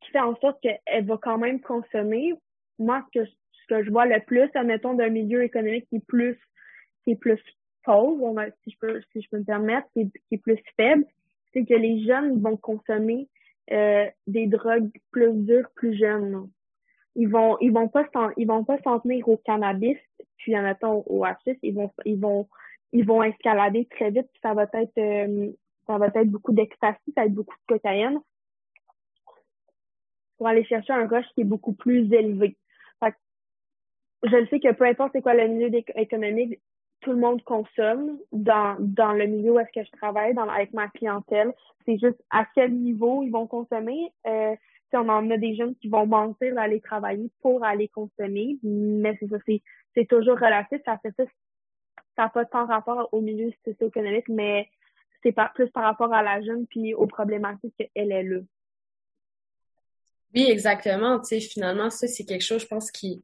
qui 0.00 0.10
fait 0.10 0.20
en 0.20 0.36
sorte 0.36 0.60
qu'elle 0.60 1.06
va 1.06 1.18
quand 1.20 1.38
même 1.38 1.60
consommer. 1.60 2.34
Moi, 2.78 3.04
ce 3.12 3.20
que 3.20 3.30
que 3.66 3.82
je 3.84 3.90
vois 3.90 4.06
le 4.06 4.20
plus, 4.20 4.48
admettons, 4.54 4.94
d'un 4.94 5.08
milieu 5.08 5.42
économique 5.42 5.86
qui 5.88 5.96
est 5.96 6.06
plus, 6.06 6.38
qui 7.04 7.12
est 7.12 7.16
plus 7.16 7.40
pauvre, 7.84 8.34
si 8.62 8.70
je 8.70 8.76
peux, 8.78 9.00
si 9.12 9.22
je 9.22 9.28
peux 9.28 9.38
me 9.38 9.44
permettre, 9.44 9.88
qui 9.92 10.10
est, 10.30 10.38
plus 10.38 10.58
faible, 10.76 11.04
c'est 11.52 11.64
que 11.64 11.74
les 11.74 12.04
jeunes 12.04 12.40
vont 12.40 12.56
consommer 12.56 13.28
euh, 13.70 14.06
des 14.26 14.46
drogues 14.46 14.90
plus 15.10 15.32
dures, 15.34 15.68
plus 15.74 15.96
jeunes. 15.98 16.48
Ils 17.14 17.28
vont, 17.28 17.58
ils 17.60 17.72
vont 17.72 17.88
pas 17.88 18.06
s'en, 18.12 18.30
ils 18.36 18.46
vont 18.46 18.64
pas 18.64 18.78
s'en 18.82 19.00
tenir 19.00 19.28
au 19.28 19.36
cannabis, 19.36 19.98
puis 20.38 20.54
admettons 20.54 21.02
au 21.06 21.24
hashish, 21.24 21.58
ils 21.62 21.74
vont, 21.74 21.90
ils 22.04 22.18
vont, 22.18 22.48
ils 22.92 23.04
vont 23.04 23.22
escalader 23.22 23.86
très 23.86 24.10
vite, 24.10 24.28
puis 24.32 24.40
ça 24.42 24.54
va 24.54 24.64
être, 24.72 24.98
euh, 24.98 25.50
ça 25.86 25.98
va 25.98 26.06
être 26.06 26.30
beaucoup 26.30 26.52
d'ecstasy, 26.52 27.12
ça 27.14 27.22
va 27.22 27.26
être 27.26 27.34
beaucoup 27.34 27.54
de 27.54 27.74
cocaïne 27.74 28.20
pour 30.38 30.48
aller 30.48 30.64
chercher 30.64 30.92
un 30.92 31.06
rush 31.06 31.26
qui 31.34 31.42
est 31.42 31.44
beaucoup 31.44 31.74
plus 31.74 32.12
élevé 32.12 32.56
je 34.22 34.36
le 34.36 34.46
sais 34.48 34.60
que 34.60 34.72
peu 34.72 34.84
importe 34.84 35.12
c'est 35.14 35.22
quoi 35.22 35.34
le 35.34 35.48
milieu 35.48 35.70
économique, 35.96 36.60
tout 37.02 37.10
le 37.10 37.18
monde 37.18 37.42
consomme 37.42 38.18
dans, 38.30 38.76
dans 38.78 39.12
le 39.12 39.26
milieu 39.26 39.52
où 39.52 39.58
est-ce 39.58 39.72
que 39.72 39.84
je 39.84 39.90
travaille, 39.98 40.34
dans, 40.34 40.48
avec 40.48 40.72
ma 40.72 40.88
clientèle. 40.88 41.52
C'est 41.84 41.98
juste 41.98 42.22
à 42.30 42.46
quel 42.54 42.72
niveau 42.72 43.22
ils 43.22 43.30
vont 43.30 43.46
consommer. 43.46 44.12
Euh, 44.26 44.54
si 44.88 44.96
on 44.96 45.08
en 45.08 45.28
a 45.30 45.36
des 45.36 45.56
jeunes 45.56 45.74
qui 45.76 45.88
vont 45.88 46.06
mentir 46.06 46.54
d'aller 46.54 46.80
travailler 46.80 47.30
pour 47.40 47.64
aller 47.64 47.88
consommer, 47.88 48.58
mais 48.62 49.16
c'est 49.18 49.28
ça, 49.28 49.36
c'est, 49.94 50.06
toujours 50.06 50.38
relatif. 50.38 50.80
Ça 50.84 50.98
fait 51.02 51.12
ça, 51.16 51.24
ça 52.16 52.22
n'a 52.22 52.28
pas 52.28 52.44
tant 52.44 52.66
rapport 52.66 53.08
au 53.12 53.20
milieu 53.20 53.50
socio-économique, 53.64 54.28
mais 54.28 54.68
c'est 55.22 55.32
pas 55.32 55.50
plus 55.54 55.70
par 55.70 55.84
rapport 55.84 56.12
à 56.12 56.22
la 56.22 56.40
jeune 56.42 56.66
puis 56.66 56.94
aux 56.94 57.06
problématiques 57.06 57.74
qu'elle 57.76 58.12
est 58.12 58.22
là. 58.22 58.38
Oui, 60.34 60.46
exactement. 60.48 61.18
Tu 61.20 61.26
sais, 61.26 61.40
finalement, 61.40 61.90
ça, 61.90 62.06
c'est 62.06 62.24
quelque 62.24 62.44
chose, 62.44 62.62
je 62.62 62.66
pense, 62.66 62.90
qui, 62.90 63.22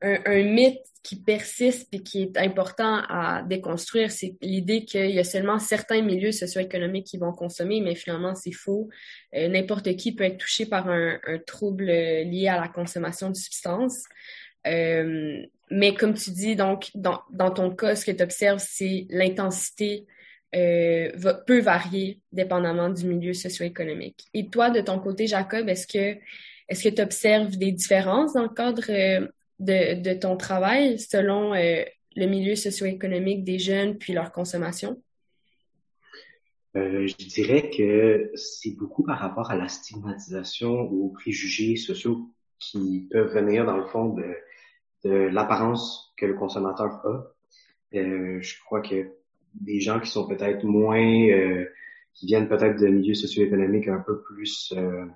un, 0.00 0.42
mythe 0.42 0.80
qui 1.02 1.16
persiste 1.16 1.88
et 1.92 2.02
qui 2.02 2.22
est 2.22 2.36
important 2.36 3.02
à 3.08 3.42
déconstruire, 3.42 4.10
c'est 4.10 4.36
l'idée 4.40 4.84
qu'il 4.84 5.10
y 5.10 5.18
a 5.18 5.24
seulement 5.24 5.58
certains 5.58 6.02
milieux 6.02 6.32
socio-économiques 6.32 7.06
qui 7.06 7.18
vont 7.18 7.32
consommer, 7.32 7.80
mais 7.80 7.94
finalement, 7.94 8.34
c'est 8.34 8.52
faux. 8.52 8.88
Euh, 9.34 9.48
n'importe 9.48 9.96
qui 9.96 10.14
peut 10.14 10.24
être 10.24 10.38
touché 10.38 10.66
par 10.66 10.88
un, 10.88 11.18
trouble 11.46 11.86
lié 11.86 12.48
à 12.48 12.60
la 12.60 12.68
consommation 12.68 13.30
de 13.30 13.36
substances. 13.36 14.04
Euh, 14.66 15.42
mais 15.70 15.94
comme 15.94 16.14
tu 16.14 16.30
dis, 16.30 16.56
donc, 16.56 16.90
dans, 16.94 17.22
dans 17.30 17.50
ton 17.50 17.70
cas, 17.74 17.96
ce 17.96 18.04
que 18.04 18.12
tu 18.12 18.22
observes, 18.22 18.62
c'est 18.64 19.06
l'intensité 19.10 20.06
euh, 20.54 21.10
peut 21.46 21.60
varier 21.60 22.20
dépendamment 22.32 22.88
du 22.88 23.06
milieu 23.06 23.34
socio-économique. 23.34 24.26
Et 24.32 24.48
toi, 24.48 24.70
de 24.70 24.80
ton 24.80 24.98
côté, 24.98 25.26
Jacob, 25.26 25.68
est-ce 25.68 25.86
que 25.86 26.18
est-ce 26.68 26.84
que 26.86 26.94
tu 26.94 27.02
observes 27.02 27.56
des 27.56 27.72
différences 27.72 28.34
dans 28.34 28.42
le 28.42 28.50
cadre 28.50 28.90
de, 29.58 30.00
de 30.00 30.14
ton 30.14 30.36
travail 30.36 30.98
selon 30.98 31.54
euh, 31.54 31.82
le 32.16 32.26
milieu 32.26 32.54
socio-économique 32.56 33.44
des 33.44 33.58
jeunes 33.58 33.98
puis 33.98 34.12
leur 34.12 34.32
consommation? 34.32 35.02
Euh, 36.76 37.06
je 37.06 37.26
dirais 37.26 37.70
que 37.70 38.30
c'est 38.34 38.76
beaucoup 38.76 39.02
par 39.02 39.18
rapport 39.18 39.50
à 39.50 39.56
la 39.56 39.68
stigmatisation 39.68 40.88
ou 40.90 41.06
aux 41.06 41.10
préjugés 41.10 41.76
sociaux 41.76 42.30
qui 42.58 43.08
peuvent 43.10 43.32
venir 43.32 43.64
dans 43.64 43.76
le 43.76 43.86
fond 43.86 44.14
de, 44.14 44.36
de 45.04 45.10
l'apparence 45.10 46.12
que 46.16 46.26
le 46.26 46.34
consommateur 46.34 47.00
a. 47.06 47.34
Euh, 47.94 48.40
je 48.40 48.60
crois 48.64 48.82
que 48.82 49.12
des 49.54 49.80
gens 49.80 49.98
qui 50.00 50.10
sont 50.10 50.28
peut-être 50.28 50.64
moins, 50.64 51.28
euh, 51.30 51.64
qui 52.14 52.26
viennent 52.26 52.48
peut-être 52.48 52.78
de 52.80 52.88
milieux 52.88 53.14
socio-économiques 53.14 53.88
un 53.88 54.00
peu 54.00 54.22
plus 54.22 54.72
euh, 54.76 55.06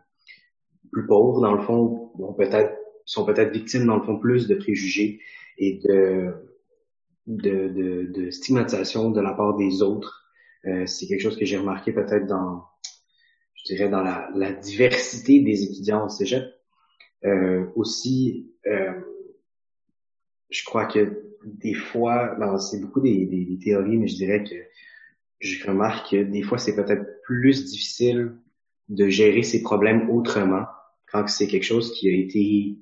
plus 0.91 1.07
pauvres 1.07 1.41
dans 1.41 1.55
le 1.55 1.63
fond, 1.63 2.13
vont 2.19 2.33
peut-être 2.35 2.75
sont 3.05 3.25
peut-être 3.25 3.53
victimes 3.53 3.87
dans 3.87 3.97
le 3.97 4.03
fond 4.03 4.19
plus 4.19 4.47
de 4.47 4.55
préjugés 4.55 5.21
et 5.59 5.81
de 5.85 6.35
de, 7.27 7.69
de, 7.69 8.13
de 8.13 8.31
stigmatisation 8.31 9.11
de 9.11 9.21
la 9.21 9.33
part 9.33 9.57
des 9.57 9.83
autres. 9.83 10.27
Euh, 10.67 10.87
c'est 10.87 11.07
quelque 11.07 11.21
chose 11.21 11.39
que 11.39 11.45
j'ai 11.45 11.57
remarqué 11.57 11.93
peut-être 11.93 12.27
dans, 12.27 12.65
je 13.55 13.75
dirais, 13.75 13.89
dans 13.89 14.03
la, 14.03 14.31
la 14.35 14.53
diversité 14.53 15.41
des 15.41 15.63
étudiants 15.65 16.07
au 16.07 16.09
cégep. 16.09 16.45
Euh, 17.25 17.67
aussi, 17.77 18.53
euh, 18.67 18.93
je 20.51 20.65
crois 20.65 20.87
que 20.87 21.23
des 21.45 21.75
fois, 21.75 22.35
ben, 22.39 22.59
c'est 22.59 22.81
beaucoup 22.81 23.01
des, 23.01 23.27
des, 23.27 23.59
théories, 23.59 23.97
mais 23.97 24.09
je 24.09 24.17
dirais 24.17 24.45
que 24.45 24.55
je 25.41 25.67
remarque 25.67 26.11
que 26.11 26.23
des 26.23 26.43
fois, 26.43 26.59
c'est 26.59 26.77
peut-être 26.77 27.21
plus 27.25 27.65
difficile 27.65 28.37
de 28.89 29.09
gérer 29.09 29.43
ses 29.43 29.63
problèmes 29.63 30.11
autrement 30.11 30.67
quand 31.11 31.29
c'est 31.29 31.47
quelque 31.47 31.65
chose 31.65 31.93
qui 31.93 32.09
a 32.09 32.13
été 32.13 32.79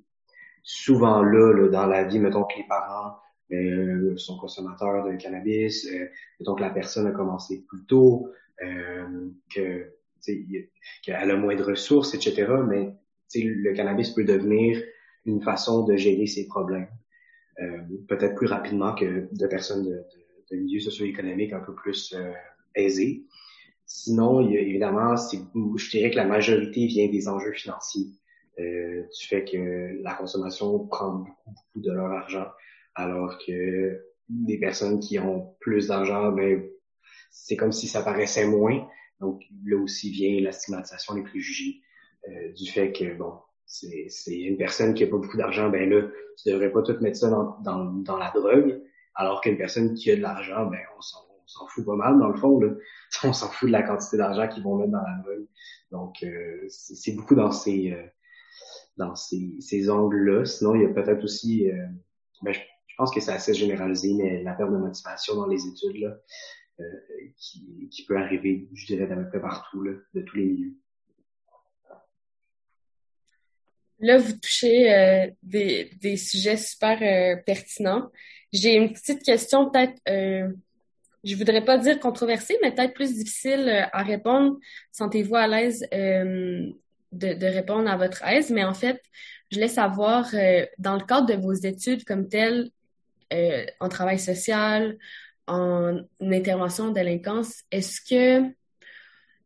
souvent 0.62 1.22
là, 1.22 1.68
dans 1.68 1.86
la 1.86 2.04
vie, 2.04 2.18
mettons 2.18 2.44
que 2.44 2.56
les 2.56 2.66
parents 2.66 3.16
euh, 3.52 4.16
sont 4.16 4.38
consommateurs 4.38 5.04
de 5.04 5.16
cannabis, 5.16 5.86
euh, 5.86 6.06
mettons 6.38 6.54
que 6.54 6.60
la 6.60 6.70
personne 6.70 7.06
a 7.06 7.12
commencé 7.12 7.64
plus 7.68 7.84
tôt, 7.86 8.28
euh, 8.62 9.28
que 9.54 9.92
qu'elle 11.02 11.30
a 11.30 11.36
moins 11.36 11.56
de 11.56 11.62
ressources, 11.62 12.14
etc. 12.14 12.46
Mais 12.68 12.92
le 13.34 13.72
cannabis 13.72 14.10
peut 14.10 14.24
devenir 14.24 14.82
une 15.24 15.40
façon 15.42 15.84
de 15.84 15.96
gérer 15.96 16.26
ses 16.26 16.46
problèmes, 16.46 16.88
euh, 17.60 17.78
peut-être 18.08 18.34
plus 18.34 18.46
rapidement 18.46 18.94
que 18.94 19.28
de 19.32 19.46
personnes 19.46 19.84
de, 19.84 19.90
de, 19.90 20.56
de 20.56 20.56
milieux 20.56 20.80
socio-économiques 20.80 21.52
un 21.52 21.60
peu 21.60 21.74
plus 21.74 22.14
euh, 22.14 22.32
aisés. 22.74 23.24
Sinon, 23.86 24.40
il 24.42 24.52
y 24.52 24.58
a, 24.58 24.60
évidemment, 24.60 25.16
je 25.16 25.90
dirais 25.90 26.10
que 26.10 26.16
la 26.16 26.26
majorité 26.26 26.86
vient 26.86 27.08
des 27.08 27.28
enjeux 27.28 27.52
financiers 27.52 28.08
euh, 28.60 29.02
du 29.02 29.26
fait 29.26 29.44
que 29.44 30.02
la 30.02 30.14
consommation 30.14 30.86
prend 30.86 31.14
beaucoup, 31.14 31.50
beaucoup 31.50 31.80
de 31.80 31.92
leur 31.92 32.10
argent, 32.12 32.46
alors 32.94 33.38
que 33.46 34.00
des 34.28 34.58
personnes 34.58 35.00
qui 35.00 35.18
ont 35.18 35.54
plus 35.60 35.88
d'argent, 35.88 36.30
ben, 36.32 36.62
c'est 37.30 37.56
comme 37.56 37.72
si 37.72 37.86
ça 37.86 38.02
paraissait 38.02 38.46
moins. 38.46 38.86
Donc 39.20 39.42
là 39.64 39.76
aussi 39.76 40.10
vient 40.10 40.40
la 40.40 40.52
stigmatisation, 40.52 41.14
les 41.14 41.22
préjugés 41.22 41.80
euh, 42.28 42.52
du 42.52 42.70
fait 42.70 42.92
que 42.92 43.16
bon, 43.16 43.34
c'est, 43.66 44.08
une 44.28 44.56
personne 44.56 44.94
qui 44.94 45.04
a 45.04 45.06
pas 45.06 45.16
beaucoup 45.16 45.36
d'argent, 45.36 45.68
ben 45.70 45.88
là, 45.88 46.08
tu 46.36 46.50
devrais 46.50 46.72
pas 46.72 46.82
tout 46.82 46.96
mettre 47.00 47.18
ça 47.18 47.30
dans, 47.30 47.58
dans, 47.60 47.84
dans 47.84 48.16
la 48.16 48.30
drogue, 48.34 48.82
alors 49.14 49.40
qu'une 49.40 49.56
personne 49.56 49.94
qui 49.94 50.10
a 50.10 50.16
de 50.16 50.22
l'argent, 50.22 50.66
ben 50.66 50.80
on 50.96 51.00
s'en, 51.00 51.18
fout 51.68 51.84
pas 51.84 51.96
mal 51.96 52.18
dans 52.18 52.28
le 52.28 52.36
fond. 52.36 52.60
Là. 52.60 52.72
On 53.24 53.32
s'en 53.32 53.48
fout 53.48 53.68
de 53.68 53.72
la 53.72 53.82
quantité 53.82 54.16
d'argent 54.16 54.48
qu'ils 54.48 54.62
vont 54.62 54.76
mettre 54.76 54.92
dans 54.92 55.02
la 55.02 55.22
drogue. 55.22 55.46
Donc 55.90 56.22
euh, 56.22 56.64
c'est, 56.68 57.12
beaucoup 57.12 57.34
dans 57.34 57.50
ces 57.50 57.92
dans 59.00 59.16
ces, 59.16 59.56
ces 59.60 59.90
angles-là. 59.90 60.44
Sinon, 60.44 60.76
il 60.76 60.82
y 60.82 60.84
a 60.84 60.88
peut-être 60.88 61.24
aussi, 61.24 61.68
euh, 61.68 61.86
ben, 62.42 62.52
je, 62.52 62.60
pense 62.96 63.12
que 63.12 63.20
c'est 63.20 63.32
assez 63.32 63.54
généralisé, 63.54 64.12
mais 64.14 64.42
la 64.42 64.52
perte 64.52 64.70
de 64.70 64.76
motivation 64.76 65.34
dans 65.34 65.46
les 65.46 65.66
études, 65.66 65.96
là, 65.96 66.16
euh, 66.80 66.84
qui, 67.90 68.04
peut 68.06 68.18
arriver, 68.18 68.68
je 68.74 68.86
dirais, 68.86 69.06
d'à 69.06 69.16
peu 69.16 69.40
partout, 69.40 69.82
de 69.82 70.20
tous 70.20 70.36
les 70.36 70.44
milieux. 70.44 70.74
Là, 74.00 74.18
vous 74.18 74.34
touchez 74.34 74.92
euh, 74.92 75.30
des, 75.42 75.90
des 76.00 76.16
sujets 76.16 76.56
super 76.58 76.98
pertinents. 77.44 78.10
J'ai 78.52 78.74
une 78.74 78.92
petite 78.92 79.22
question 79.22 79.70
peut-être, 79.70 79.98
je 81.22 81.36
voudrais 81.36 81.64
pas 81.64 81.78
dire 81.78 82.00
controversée, 82.00 82.58
mais 82.62 82.74
peut-être 82.74 82.94
plus 82.94 83.14
difficile 83.14 83.88
à 83.92 84.02
répondre. 84.02 84.58
Sentez-vous 84.92 85.36
à 85.36 85.46
l'aise 85.46 85.86
de, 87.12 87.46
répondre 87.46 87.90
à 87.90 87.96
votre 87.96 88.22
aise, 88.24 88.50
mais 88.50 88.64
en 88.64 88.74
fait, 88.74 89.02
je 89.50 89.56
voulais 89.56 89.68
savoir, 89.68 90.30
dans 90.78 90.94
le 90.94 91.04
cadre 91.04 91.26
de 91.26 91.34
vos 91.34 91.52
études 91.52 92.04
comme 92.04 92.28
telles, 92.28 92.70
en 93.80 93.88
travail 93.88 94.18
social, 94.18 94.96
en 95.46 95.98
intervention 96.20 96.88
de 96.88 96.94
délinquance, 96.94 97.62
est-ce 97.70 98.00
que 98.00 98.50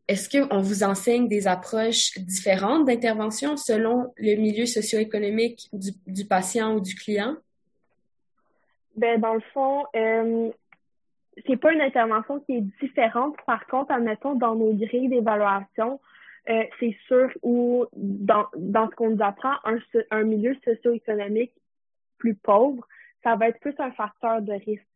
est-ce 0.07 0.29
qu'on 0.29 0.61
vous 0.61 0.85
enseigne 0.85 1.29
des 1.29 1.49
approches 1.49 2.19
différentes 2.19 2.85
d'intervention 2.85 3.57
selon 3.57 4.13
le 4.19 4.37
milieu 4.37 4.67
socio-économique 4.67 5.69
du, 5.73 5.93
du, 6.07 6.27
patient 6.27 6.75
ou 6.75 6.81
du 6.81 6.95
client? 6.95 7.37
Ben, 8.97 9.19
dans 9.19 9.33
le 9.33 9.41
fond, 9.55 9.85
euh, 9.97 10.51
c'est 11.47 11.57
pas 11.57 11.73
une 11.73 11.81
intervention 11.81 12.39
qui 12.41 12.57
est 12.57 12.65
différente. 12.83 13.35
Par 13.47 13.67
contre, 13.67 13.93
admettons, 13.93 14.35
dans 14.35 14.55
nos 14.55 14.75
grilles 14.75 15.09
d'évaluation, 15.09 16.01
euh, 16.49 16.65
c'est 16.79 16.97
sûr 17.07 17.31
ou 17.43 17.87
dans, 17.95 18.47
dans 18.57 18.91
ce 18.91 18.95
qu'on 18.95 19.11
nous 19.11 19.23
apprend, 19.23 19.55
un, 19.65 19.79
un 20.11 20.23
milieu 20.25 20.57
socio-économique 20.65 21.53
plus 22.19 22.35
pauvre, 22.35 22.87
ça 23.23 23.37
va 23.37 23.49
être 23.49 23.61
plus 23.61 23.75
un 23.79 23.91
facteur 23.93 24.43
de 24.43 24.53
risque. 24.53 24.87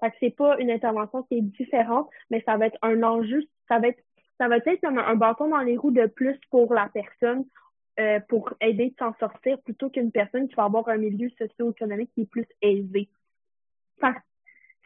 Fait 0.00 0.10
que 0.10 0.16
c'est 0.20 0.36
pas 0.36 0.58
une 0.58 0.70
intervention 0.70 1.22
qui 1.24 1.38
est 1.38 1.42
différente, 1.42 2.08
mais 2.30 2.42
ça 2.46 2.56
va 2.56 2.66
être 2.66 2.78
un 2.82 3.02
enjeu, 3.02 3.42
ça 3.68 3.78
va 3.78 3.88
être 3.88 4.02
ça 4.38 4.46
va 4.46 4.58
être 4.58 4.80
comme 4.80 4.98
un, 4.98 5.16
bâton 5.16 5.48
dans 5.48 5.58
les 5.58 5.76
roues 5.76 5.90
de 5.90 6.06
plus 6.06 6.38
pour 6.50 6.72
la 6.72 6.88
personne 6.88 7.44
euh, 7.98 8.20
pour 8.28 8.54
aider 8.60 8.90
de 8.90 8.94
s'en 8.96 9.12
sortir 9.18 9.60
plutôt 9.62 9.90
qu'une 9.90 10.12
personne 10.12 10.48
qui 10.48 10.54
va 10.54 10.64
avoir 10.64 10.88
un 10.88 10.96
milieu 10.96 11.28
socio-économique 11.30 12.12
qui 12.14 12.22
est 12.22 12.30
plus 12.30 12.46
aisé. 12.62 13.08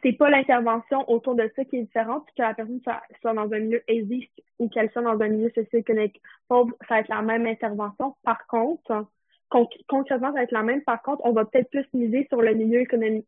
C'est 0.03 0.13
pas 0.13 0.29
l'intervention 0.29 1.09
autour 1.09 1.35
de 1.35 1.49
ça 1.55 1.65
qui 1.65 1.77
est 1.77 1.83
différente, 1.83 2.27
que 2.37 2.41
la 2.41 2.53
personne 2.53 2.81
soit, 2.83 3.33
dans 3.33 3.51
un 3.51 3.59
milieu 3.59 3.83
aisé 3.87 4.29
ou 4.59 4.69
qu'elle 4.69 4.91
soit 4.91 5.01
dans 5.01 5.19
un 5.19 5.27
milieu 5.27 5.51
socio-économique 5.55 6.21
pauvre, 6.47 6.75
ça 6.87 6.95
va 6.95 6.99
être 6.99 7.09
la 7.09 7.21
même 7.21 7.47
intervention. 7.47 8.15
Par 8.23 8.45
contre, 8.47 9.07
concrètement, 9.49 10.03
ça 10.07 10.31
va 10.31 10.43
être 10.43 10.51
la 10.51 10.63
même. 10.63 10.83
Par 10.83 11.01
contre, 11.01 11.21
on 11.25 11.31
va 11.31 11.45
peut-être 11.45 11.69
plus 11.69 11.87
miser 11.93 12.27
sur 12.29 12.41
le 12.41 12.53
milieu 12.53 12.81
économique, 12.81 13.25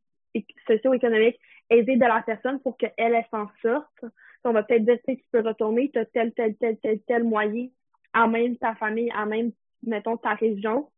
socio-économique 0.67 1.39
aisé 1.69 1.95
de 1.95 2.05
la 2.05 2.21
personne 2.21 2.59
pour 2.59 2.77
qu'elle, 2.77 2.93
elle 2.97 3.25
s'en 3.31 3.47
sorte 3.61 4.05
on 4.45 4.53
va 4.53 4.63
peut-être 4.63 4.85
dire, 4.85 4.97
tu 5.07 5.17
peux 5.31 5.41
retourner, 5.41 5.89
tu 5.91 5.99
as 5.99 6.05
tel, 6.05 6.31
tel, 6.33 6.55
tel, 6.55 6.77
tel, 6.77 6.99
tel 7.07 7.23
moyen, 7.23 7.67
à 8.13 8.27
même 8.27 8.57
ta 8.57 8.75
famille, 8.75 9.11
à 9.15 9.25
même, 9.25 9.51
mettons, 9.83 10.17
ta 10.17 10.35
région, 10.35 10.89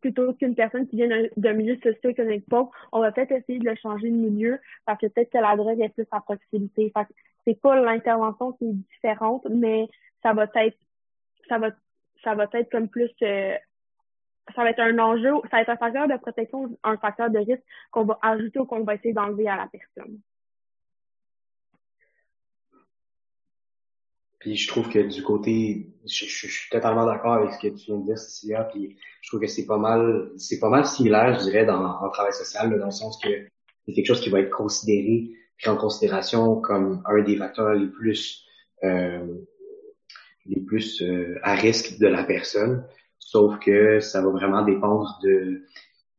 plutôt 0.00 0.32
qu'une 0.34 0.54
personne 0.54 0.86
qui 0.86 0.96
vient 0.96 1.08
d'un 1.36 1.52
milieu 1.52 1.76
socio-économique 1.82 2.46
pauvre, 2.48 2.70
on 2.92 3.00
va 3.00 3.12
peut-être 3.12 3.32
essayer 3.32 3.58
de 3.58 3.68
le 3.68 3.76
changer 3.76 4.10
de 4.10 4.16
milieu 4.16 4.58
parce 4.86 5.00
que 5.00 5.06
peut-être 5.06 5.30
que 5.30 5.38
la 5.38 5.56
drogue 5.56 5.80
est 5.80 5.88
plus 5.90 6.06
à 6.10 6.20
proximité. 6.20 6.92
Fait 6.96 7.06
c'est 7.46 7.60
pas 7.60 7.80
l'intervention 7.80 8.52
qui 8.52 8.66
est 8.66 8.72
différente, 8.72 9.46
mais 9.50 9.88
ça 10.22 10.32
va 10.32 10.46
être, 10.56 10.78
ça 11.48 11.58
va, 11.58 11.70
ça 12.22 12.34
va 12.34 12.46
être 12.52 12.70
comme 12.70 12.88
plus, 12.88 13.10
euh, 13.22 13.54
ça 14.54 14.62
va 14.62 14.70
être 14.70 14.80
un 14.80 14.98
enjeu, 14.98 15.32
ça 15.50 15.56
va 15.56 15.62
être 15.62 15.70
un 15.70 15.76
facteur 15.76 16.08
de 16.08 16.16
protection, 16.16 16.76
un 16.84 16.96
facteur 16.98 17.30
de 17.30 17.38
risque 17.38 17.62
qu'on 17.90 18.04
va 18.04 18.18
ajouter 18.22 18.58
ou 18.58 18.66
qu'on 18.66 18.84
va 18.84 18.94
essayer 18.94 19.14
d'enlever 19.14 19.48
à 19.48 19.56
la 19.56 19.66
personne. 19.66 20.20
Puis 24.38 24.56
je 24.56 24.68
trouve 24.68 24.88
que 24.88 25.00
du 25.00 25.22
côté, 25.22 25.88
je, 26.04 26.24
suis 26.24 26.70
totalement 26.70 27.04
d'accord 27.04 27.34
avec 27.34 27.52
ce 27.52 27.58
que 27.58 27.74
tu 27.74 27.86
viens 27.86 27.98
de 27.98 28.04
dire, 28.04 28.18
Cécilia, 28.18 28.64
puis 28.64 28.96
je 29.20 29.30
trouve 29.30 29.40
que 29.40 29.48
c'est 29.48 29.66
pas 29.66 29.78
mal, 29.78 30.30
c'est 30.36 30.60
pas 30.60 30.68
mal 30.68 30.86
similaire, 30.86 31.36
je 31.38 31.44
dirais, 31.44 31.66
dans, 31.66 31.84
en 31.84 32.08
travail 32.10 32.32
social, 32.32 32.70
dans 32.78 32.84
le 32.84 32.90
sens 32.90 33.18
que 33.22 33.28
c'est 33.84 33.92
quelque 33.92 34.06
chose 34.06 34.20
qui 34.20 34.30
va 34.30 34.40
être 34.40 34.50
considéré, 34.50 35.30
pris 35.58 35.70
en 35.70 35.76
considération 35.76 36.60
comme 36.60 37.02
un 37.06 37.22
des 37.22 37.36
facteurs 37.36 37.74
les 37.74 37.88
plus, 37.88 38.44
euh, 38.84 39.26
les 40.46 40.60
plus 40.60 41.02
euh, 41.02 41.36
à 41.42 41.54
risque 41.54 41.98
de 41.98 42.06
la 42.06 42.22
personne, 42.22 42.86
sauf 43.18 43.58
que 43.58 43.98
ça 43.98 44.22
va 44.22 44.30
vraiment 44.30 44.64
dépendre 44.64 45.18
de, 45.24 45.64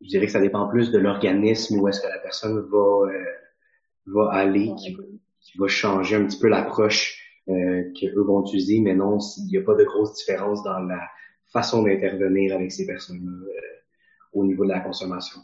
je 0.01 0.07
dirais 0.07 0.25
que 0.25 0.31
ça 0.31 0.41
dépend 0.41 0.67
plus 0.67 0.91
de 0.91 0.97
l'organisme 0.97 1.79
où 1.79 1.87
est-ce 1.87 2.01
que 2.01 2.07
la 2.07 2.19
personne 2.19 2.67
va, 2.69 3.07
euh, 3.07 3.25
va 4.07 4.29
aller, 4.33 4.73
qui, 4.77 4.97
qui 5.39 5.57
va 5.57 5.67
changer 5.67 6.17
un 6.17 6.25
petit 6.25 6.39
peu 6.39 6.49
l'approche 6.49 7.18
qu'eux 7.93 8.23
vont 8.23 8.45
utiliser, 8.45 8.79
mais 8.79 8.95
non, 8.95 9.17
il 9.37 9.45
n'y 9.45 9.57
a 9.57 9.61
pas 9.61 9.75
de 9.75 9.83
grosse 9.83 10.13
différence 10.15 10.63
dans 10.63 10.79
la 10.79 11.09
façon 11.51 11.83
d'intervenir 11.83 12.55
avec 12.55 12.71
ces 12.71 12.85
personnes 12.85 13.45
euh, 13.47 13.61
au 14.33 14.45
niveau 14.45 14.65
de 14.65 14.69
la 14.69 14.79
consommation. 14.79 15.41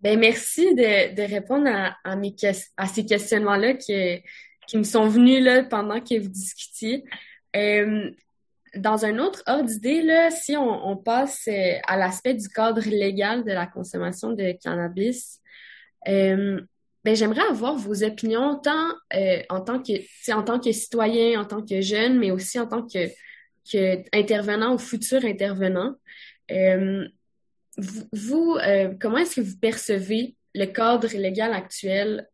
Ben 0.00 0.18
merci 0.18 0.74
de, 0.74 1.30
répondre 1.30 1.68
à, 1.68 2.86
ces 2.86 3.04
questionnements-là 3.04 3.74
qui, 3.74 4.22
me 4.76 4.82
sont 4.82 5.06
venus 5.08 5.44
là, 5.44 5.62
pendant 5.64 6.00
que 6.00 6.18
vous 6.18 6.28
discutiez. 6.28 7.04
Euh, 7.54 8.10
dans 8.76 9.04
un 9.04 9.18
autre 9.18 9.42
ordre 9.46 9.68
d'idée, 9.68 10.28
si 10.30 10.56
on, 10.56 10.96
passe 10.96 11.48
euh, 11.48 11.74
à 11.86 11.96
l'aspect 11.96 12.34
du 12.34 12.48
cadre 12.48 12.82
légal 12.88 13.44
de 13.44 13.50
la 13.50 13.66
consommation 13.66 14.32
de 14.32 14.52
cannabis, 14.62 15.40
ben 17.04 17.16
j'aimerais 17.16 17.46
avoir 17.48 17.76
vos 17.76 18.02
opinions 18.04 18.56
tant 18.58 18.90
euh, 19.14 19.42
en 19.48 19.60
tant 19.60 19.82
que 19.82 19.92
en 20.32 20.42
tant 20.42 20.60
que 20.60 20.72
citoyen, 20.72 21.40
en 21.40 21.44
tant 21.44 21.64
que 21.64 21.80
jeune, 21.80 22.18
mais 22.18 22.30
aussi 22.30 22.58
en 22.58 22.66
tant 22.66 22.86
que, 22.86 23.08
intervenant 24.12 24.74
ou 24.74 24.78
futur 24.78 25.24
intervenant. 25.24 25.94
Euh, 26.50 27.08
vous, 28.12 28.56
euh, 28.56 28.92
comment 29.00 29.18
est-ce 29.18 29.36
que 29.36 29.40
vous 29.40 29.56
percevez 29.56 30.34
le 30.54 30.66
cadre 30.66 31.08
légal 31.16 31.54
actuel 31.54 32.28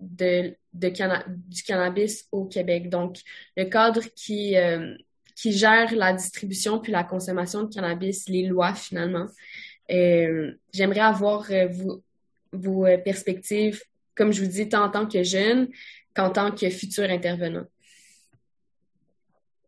de, 0.00 0.56
du 0.72 1.62
cannabis 1.64 2.26
au 2.32 2.46
Québec? 2.46 2.88
Donc, 2.88 3.18
le 3.56 3.64
cadre 3.64 4.02
qui, 4.14 4.54
qui 5.34 5.52
gère 5.52 5.94
la 5.94 6.12
distribution 6.12 6.78
puis 6.78 6.92
la 6.92 7.04
consommation 7.04 7.64
de 7.64 7.74
cannabis, 7.74 8.28
les 8.28 8.46
lois 8.46 8.74
finalement. 8.74 9.26
J'aimerais 9.88 11.00
avoir 11.00 11.50
vous, 11.70 12.02
vos 12.54 12.86
euh, 12.86 12.98
perspectives, 12.98 13.82
comme 14.14 14.32
je 14.32 14.42
vous 14.42 14.50
dis, 14.50 14.68
tant 14.68 14.84
en 14.84 14.90
tant 14.90 15.06
que 15.06 15.22
jeune 15.22 15.68
qu'en 16.14 16.30
tant 16.30 16.50
que 16.50 16.68
futur 16.70 17.04
intervenant? 17.04 17.64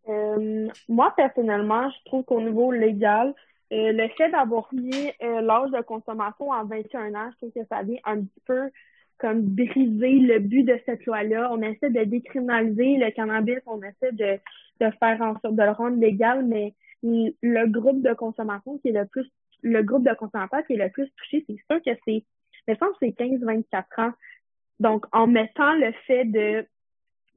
Euh, 0.08 0.68
moi, 0.88 1.12
personnellement, 1.16 1.90
je 1.90 2.04
trouve 2.04 2.24
qu'au 2.24 2.40
niveau 2.40 2.70
légal, 2.70 3.34
euh, 3.72 3.92
le 3.92 4.08
fait 4.16 4.30
d'avoir 4.30 4.68
mis 4.72 5.10
l'âge 5.20 5.70
de 5.72 5.82
consommation 5.82 6.52
à 6.52 6.62
21 6.62 7.14
ans, 7.14 7.30
je 7.32 7.36
trouve 7.38 7.52
que 7.52 7.66
ça 7.68 7.82
vient 7.82 7.98
un 8.04 8.20
petit 8.20 8.42
peu 8.46 8.70
comme 9.18 9.40
briser 9.42 10.18
le 10.18 10.38
but 10.38 10.62
de 10.62 10.78
cette 10.86 11.04
loi-là. 11.06 11.50
On 11.52 11.62
essaie 11.62 11.90
de 11.90 12.04
décriminaliser 12.04 12.98
le 12.98 13.10
cannabis, 13.10 13.58
on 13.66 13.82
essaie 13.82 14.12
de, 14.12 14.38
de 14.80 14.90
faire 15.00 15.20
en 15.20 15.38
sorte 15.40 15.56
de 15.56 15.62
le 15.62 15.70
rendre 15.70 15.98
légal, 15.98 16.44
mais 16.44 16.74
le 17.02 17.66
groupe 17.66 18.02
de 18.02 18.12
consommation 18.14 18.78
qui 18.78 18.88
est 18.88 18.92
le 18.92 19.06
plus 19.06 19.26
le 19.62 19.82
groupe 19.82 20.04
de 20.04 20.14
consommateurs 20.14 20.64
qui 20.66 20.74
est 20.74 20.84
le 20.84 20.90
plus 20.90 21.10
touché, 21.16 21.44
c'est 21.46 21.56
sûr 21.70 21.82
que 21.82 21.98
c'est 22.06 22.24
me 22.68 22.76
semble 22.76 22.92
que 22.92 22.98
c'est 23.00 23.18
15-24 23.18 23.84
ans. 23.98 24.12
Donc, 24.80 25.06
en 25.12 25.26
mettant 25.26 25.74
le 25.74 25.92
fait 26.06 26.24
de, 26.24 26.66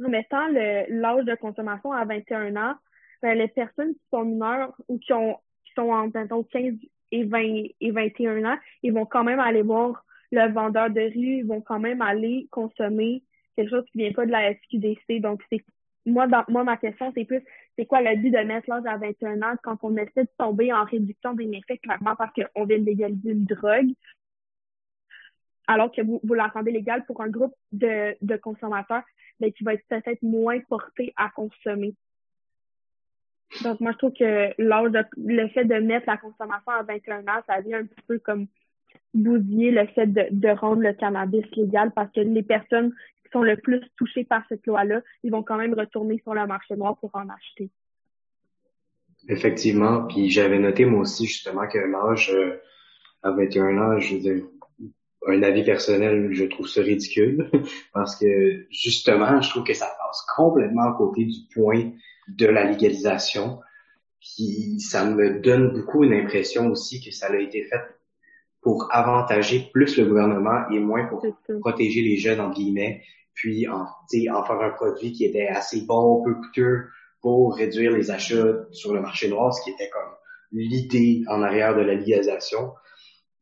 en 0.04 0.10
mettant 0.10 0.48
l'âge 0.48 1.26
de 1.26 1.36
consommation 1.36 1.92
à 1.92 2.06
21 2.06 2.56
ans, 2.56 2.76
ben, 3.22 3.38
les 3.38 3.48
personnes 3.48 3.94
qui 3.94 4.02
sont 4.12 4.26
mineures 4.26 4.74
ou 4.88 4.98
qui 4.98 5.14
ont, 5.14 5.38
qui 5.66 5.74
sont 5.74 5.90
entre 5.90 6.26
15 6.52 6.74
et 7.12 7.24
20 7.24 7.40
et 7.80 7.92
21 7.92 8.46
ans, 8.46 8.58
ils 8.84 8.94
vont 8.94 9.06
quand 9.06 9.24
même 9.24 9.40
aller 9.40 9.62
voir 9.62 10.04
le 10.32 10.52
vendeur 10.52 10.90
de 10.90 11.02
rue, 11.02 11.40
ils 11.40 11.46
vont 11.46 11.62
quand 11.62 11.80
même 11.80 12.02
aller 12.02 12.48
consommer 12.52 13.24
quelque 13.56 13.70
chose 13.70 13.86
qui 13.92 13.98
vient 13.98 14.14
pas 14.14 14.26
de 14.26 14.32
la 14.32 14.54
SQDC. 14.54 15.22
Donc, 15.22 15.42
c'est, 15.52 15.64
moi, 16.06 16.28
moi, 16.48 16.64
ma 16.64 16.78
question, 16.78 17.12
c'est 17.16 17.26
plus, 17.26 17.44
c'est 17.78 17.86
quoi 17.86 18.02
le 18.02 18.16
but 18.18 18.32
de 18.32 18.40
mettre 18.40 18.70
l'âge 18.70 18.86
à 18.86 18.98
21 18.98 19.42
ans 19.42 19.56
quand 19.64 19.78
on 19.84 19.96
essaie 19.98 20.24
de 20.24 20.30
tomber 20.38 20.72
en 20.72 20.84
réduction 20.84 21.34
des 21.34 21.46
méfaits, 21.46 21.82
clairement 21.82 22.16
parce 22.16 22.32
qu'on 22.34 22.66
vient 22.66 22.78
légaliser 22.78 23.32
une 23.32 23.46
drogue? 23.46 23.94
Alors 25.70 25.92
que 25.92 26.02
vous, 26.02 26.20
vous 26.24 26.34
l'entendez 26.34 26.72
légal 26.72 27.06
pour 27.06 27.22
un 27.22 27.30
groupe 27.30 27.54
de, 27.72 28.16
de 28.22 28.36
consommateurs, 28.38 29.04
mais 29.40 29.52
qui 29.52 29.64
va 29.64 29.76
être 29.76 29.86
peut-être 29.88 30.24
moins 30.24 30.60
porté 30.62 31.14
à 31.16 31.30
consommer. 31.30 31.94
Donc, 33.64 33.80
moi, 33.80 33.92
je 33.92 33.98
trouve 34.00 34.14
que 34.14 34.54
l'âge 34.58 34.92
le 35.18 35.48
fait 35.50 35.66
de 35.66 35.76
mettre 35.76 36.08
la 36.08 36.18
consommation 36.18 36.72
à 36.72 36.82
21 36.82 37.22
ans, 37.28 37.42
ça 37.48 37.62
vient 37.62 37.80
un 37.80 37.86
petit 37.86 38.02
peu 38.08 38.18
comme 38.18 38.48
bousiller 39.14 39.70
le 39.70 39.86
fait 39.88 40.08
de, 40.08 40.26
de 40.32 40.50
rendre 40.50 40.82
le 40.82 40.94
cannabis 40.94 41.46
légal 41.56 41.92
parce 41.96 42.12
que 42.14 42.22
les 42.22 42.44
personnes 42.44 42.92
qui 43.24 43.30
sont 43.32 43.44
le 43.44 43.56
plus 43.56 43.82
touchées 43.96 44.24
par 44.24 44.42
cette 44.50 44.66
loi-là, 44.66 45.02
ils 45.24 45.32
vont 45.32 45.44
quand 45.44 45.58
même 45.58 45.76
retourner 45.76 46.20
sur 46.24 46.34
le 46.34 46.48
marché 46.48 46.76
noir 46.76 46.98
pour 46.98 47.12
en 47.14 47.30
acheter. 47.30 47.70
Effectivement, 49.28 50.08
puis 50.08 50.32
j'avais 50.32 50.58
noté 50.58 50.86
moi 50.86 51.02
aussi 51.02 51.28
justement 51.28 51.68
que 51.68 51.78
l'âge 51.78 52.32
euh, 52.34 52.60
à 53.22 53.32
21 53.32 53.78
ans, 53.78 54.00
je 54.00 54.16
veux 54.16 54.22
dire, 54.22 54.44
un 55.28 55.44
avis 55.44 55.64
personnel, 55.64 56.30
je 56.32 56.46
trouve 56.46 56.68
ça 56.68 56.82
ridicule 56.82 57.50
parce 57.94 58.16
que 58.16 58.66
justement, 58.72 59.42
je 59.42 59.50
trouve 59.50 59.64
que 59.64 59.74
ça 59.74 59.88
passe 60.00 60.26
complètement 60.36 60.94
à 60.94 60.98
côté 60.98 61.26
du 61.26 61.40
point 61.54 61.92
de 62.28 62.46
la 62.46 62.64
légalisation. 62.64 63.60
Puis 64.20 64.80
ça 64.80 65.06
me 65.06 65.40
donne 65.40 65.74
beaucoup 65.74 66.04
une 66.04 66.14
impression 66.14 66.68
aussi 66.68 67.04
que 67.04 67.12
ça 67.12 67.28
a 67.28 67.38
été 67.38 67.64
fait 67.64 67.82
pour 68.62 68.90
avantager 68.92 69.70
plus 69.72 69.98
le 69.98 70.06
gouvernement 70.06 70.70
et 70.70 70.80
moins 70.80 71.06
pour 71.06 71.26
protéger 71.62 72.02
les 72.02 72.18
jeunes 72.18 72.42
en 72.42 72.52
guillemets, 72.52 73.04
puis 73.34 73.68
en, 73.68 73.86
en 73.86 74.44
faire 74.44 74.62
un 74.62 74.72
produit 74.72 75.14
qui 75.14 75.26
était 75.26 75.48
assez 75.48 75.86
bon, 75.86 76.22
peu 76.24 76.36
coûteux 76.36 76.88
pour 77.22 77.56
réduire 77.56 77.92
les 77.92 78.12
achats 78.12 78.66
sur 78.72 78.94
le 78.94 79.02
marché 79.02 79.30
noir, 79.30 79.54
ce 79.54 79.64
qui 79.64 79.72
était 79.72 79.90
comme 79.90 80.12
l'idée 80.52 81.24
en 81.28 81.42
arrière 81.42 81.76
de 81.76 81.82
la 81.82 81.96
légalisation. 81.96 82.74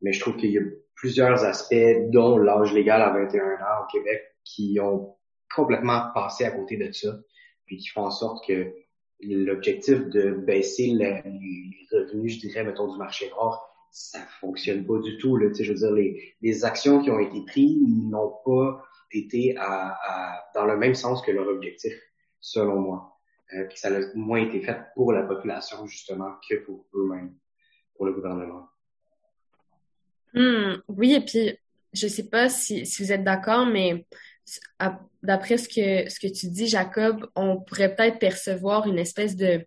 Mais 0.02 0.12
je 0.12 0.20
trouve 0.20 0.36
qu'il 0.36 0.50
y 0.50 0.58
a 0.58 0.62
plusieurs 0.98 1.44
aspects, 1.44 2.10
dont 2.10 2.38
l'âge 2.38 2.72
légal 2.72 3.00
à 3.02 3.10
21 3.10 3.44
ans 3.44 3.84
au 3.84 3.86
Québec, 3.90 4.22
qui 4.44 4.78
ont 4.80 5.16
complètement 5.54 6.10
passé 6.12 6.44
à 6.44 6.50
côté 6.50 6.76
de 6.76 6.92
ça, 6.92 7.16
puis 7.66 7.78
qui 7.78 7.88
font 7.88 8.04
en 8.04 8.10
sorte 8.10 8.46
que 8.46 8.72
l'objectif 9.20 9.98
de 10.08 10.30
baisser 10.30 10.88
les 10.88 11.22
revenus, 11.92 12.34
je 12.34 12.40
dirais, 12.46 12.64
mettons, 12.64 12.92
du 12.92 12.98
marché 12.98 13.30
noir, 13.30 13.64
ça 13.90 14.20
fonctionne 14.40 14.86
pas 14.86 14.98
du 14.98 15.16
tout. 15.18 15.36
Là. 15.36 15.48
Je 15.58 15.72
veux 15.72 15.78
dire, 15.78 15.92
les, 15.92 16.34
les 16.42 16.64
actions 16.64 17.00
qui 17.00 17.10
ont 17.10 17.18
été 17.18 17.44
prises 17.46 17.78
n'ont 18.10 18.34
pas 18.44 18.84
été 19.12 19.56
à, 19.56 19.96
à, 20.02 20.44
dans 20.54 20.66
le 20.66 20.76
même 20.76 20.94
sens 20.94 21.22
que 21.22 21.30
leur 21.30 21.48
objectif, 21.48 21.94
selon 22.40 22.80
moi. 22.80 23.18
Euh, 23.54 23.64
puis 23.64 23.78
ça 23.78 23.88
a 23.88 24.00
moins 24.14 24.40
été 24.40 24.60
fait 24.60 24.78
pour 24.94 25.12
la 25.12 25.22
population, 25.22 25.86
justement, 25.86 26.32
que 26.48 26.56
pour 26.56 26.84
eux-mêmes, 26.94 27.34
pour 27.94 28.06
le 28.06 28.12
gouvernement. 28.12 28.68
Hmm, 30.34 30.76
oui, 30.88 31.14
et 31.14 31.20
puis 31.20 31.58
je 31.92 32.06
sais 32.06 32.28
pas 32.28 32.48
si, 32.48 32.86
si 32.86 33.02
vous 33.02 33.12
êtes 33.12 33.24
d'accord, 33.24 33.66
mais 33.66 34.06
d'après 35.22 35.58
ce 35.58 35.68
que, 35.68 36.10
ce 36.10 36.20
que 36.20 36.32
tu 36.32 36.48
dis, 36.48 36.68
Jacob, 36.68 37.26
on 37.34 37.60
pourrait 37.60 37.94
peut-être 37.94 38.18
percevoir 38.18 38.86
une 38.86 38.98
espèce 38.98 39.36
de 39.36 39.64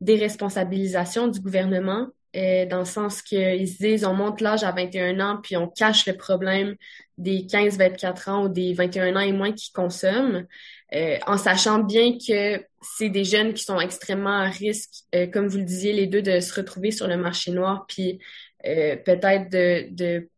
déresponsabilisation 0.00 1.28
du 1.28 1.40
gouvernement, 1.40 2.08
euh, 2.36 2.64
dans 2.64 2.78
le 2.78 2.84
sens 2.84 3.22
qu'ils 3.22 3.68
se 3.68 3.78
disent 3.78 4.04
on 4.04 4.14
monte 4.14 4.40
l'âge 4.40 4.62
à 4.62 4.70
21 4.70 5.18
ans, 5.20 5.40
puis 5.42 5.56
on 5.56 5.68
cache 5.68 6.06
le 6.06 6.16
problème 6.16 6.76
des 7.18 7.40
15-24 7.40 8.30
ans 8.30 8.44
ou 8.44 8.48
des 8.48 8.72
21 8.72 9.16
ans 9.16 9.20
et 9.20 9.32
moins 9.32 9.52
qui 9.52 9.72
consomment, 9.72 10.46
euh, 10.94 11.18
en 11.26 11.36
sachant 11.36 11.80
bien 11.80 12.12
que 12.16 12.64
c'est 12.82 13.10
des 13.10 13.24
jeunes 13.24 13.52
qui 13.52 13.64
sont 13.64 13.80
extrêmement 13.80 14.38
à 14.38 14.48
risque, 14.48 15.04
euh, 15.14 15.26
comme 15.26 15.48
vous 15.48 15.58
le 15.58 15.64
disiez, 15.64 15.92
les 15.92 16.06
deux, 16.06 16.22
de 16.22 16.38
se 16.40 16.54
retrouver 16.54 16.92
sur 16.92 17.08
le 17.08 17.16
marché 17.16 17.50
noir, 17.50 17.84
puis 17.88 18.20
euh, 18.66 18.96
peut-être 18.96 19.50
de, 19.50 19.88
de, 19.90 20.28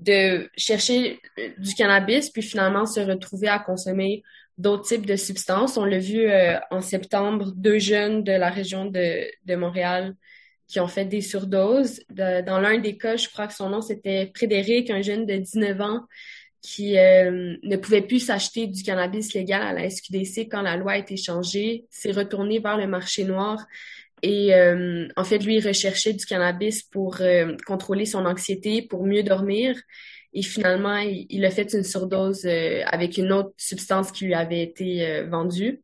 de 0.00 0.50
chercher 0.56 1.20
du 1.58 1.74
cannabis, 1.74 2.30
puis 2.30 2.42
finalement 2.42 2.86
se 2.86 3.00
retrouver 3.00 3.48
à 3.48 3.58
consommer 3.58 4.22
d'autres 4.58 4.84
types 4.84 5.06
de 5.06 5.16
substances. 5.16 5.76
On 5.76 5.84
l'a 5.84 5.98
vu 5.98 6.28
euh, 6.28 6.58
en 6.70 6.80
septembre, 6.80 7.52
deux 7.56 7.78
jeunes 7.78 8.22
de 8.22 8.32
la 8.32 8.50
région 8.50 8.84
de, 8.86 9.26
de 9.44 9.56
Montréal 9.56 10.14
qui 10.66 10.80
ont 10.80 10.88
fait 10.88 11.04
des 11.04 11.20
surdoses. 11.20 12.00
dans 12.08 12.60
l'un 12.60 12.78
des 12.78 12.96
cas, 12.96 13.16
je 13.16 13.28
crois 13.28 13.46
que 13.46 13.54
son 13.54 13.68
nom 13.68 13.80
c'était 13.80 14.32
Frédéric, 14.34 14.90
un 14.90 15.02
jeune 15.02 15.26
de 15.26 15.36
19 15.36 15.80
ans 15.80 16.00
qui 16.64 16.96
euh, 16.98 17.56
ne 17.62 17.76
pouvait 17.76 18.00
plus 18.00 18.20
s'acheter 18.20 18.66
du 18.66 18.82
cannabis 18.82 19.34
légal 19.34 19.62
à 19.62 19.72
la 19.74 19.90
SQDC 19.90 20.48
quand 20.50 20.62
la 20.62 20.78
loi 20.78 20.92
a 20.92 20.96
été 20.96 21.16
changée, 21.18 21.84
s'est 21.90 22.12
retourné 22.12 22.58
vers 22.58 22.78
le 22.78 22.86
marché 22.86 23.24
noir 23.24 23.66
et 24.24 24.54
euh, 24.54 25.06
en 25.16 25.24
fait, 25.24 25.38
lui, 25.40 25.56
il 25.56 25.66
recherchait 25.66 26.14
du 26.14 26.24
cannabis 26.24 26.82
pour 26.82 27.20
euh, 27.20 27.54
contrôler 27.66 28.06
son 28.06 28.24
anxiété, 28.24 28.80
pour 28.80 29.04
mieux 29.04 29.22
dormir. 29.22 29.78
Et 30.32 30.40
finalement, 30.40 30.96
il, 30.96 31.44
a 31.44 31.50
fait 31.50 31.74
une 31.74 31.84
surdose 31.84 32.46
euh, 32.46 32.80
avec 32.86 33.18
une 33.18 33.32
autre 33.32 33.52
substance 33.58 34.10
qui 34.12 34.24
lui 34.24 34.32
avait 34.32 34.62
été 34.62 35.24
vendue. 35.24 35.82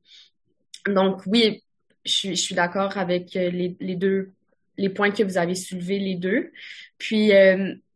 Donc 0.87 1.21
oui, 1.27 1.63
je 2.07 2.33
suis, 2.33 2.55
d'accord 2.55 2.97
avec 2.97 3.35
les, 3.35 3.77
deux 3.79 4.31
les 4.79 4.89
points 4.89 5.11
que 5.11 5.23
vous 5.23 5.37
avez 5.37 5.55
soulevés 5.55 5.99
les 5.99 6.15
deux. 6.15 6.51
Puis 6.97 7.33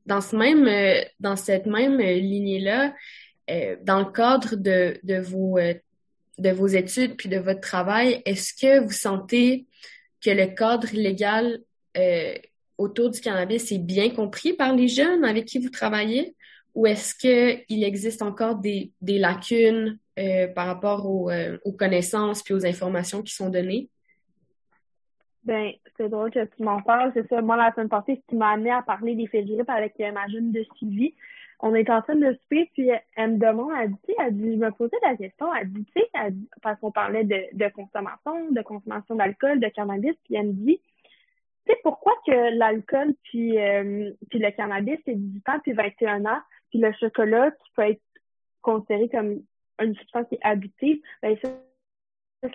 dans 0.05 0.21
ce 0.21 0.37
même 0.37 0.69
dans 1.21 1.37
cette 1.37 1.65
même 1.65 1.99
lignée-là, 1.99 2.95
dans 3.83 4.01
le 4.01 4.13
cadre 4.13 4.57
de 4.57 5.21
vos 5.21 5.59
de 6.39 6.51
vos 6.51 6.67
études 6.67 7.17
puis 7.17 7.31
de 7.31 7.39
votre 7.39 7.61
travail, 7.61 8.21
est-ce 8.27 8.53
que 8.53 8.81
vous 8.81 8.93
sentez 8.93 9.67
que 10.25 10.31
le 10.31 10.47
cadre 10.47 10.89
légal 10.93 11.59
euh, 11.97 12.35
autour 12.79 13.11
du 13.11 13.21
cannabis 13.21 13.71
est 13.73 13.79
bien 13.79 14.11
compris 14.11 14.55
par 14.55 14.75
les 14.75 14.89
jeunes 14.89 15.25
avec 15.25 15.45
qui 15.45 15.59
vous 15.59 15.69
travaillez? 15.69 16.35
Ou 16.75 16.87
est-ce 16.87 17.15
qu'il 17.15 17.85
existe 17.85 18.23
encore 18.23 18.57
des, 18.57 18.93
lacunes 19.03 19.99
euh, 20.19 20.49
par 20.49 20.67
rapport 20.67 21.09
aux, 21.09 21.31
euh, 21.31 21.59
aux, 21.65 21.73
connaissances 21.73 22.43
puis 22.43 22.55
aux 22.55 22.67
informations 22.67 23.23
qui 23.23 23.33
sont 23.33 23.49
données? 23.49 23.89
Ben, 25.45 25.73
c'est 25.97 26.09
drôle 26.09 26.31
que 26.31 26.45
tu 26.57 26.63
m'en 26.63 26.81
parles. 26.81 27.13
C'est 27.15 27.29
ça, 27.29 27.43
moi, 27.43 27.57
la 27.57 27.73
semaine 27.73 27.91
passée, 27.91 28.17
ce 28.17 28.31
qui 28.31 28.35
m'a 28.35 28.53
amené 28.53 28.71
à 28.71 28.83
parler 28.83 29.15
des 29.15 29.27
faits 29.27 29.47
avec 29.69 29.99
ma 29.99 30.27
jeune 30.29 30.51
de 30.51 30.65
Sylvie, 30.79 31.15
on 31.61 31.75
est 31.75 31.89
en 31.91 32.03
train 32.03 32.17
de 32.17 32.33
souper, 32.33 32.71
puis 32.75 32.91
elle 33.17 33.33
me 33.33 33.39
demande, 33.39 33.73
elle 33.81 33.91
dit, 33.91 34.15
elle 34.19 34.37
dit, 34.37 34.53
je 34.55 34.59
me 34.59 34.71
posais 34.71 34.97
la 35.03 35.17
question, 35.17 35.55
elle 35.55 35.73
dit, 35.73 35.85
tu 35.85 36.01
sais, 36.01 36.09
parce 36.63 36.79
qu'on 36.81 36.91
parlait 36.91 37.25
de, 37.25 37.45
de 37.53 37.69
consommation, 37.71 38.51
de 38.51 38.63
consommation 38.63 39.15
d'alcool, 39.15 39.61
de 39.61 39.69
cannabis, 39.69 40.15
puis 40.25 40.35
elle 40.35 40.49
me 40.49 40.53
dit, 40.53 40.81
tu 41.67 41.73
sais, 41.73 41.79
pourquoi 41.83 42.13
que 42.27 42.57
l'alcool 42.57 43.15
puis, 43.25 43.59
euh, 43.59 44.13
puis 44.29 44.39
le 44.39 44.51
cannabis, 44.51 44.99
c'est 45.05 45.15
18 45.15 45.49
ans 45.49 45.59
puis 45.63 45.73
21 45.73 46.25
ans, 46.27 46.41
puis 46.71 46.79
le 46.79 46.93
chocolat 46.93 47.51
qui 47.53 47.71
peut 47.75 47.83
être 47.83 48.03
considéré 48.61 49.09
comme 49.09 49.43
une 49.81 49.95
substance 49.97 50.27
qui 50.29 50.35
est 50.37 50.45
addictive, 50.45 51.01
ben 51.23 51.37
ça, 51.43 51.51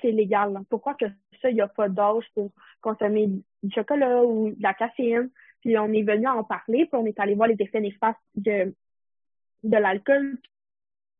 c'est 0.01 0.11
légal. 0.11 0.53
Pourquoi 0.69 0.93
que 0.93 1.05
ça, 1.41 1.49
il 1.49 1.55
n'y 1.55 1.61
a 1.61 1.67
pas 1.67 1.89
d'âge 1.89 2.25
pour 2.35 2.51
consommer 2.81 3.27
du 3.63 3.73
chocolat 3.73 4.23
ou 4.23 4.49
de 4.49 4.61
la 4.61 4.73
caféine? 4.73 5.29
Puis 5.61 5.77
on 5.77 5.91
est 5.91 6.03
venu 6.03 6.27
en 6.27 6.43
parler, 6.43 6.85
puis 6.85 6.93
on 6.93 7.05
est 7.05 7.19
allé 7.19 7.35
voir 7.35 7.47
les 7.47 7.57
effets 7.59 7.81
néfastes 7.81 8.19
de, 8.35 8.73
de 9.63 9.77
l'alcool 9.77 10.37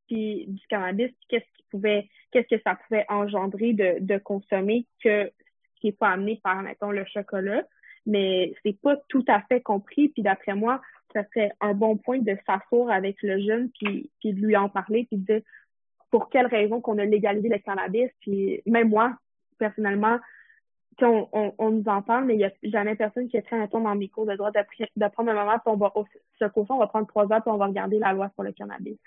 puis 0.08 0.46
du 0.48 0.66
cannabis, 0.68 1.12
qu'est-ce 1.28 1.46
qui 1.56 1.64
pouvait, 1.70 2.10
qu'est-ce 2.32 2.56
que 2.56 2.62
ça 2.64 2.76
pouvait 2.76 3.06
engendrer 3.10 3.74
de, 3.74 3.98
de 4.00 4.18
consommer 4.18 4.88
que 5.04 5.32
ce 5.76 5.82
qui 5.82 5.88
n'est 5.88 5.94
pas 5.94 6.10
amené 6.10 6.40
par, 6.44 6.62
mettons, 6.64 6.92
le 6.92 7.06
chocolat. 7.06 7.64
Mais 8.06 8.54
c'est 8.64 8.80
pas 8.82 8.98
tout 9.08 9.24
à 9.28 9.42
fait 9.44 9.62
compris. 9.62 10.10
Puis 10.10 10.24
d'après 10.24 10.56
moi, 10.56 10.82
ça 11.14 11.24
serait 11.26 11.52
un 11.62 11.74
bon 11.74 11.98
point 11.98 12.20
de 12.20 12.36
s'asseoir 12.46 12.90
avec 12.90 13.22
le 13.22 13.40
jeune 13.40 13.70
puis, 13.72 14.10
puis 14.20 14.34
de 14.34 14.46
lui 14.46 14.56
en 14.56 14.70
parler 14.70 15.06
puis 15.06 15.18
de 15.18 15.26
dire 15.26 15.42
pour 16.10 16.30
quelle 16.30 16.48
raison 16.48 16.82
qu'on 16.82 16.98
a 16.98 17.06
légalisé 17.06 17.50
le 17.50 17.60
cannabis. 17.60 18.10
Puis 18.22 18.62
même 18.66 18.90
moi, 18.90 19.16
personnellement, 19.60 20.20
on, 21.04 21.54
on, 21.58 21.72
nous 21.72 21.88
en 21.88 22.02
parle, 22.02 22.26
mais 22.26 22.36
il 22.36 22.38
n'y 22.38 22.46
a 22.46 22.52
jamais 22.64 22.96
personne 22.96 23.28
qui 23.28 23.38
est 23.38 23.42
très 23.42 23.58
mettons, 23.58 23.82
dans 23.82 23.96
mes 23.96 24.10
cours 24.10 24.26
de 24.26 24.36
droit 24.36 24.52
de, 24.52 25.08
prendre 25.10 25.32
un 25.32 25.34
moment, 25.34 25.60
puis 25.60 25.68
on 25.68 25.78
va, 25.78 25.94
ce 26.40 26.46
cours 26.46 26.66
on 26.70 26.78
va 26.78 26.88
prendre 26.88 27.08
trois 27.08 27.32
heures, 27.32 27.42
puis 27.42 27.52
on 27.52 27.58
va 27.58 27.68
regarder 27.68 28.00
la 28.00 28.14
loi 28.14 28.30
sur 28.36 28.44
le 28.44 28.52
cannabis. 28.52 28.98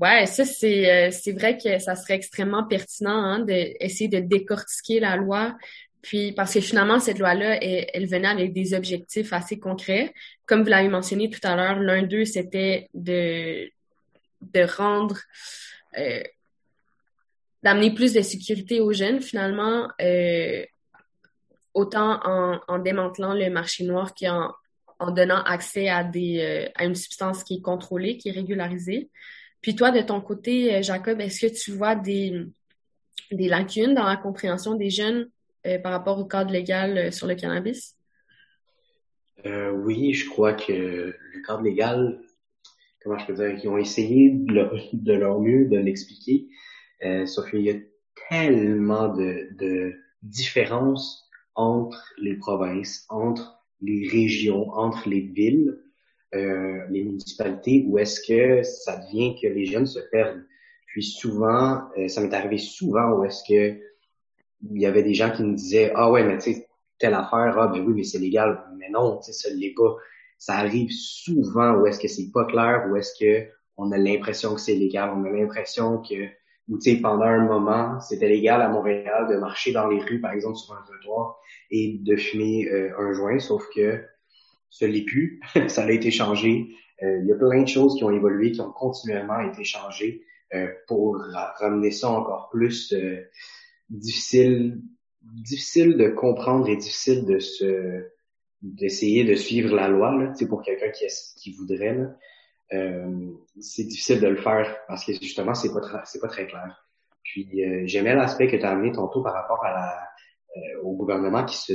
Ouais, 0.00 0.26
ça, 0.26 0.44
c'est, 0.44 0.90
euh, 0.90 1.10
c'est 1.10 1.32
vrai 1.32 1.58
que 1.58 1.78
ça 1.78 1.94
serait 1.94 2.14
extrêmement 2.14 2.64
pertinent 2.64 3.10
hein, 3.10 3.40
d'essayer 3.40 4.08
de 4.08 4.20
décortiquer 4.20 5.00
la 5.00 5.16
loi. 5.16 5.56
Puis, 6.00 6.32
parce 6.32 6.54
que 6.54 6.60
finalement, 6.60 6.98
cette 6.98 7.18
loi-là, 7.18 7.62
elle, 7.62 7.86
elle, 7.92 8.06
venait 8.06 8.28
avec 8.28 8.52
des 8.52 8.74
objectifs 8.74 9.32
assez 9.32 9.58
concrets. 9.58 10.12
Comme 10.46 10.62
vous 10.62 10.70
l'avez 10.70 10.88
mentionné 10.88 11.30
tout 11.30 11.40
à 11.44 11.54
l'heure, 11.54 11.78
l'un 11.78 12.02
d'eux, 12.02 12.24
c'était 12.24 12.88
de, 12.94 13.70
de 14.40 14.76
rendre 14.76 15.18
euh, 15.98 16.22
d'amener 17.62 17.94
plus 17.94 18.12
de 18.12 18.22
sécurité 18.22 18.80
aux 18.80 18.92
jeunes, 18.92 19.20
finalement, 19.20 19.88
euh, 20.00 20.64
autant 21.74 22.20
en, 22.68 22.78
démantelant 22.78 23.34
le 23.34 23.48
marché 23.50 23.84
noir 23.84 24.14
qu'en 24.14 24.52
en 24.98 25.10
donnant 25.10 25.42
accès 25.42 25.88
à, 25.88 26.04
des, 26.04 26.40
euh, 26.40 26.68
à 26.74 26.84
une 26.84 26.94
substance 26.94 27.44
qui 27.44 27.56
est 27.56 27.60
contrôlée, 27.60 28.18
qui 28.18 28.28
est 28.28 28.32
régularisée. 28.32 29.10
Puis 29.60 29.74
toi, 29.74 29.90
de 29.90 30.00
ton 30.00 30.20
côté, 30.20 30.74
euh, 30.74 30.82
Jacob, 30.82 31.20
est-ce 31.20 31.46
que 31.46 31.52
tu 31.52 31.72
vois 31.72 31.94
des, 31.94 32.46
des 33.30 33.48
lacunes 33.48 33.94
dans 33.94 34.06
la 34.06 34.16
compréhension 34.16 34.74
des 34.74 34.90
jeunes 34.90 35.28
par 35.84 35.92
rapport 35.92 36.18
au 36.18 36.24
cadre 36.24 36.50
légal 36.50 37.12
sur 37.12 37.28
le 37.28 37.36
cannabis? 37.36 37.96
oui, 39.44 40.12
je 40.12 40.28
crois 40.28 40.54
que 40.54 40.72
le 40.72 41.42
cadre 41.46 41.62
légal, 41.62 42.20
comment 43.00 43.16
je 43.16 43.26
peux 43.26 43.34
dire, 43.34 43.50
ils 43.50 43.68
ont 43.68 43.78
essayé 43.78 44.30
de 44.32 45.12
leur 45.12 45.40
mieux 45.40 45.66
de 45.66 45.78
l'expliquer, 45.78 46.48
euh, 47.04 47.26
sauf 47.26 47.50
qu'il 47.50 47.62
y 47.62 47.70
a 47.70 47.74
tellement 48.28 49.08
de, 49.08 49.48
de 49.58 49.94
différences 50.22 51.28
entre 51.54 52.02
les 52.18 52.34
provinces, 52.34 53.06
entre 53.08 53.58
les 53.80 54.08
régions, 54.08 54.70
entre 54.70 55.08
les 55.08 55.20
villes, 55.20 55.78
euh, 56.34 56.86
les 56.90 57.04
municipalités, 57.04 57.84
où 57.86 57.98
est-ce 57.98 58.20
que 58.20 58.62
ça 58.62 58.96
devient 58.96 59.36
que 59.40 59.48
les 59.48 59.66
jeunes 59.66 59.86
se 59.86 59.98
perdent. 60.10 60.44
Puis 60.86 61.02
souvent, 61.02 61.82
euh, 61.98 62.08
ça 62.08 62.20
m'est 62.20 62.34
arrivé 62.34 62.58
souvent 62.58 63.10
où 63.10 63.24
est-ce 63.24 63.42
que 63.48 63.80
il 64.70 64.80
y 64.80 64.86
avait 64.86 65.02
des 65.02 65.14
gens 65.14 65.32
qui 65.32 65.42
me 65.42 65.54
disaient 65.56 65.90
ah 65.96 66.10
ouais 66.10 66.22
mais 66.22 66.38
tu 66.38 66.52
sais 66.52 66.68
telle 67.02 67.14
affaire, 67.14 67.58
ah 67.58 67.66
ben 67.66 67.84
oui, 67.84 67.94
mais 67.96 68.04
c'est 68.04 68.20
légal. 68.20 68.64
Mais 68.76 68.88
non, 68.88 69.18
tu 69.18 69.32
sais, 69.32 69.32
ça 69.32 69.50
l'est 69.52 69.74
pas. 69.74 69.96
Ça 70.38 70.54
arrive 70.54 70.90
souvent 70.90 71.74
où 71.74 71.86
est-ce 71.86 71.98
que 71.98 72.06
c'est 72.06 72.30
pas 72.32 72.44
clair, 72.44 72.86
où 72.88 72.96
est-ce 72.96 73.12
que 73.18 73.50
on 73.76 73.90
a 73.90 73.98
l'impression 73.98 74.54
que 74.54 74.60
c'est 74.60 74.74
légal, 74.74 75.10
on 75.10 75.24
a 75.24 75.30
l'impression 75.30 75.98
que 75.98 76.28
ou 76.68 76.78
tu 76.78 76.90
sais, 76.90 77.00
pendant 77.00 77.24
un 77.24 77.44
moment, 77.44 78.00
c'était 78.00 78.28
légal 78.28 78.62
à 78.62 78.68
Montréal 78.68 79.28
de 79.28 79.36
marcher 79.36 79.72
dans 79.72 79.88
les 79.88 80.00
rues, 80.00 80.20
par 80.20 80.32
exemple, 80.32 80.56
sur 80.56 80.74
un 80.74 80.82
trottoir 80.82 81.40
et 81.70 81.98
de 82.00 82.16
fumer 82.16 82.68
euh, 82.68 82.90
un 82.98 83.12
joint, 83.12 83.38
sauf 83.38 83.64
que 83.74 84.02
ce 84.70 84.84
l'est 84.84 85.04
plus, 85.04 85.40
ça 85.68 85.84
a 85.84 85.90
été 85.90 86.10
changé. 86.10 86.68
Euh, 87.02 87.18
il 87.22 87.26
y 87.26 87.32
a 87.32 87.36
plein 87.36 87.62
de 87.62 87.68
choses 87.68 87.96
qui 87.96 88.04
ont 88.04 88.10
évolué, 88.10 88.52
qui 88.52 88.60
ont 88.60 88.70
continuellement 88.70 89.40
été 89.40 89.64
changées 89.64 90.22
euh, 90.54 90.68
pour 90.86 91.18
ramener 91.58 91.90
ça 91.90 92.10
encore 92.10 92.48
plus 92.50 92.94
difficile, 93.90 94.80
difficile 95.22 95.96
de 95.96 96.08
comprendre 96.08 96.68
et 96.68 96.76
difficile 96.76 97.24
de 97.26 97.38
se 97.38 98.06
d'essayer 98.62 99.24
de 99.24 99.34
suivre 99.34 99.74
la 99.74 99.88
loi, 99.88 100.16
là, 100.16 100.32
pour 100.48 100.62
quelqu'un 100.62 100.90
qui, 100.90 101.06
qui 101.36 101.52
voudrait. 101.52 101.94
Là. 101.94 102.16
Euh, 102.72 103.32
c'est 103.60 103.84
difficile 103.84 104.20
de 104.20 104.28
le 104.28 104.36
faire 104.36 104.78
parce 104.88 105.04
que 105.04 105.12
justement 105.12 105.54
c'est 105.54 105.72
pas 105.72 106.02
c'est 106.04 106.20
pas 106.20 106.28
très 106.28 106.46
clair. 106.46 106.86
Puis 107.22 107.64
euh, 107.64 107.82
j'aimais 107.84 108.14
l'aspect 108.14 108.48
que 108.48 108.56
tu 108.56 108.62
as 108.62 108.70
amené 108.70 108.92
tantôt 108.92 109.22
par 109.22 109.34
rapport 109.34 109.64
à 109.64 109.72
la 109.72 110.08
euh, 110.56 110.82
au 110.82 110.96
gouvernement 110.96 111.44
qui 111.44 111.56
se 111.56 111.72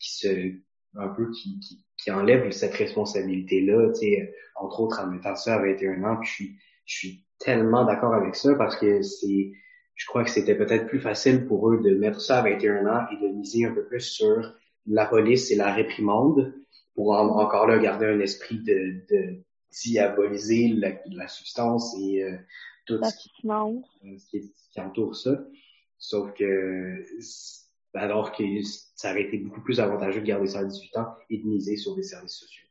qui 0.00 0.16
se 0.16 0.52
un 0.94 1.08
peu 1.08 1.30
qui, 1.30 1.60
qui, 1.98 2.10
enlève 2.10 2.50
cette 2.50 2.74
responsabilité 2.74 3.60
là, 3.60 3.92
tu 3.92 4.00
sais 4.00 4.34
entre 4.56 4.80
autres 4.80 5.00
en 5.00 5.06
mettant 5.08 5.36
ça 5.36 5.56
à 5.56 5.58
21 5.58 6.02
ans, 6.04 6.18
puis 6.22 6.56
je 6.86 6.96
suis 6.96 7.26
tellement 7.38 7.84
d'accord 7.84 8.14
avec 8.14 8.34
ça 8.34 8.54
parce 8.54 8.76
que 8.76 9.02
c'est 9.02 9.52
je 9.94 10.06
crois 10.06 10.24
que 10.24 10.30
c'était 10.30 10.56
peut-être 10.56 10.86
plus 10.86 11.00
facile 11.00 11.46
pour 11.46 11.70
eux 11.70 11.80
de 11.82 11.94
mettre 11.94 12.20
ça 12.20 12.38
à 12.38 12.42
21 12.42 12.86
ans 12.86 13.06
et 13.12 13.16
de 13.16 13.28
miser 13.32 13.66
un 13.66 13.74
peu 13.74 13.84
plus 13.84 14.00
sur 14.00 14.54
la 14.86 15.04
police 15.04 15.50
et 15.50 15.56
la 15.56 15.74
réprimande 15.74 16.54
pour 16.94 17.12
encore 17.12 17.66
là 17.66 17.78
garder 17.78 18.06
un 18.06 18.20
esprit 18.20 18.60
de, 18.60 19.04
de 19.10 19.42
diaboliser 19.70 20.68
la, 20.68 20.92
la 21.10 21.28
substance 21.28 21.94
et 22.00 22.22
euh, 22.22 22.36
tout 22.86 23.00
ce 23.02 23.16
qui, 23.16 23.30
euh, 23.44 24.16
qui, 24.30 24.52
qui, 24.72 24.80
entoure 24.80 25.14
ça. 25.14 25.44
Sauf 25.98 26.32
que 26.34 27.04
alors 27.94 28.32
que 28.32 28.44
ça 28.94 29.10
aurait 29.10 29.22
été 29.22 29.38
beaucoup 29.38 29.60
plus 29.60 29.80
avantageux 29.80 30.20
de 30.20 30.26
garder 30.26 30.46
ça 30.46 30.60
à 30.60 30.64
18 30.64 30.96
ans 30.98 31.08
et 31.30 31.38
de 31.38 31.46
miser 31.46 31.76
sur 31.76 31.96
des 31.96 32.02
services 32.02 32.36
sociaux. 32.36 32.66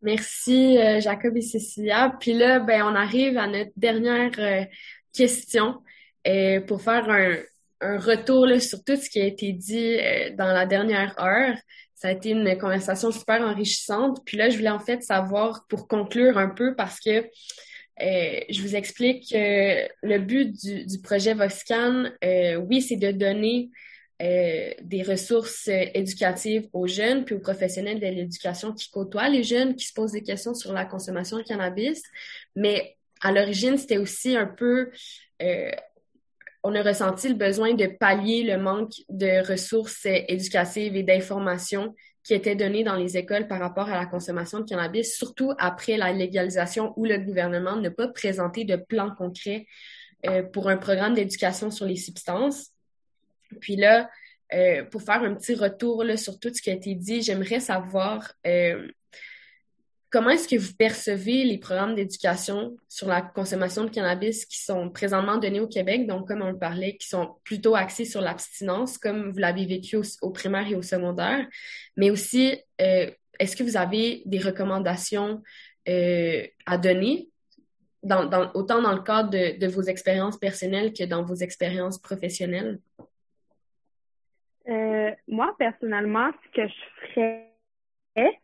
Merci 0.00 0.78
euh, 0.78 1.00
Jacob 1.00 1.36
et 1.36 1.42
Cécilia. 1.42 2.16
Puis 2.20 2.32
là, 2.32 2.60
ben 2.60 2.82
on 2.82 2.94
arrive 2.94 3.36
à 3.36 3.46
notre 3.48 3.72
dernière 3.76 4.66
question 5.12 5.82
et 6.24 6.60
pour 6.60 6.80
faire 6.80 7.10
un, 7.10 7.36
un 7.80 7.98
retour 7.98 8.46
là, 8.46 8.60
sur 8.60 8.82
tout 8.84 8.96
ce 8.96 9.10
qui 9.10 9.20
a 9.20 9.26
été 9.26 9.52
dit 9.52 9.96
dans 10.36 10.52
la 10.52 10.66
dernière 10.66 11.18
heure 11.20 11.56
ça 11.98 12.08
a 12.08 12.12
été 12.12 12.30
une 12.30 12.56
conversation 12.58 13.10
super 13.10 13.42
enrichissante. 13.42 14.20
Puis 14.24 14.36
là, 14.36 14.50
je 14.50 14.56
voulais 14.56 14.70
en 14.70 14.78
fait 14.78 15.02
savoir, 15.02 15.66
pour 15.68 15.88
conclure 15.88 16.38
un 16.38 16.48
peu, 16.48 16.76
parce 16.76 17.00
que 17.00 17.28
euh, 18.00 18.40
je 18.48 18.62
vous 18.62 18.76
explique 18.76 19.30
que 19.32 19.88
le 20.02 20.18
but 20.18 20.52
du, 20.52 20.86
du 20.86 21.00
projet 21.00 21.34
Voxcan, 21.34 22.04
euh, 22.24 22.54
oui, 22.54 22.82
c'est 22.82 22.96
de 22.96 23.10
donner 23.10 23.70
euh, 24.22 24.70
des 24.82 25.02
ressources 25.02 25.68
éducatives 25.68 26.68
aux 26.72 26.86
jeunes 26.86 27.24
puis 27.24 27.34
aux 27.34 27.40
professionnels 27.40 27.98
de 27.98 28.06
l'éducation 28.06 28.72
qui 28.72 28.90
côtoient 28.90 29.28
les 29.28 29.42
jeunes, 29.42 29.74
qui 29.74 29.86
se 29.86 29.92
posent 29.92 30.12
des 30.12 30.22
questions 30.22 30.54
sur 30.54 30.72
la 30.72 30.84
consommation 30.84 31.38
de 31.38 31.42
cannabis. 31.42 32.00
Mais 32.54 32.96
à 33.22 33.32
l'origine, 33.32 33.76
c'était 33.76 33.98
aussi 33.98 34.36
un 34.36 34.46
peu 34.46 34.92
on 36.62 36.74
a 36.74 36.82
ressenti 36.82 37.28
le 37.28 37.34
besoin 37.34 37.74
de 37.74 37.86
pallier 37.86 38.42
le 38.42 38.58
manque 38.58 38.92
de 39.08 39.46
ressources 39.48 40.06
éducatives 40.06 40.96
et 40.96 41.02
d'informations 41.02 41.94
qui 42.22 42.34
étaient 42.34 42.56
données 42.56 42.84
dans 42.84 42.96
les 42.96 43.16
écoles 43.16 43.46
par 43.46 43.60
rapport 43.60 43.88
à 43.88 43.98
la 43.98 44.06
consommation 44.06 44.60
de 44.60 44.64
cannabis, 44.64 45.16
surtout 45.16 45.52
après 45.58 45.96
la 45.96 46.12
légalisation 46.12 46.92
où 46.96 47.04
le 47.04 47.18
gouvernement 47.18 47.76
n'a 47.76 47.90
pas 47.90 48.08
présenté 48.08 48.64
de 48.64 48.76
plan 48.76 49.14
concret 49.14 49.66
euh, 50.26 50.42
pour 50.42 50.68
un 50.68 50.76
programme 50.76 51.14
d'éducation 51.14 51.70
sur 51.70 51.86
les 51.86 51.96
substances. 51.96 52.70
Puis 53.60 53.76
là, 53.76 54.10
euh, 54.52 54.84
pour 54.84 55.02
faire 55.02 55.22
un 55.22 55.34
petit 55.34 55.54
retour 55.54 56.04
sur 56.16 56.38
tout 56.38 56.52
ce 56.52 56.60
qui 56.60 56.70
a 56.70 56.74
été 56.74 56.94
dit, 56.94 57.22
j'aimerais 57.22 57.60
savoir 57.60 58.32
euh, 58.46 58.88
Comment 60.10 60.30
est-ce 60.30 60.48
que 60.48 60.56
vous 60.56 60.74
percevez 60.74 61.44
les 61.44 61.58
programmes 61.58 61.94
d'éducation 61.94 62.76
sur 62.88 63.08
la 63.08 63.20
consommation 63.20 63.84
de 63.84 63.90
cannabis 63.90 64.46
qui 64.46 64.58
sont 64.58 64.88
présentement 64.88 65.36
donnés 65.36 65.60
au 65.60 65.68
Québec, 65.68 66.06
donc 66.06 66.26
comme 66.26 66.40
on 66.40 66.50
le 66.50 66.58
parlait, 66.58 66.96
qui 66.96 67.08
sont 67.08 67.36
plutôt 67.44 67.74
axés 67.74 68.06
sur 68.06 68.22
l'abstinence, 68.22 68.96
comme 68.96 69.30
vous 69.30 69.38
l'avez 69.38 69.66
vécu 69.66 69.98
au, 70.22 70.30
primaire 70.30 70.66
et 70.66 70.74
au 70.74 70.80
secondaire, 70.80 71.46
mais 71.96 72.10
aussi, 72.10 72.58
euh, 72.80 73.10
est-ce 73.38 73.54
que 73.54 73.62
vous 73.62 73.76
avez 73.76 74.22
des 74.24 74.38
recommandations 74.38 75.42
euh, 75.88 76.46
à 76.64 76.78
donner, 76.78 77.28
autant 78.02 78.80
dans 78.80 78.94
le 78.94 79.02
cadre 79.02 79.28
de, 79.28 79.58
de 79.58 79.66
vos 79.66 79.82
expériences 79.82 80.38
personnelles 80.38 80.94
que 80.94 81.04
dans 81.04 81.22
vos 81.22 81.34
expériences 81.34 81.98
professionnelles? 81.98 82.78
Euh, 84.68 85.10
moi, 85.26 85.54
personnellement, 85.58 86.30
ce 86.44 86.62
que 86.62 86.68
je 86.68 87.14
ferais, 87.14 88.40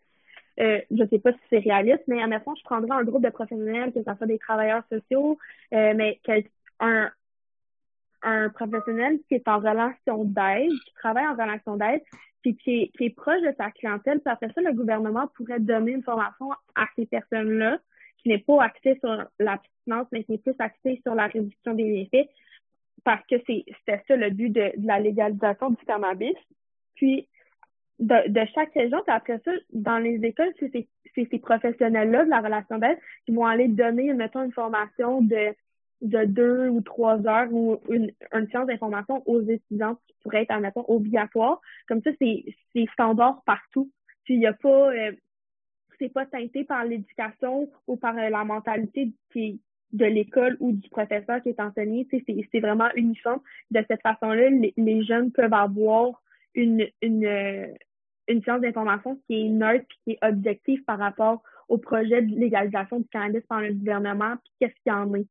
euh, 0.61 0.81
je 0.91 1.05
sais 1.09 1.19
pas 1.19 1.33
si 1.33 1.39
c'est 1.51 1.59
réaliste, 1.59 2.05
mais 2.07 2.23
admettons, 2.23 2.55
je 2.55 2.63
prendrais 2.63 2.97
un 2.97 3.05
groupe 3.05 3.23
de 3.23 3.31
professionnels, 3.31 3.93
que 3.93 4.03
ce 4.03 4.15
soit 4.15 4.27
des 4.27 4.39
travailleurs 4.39 4.85
sociaux, 4.91 5.39
euh, 5.73 5.93
mais 5.97 6.21
un, 6.81 7.11
un 8.23 8.49
professionnel 8.51 9.19
qui 9.29 9.35
est 9.35 9.49
en 9.49 9.59
relation 9.59 10.25
d'aide, 10.25 10.71
qui 10.87 10.95
travaille 10.95 11.27
en 11.27 11.35
relation 11.35 11.77
d'aide, 11.77 12.03
puis 12.43 12.57
qui 12.57 12.83
est, 12.83 12.89
qui 12.97 13.07
est 13.07 13.17
proche 13.17 13.41
de 13.43 13.55
sa 13.57 13.71
clientèle. 13.71 14.21
Puis 14.21 14.33
après 14.33 14.51
ça, 14.55 14.61
le 14.61 14.73
gouvernement 14.73 15.29
pourrait 15.35 15.61
donner 15.61 15.93
une 15.93 16.03
formation 16.03 16.51
à 16.75 16.87
ces 16.95 17.07
personnes-là, 17.07 17.79
qui 18.19 18.29
n'est 18.29 18.39
pas 18.39 18.63
axée 18.63 18.97
sur 19.01 19.25
l'abstinence, 19.39 20.07
mais 20.13 20.25
qui 20.25 20.35
est 20.35 20.43
plus 20.43 20.55
axée 20.59 21.01
sur 21.05 21.15
la 21.15 21.27
réduction 21.27 21.75
des 21.75 21.85
méfaits, 21.85 22.29
parce 23.03 23.27
que 23.27 23.37
c'était 23.47 24.03
ça 24.09 24.17
le 24.17 24.31
but 24.31 24.51
de, 24.51 24.73
de 24.77 24.87
la 24.87 24.99
légalisation 25.01 25.71
du 25.71 25.85
cannabis. 25.85 26.37
Puis, 26.95 27.29
de, 27.99 28.28
de 28.28 28.40
chaque 28.55 28.72
région. 28.74 28.99
Puis 29.07 29.14
après 29.14 29.40
ça, 29.45 29.53
dans 29.72 29.99
les 29.99 30.16
écoles, 30.24 30.53
c'est 30.59 30.88
ces 31.14 31.38
professionnels-là 31.38 32.24
de 32.24 32.30
la 32.30 32.40
relation 32.40 32.78
d'aide 32.78 32.99
qui 33.24 33.32
vont 33.32 33.47
aller 33.47 33.68
donner, 33.68 34.12
mettons, 34.14 34.42
une 34.42 34.53
formation 34.53 35.22
de, 35.22 35.55
de 36.03 36.24
deux 36.24 36.68
ou 36.68 36.80
trois 36.80 37.24
heures 37.26 37.53
ou 37.53 37.80
une, 37.88 38.11
une 38.32 38.49
séance 38.51 38.66
d'information 38.66 39.22
aux 39.26 39.42
étudiants 39.42 39.97
qui 40.07 40.14
pourrait 40.22 40.42
être, 40.42 40.51
admettons, 40.51 40.84
obligatoire. 40.88 41.61
Comme 41.88 42.03
ça, 42.03 42.11
c'est 42.20 42.45
standard 42.92 43.42
partout. 43.45 43.90
Puis 44.24 44.34
il 44.36 44.47
a 44.47 44.53
pas... 44.53 44.92
Euh, 44.92 45.12
c'est 46.01 46.12
pas 46.12 46.26
teinté 46.26 46.64
par 46.64 46.84
l'éducation 46.84 47.70
ou 47.86 47.97
par 47.97 48.18
euh, 48.18 48.28
la 48.28 48.45
mentalité 48.45 49.12
qui, 49.32 49.61
de 49.92 50.05
l'école 50.05 50.57
ou 50.61 50.72
du 50.72 50.88
professeur 50.88 51.40
qui 51.42 51.51
est 51.51 51.61
enseigné. 51.61 52.07
C'est 52.11 52.61
vraiment 52.61 52.88
uniforme. 52.97 53.40
De 53.70 53.82
cette 53.88 54.03
façon-là, 54.03 54.51
les, 54.51 54.74
les, 54.76 55.05
jeunes 55.05 55.30
peuvent 55.30 55.55
avoir 55.55 56.20
une, 56.55 56.89
une, 57.03 57.27
euh, 57.27 57.67
une 58.29 58.43
séance 58.43 58.61
d'information 58.61 59.21
qui 59.27 59.47
est 59.47 59.49
neutre 59.49 59.87
et 60.07 60.13
qui 60.13 60.19
est 60.19 60.27
objective 60.27 60.85
par 60.85 60.99
rapport 60.99 61.43
au 61.69 61.79
projet 61.79 62.23
de 62.23 62.35
légalisation 62.35 63.01
du 63.01 63.09
cannabis 63.09 63.43
par 63.49 63.61
le 63.61 63.73
gouvernement, 63.73 64.37
puis 64.37 64.53
qu'est-ce 64.61 64.75
qu'il 64.83 64.93
y 64.93 64.95
en 64.95 65.13
est? 65.15 65.27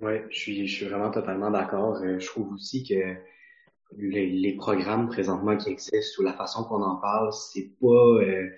Oui, 0.00 0.14
je 0.30 0.36
suis, 0.36 0.66
je 0.66 0.74
suis 0.74 0.86
vraiment 0.86 1.12
totalement 1.12 1.50
d'accord. 1.50 2.02
Euh, 2.02 2.18
je 2.18 2.26
trouve 2.26 2.52
aussi 2.54 2.86
que 2.86 3.14
les, 3.96 4.26
les, 4.26 4.54
programmes 4.54 5.08
présentement 5.08 5.56
qui 5.56 5.70
existent 5.70 6.20
ou 6.20 6.24
la 6.24 6.32
façon 6.32 6.64
qu'on 6.64 6.82
en 6.82 6.96
parle, 6.96 7.32
c'est 7.32 7.70
pas, 7.80 7.86
euh, 7.86 8.50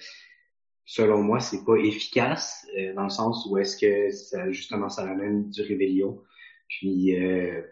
selon 0.87 1.23
moi, 1.23 1.41
c'est 1.41 1.65
pas 1.65 1.77
efficace 1.77 2.67
dans 2.95 3.03
le 3.03 3.11
sens 3.11 3.47
où 3.51 3.59
est-ce 3.59 3.77
que 3.77 4.53
justement 4.53 4.89
ça 4.89 5.03
amène 5.03 5.51
du 5.51 5.61
rébellion 5.63 6.23
puis 6.79 7.16
euh, 7.16 7.62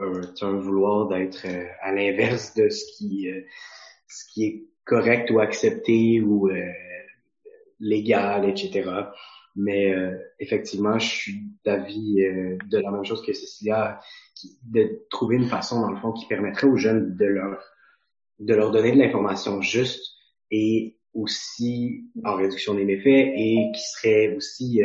un, 0.00 0.46
un, 0.46 0.52
vouloir 0.58 1.08
d'être 1.08 1.46
euh, 1.46 1.66
à 1.80 1.92
l'inverse 1.92 2.54
de 2.54 2.68
ce 2.68 2.84
qui 2.96 3.30
euh, 3.30 3.40
ce 4.08 4.24
qui 4.32 4.44
est 4.44 4.64
correct 4.84 5.30
ou 5.30 5.38
accepté 5.38 6.20
ou 6.20 6.48
euh, 6.48 6.60
légal, 7.78 8.48
etc. 8.48 8.90
Mais 9.54 9.92
effectivement, 10.38 10.98
je 10.98 11.06
suis 11.06 11.42
d'avis 11.62 12.14
de 12.70 12.78
la 12.78 12.90
même 12.90 13.04
chose 13.04 13.22
que 13.22 13.34
Cécilia, 13.34 14.00
de 14.62 15.04
trouver 15.10 15.36
une 15.36 15.44
façon, 15.44 15.82
dans 15.82 15.90
le 15.90 15.98
fond, 15.98 16.12
qui 16.12 16.26
permettrait 16.26 16.68
aux 16.68 16.78
jeunes 16.78 17.14
de 17.16 17.26
leur 17.26 17.62
de 18.38 18.54
leur 18.54 18.70
donner 18.70 18.92
de 18.92 18.98
l'information 18.98 19.60
juste 19.60 20.14
et 20.50 20.96
aussi 21.12 22.10
en 22.24 22.36
réduction 22.36 22.72
des 22.74 22.86
méfaits 22.86 23.06
et 23.36 23.70
qui 23.74 23.82
serait 23.82 24.34
aussi 24.36 24.80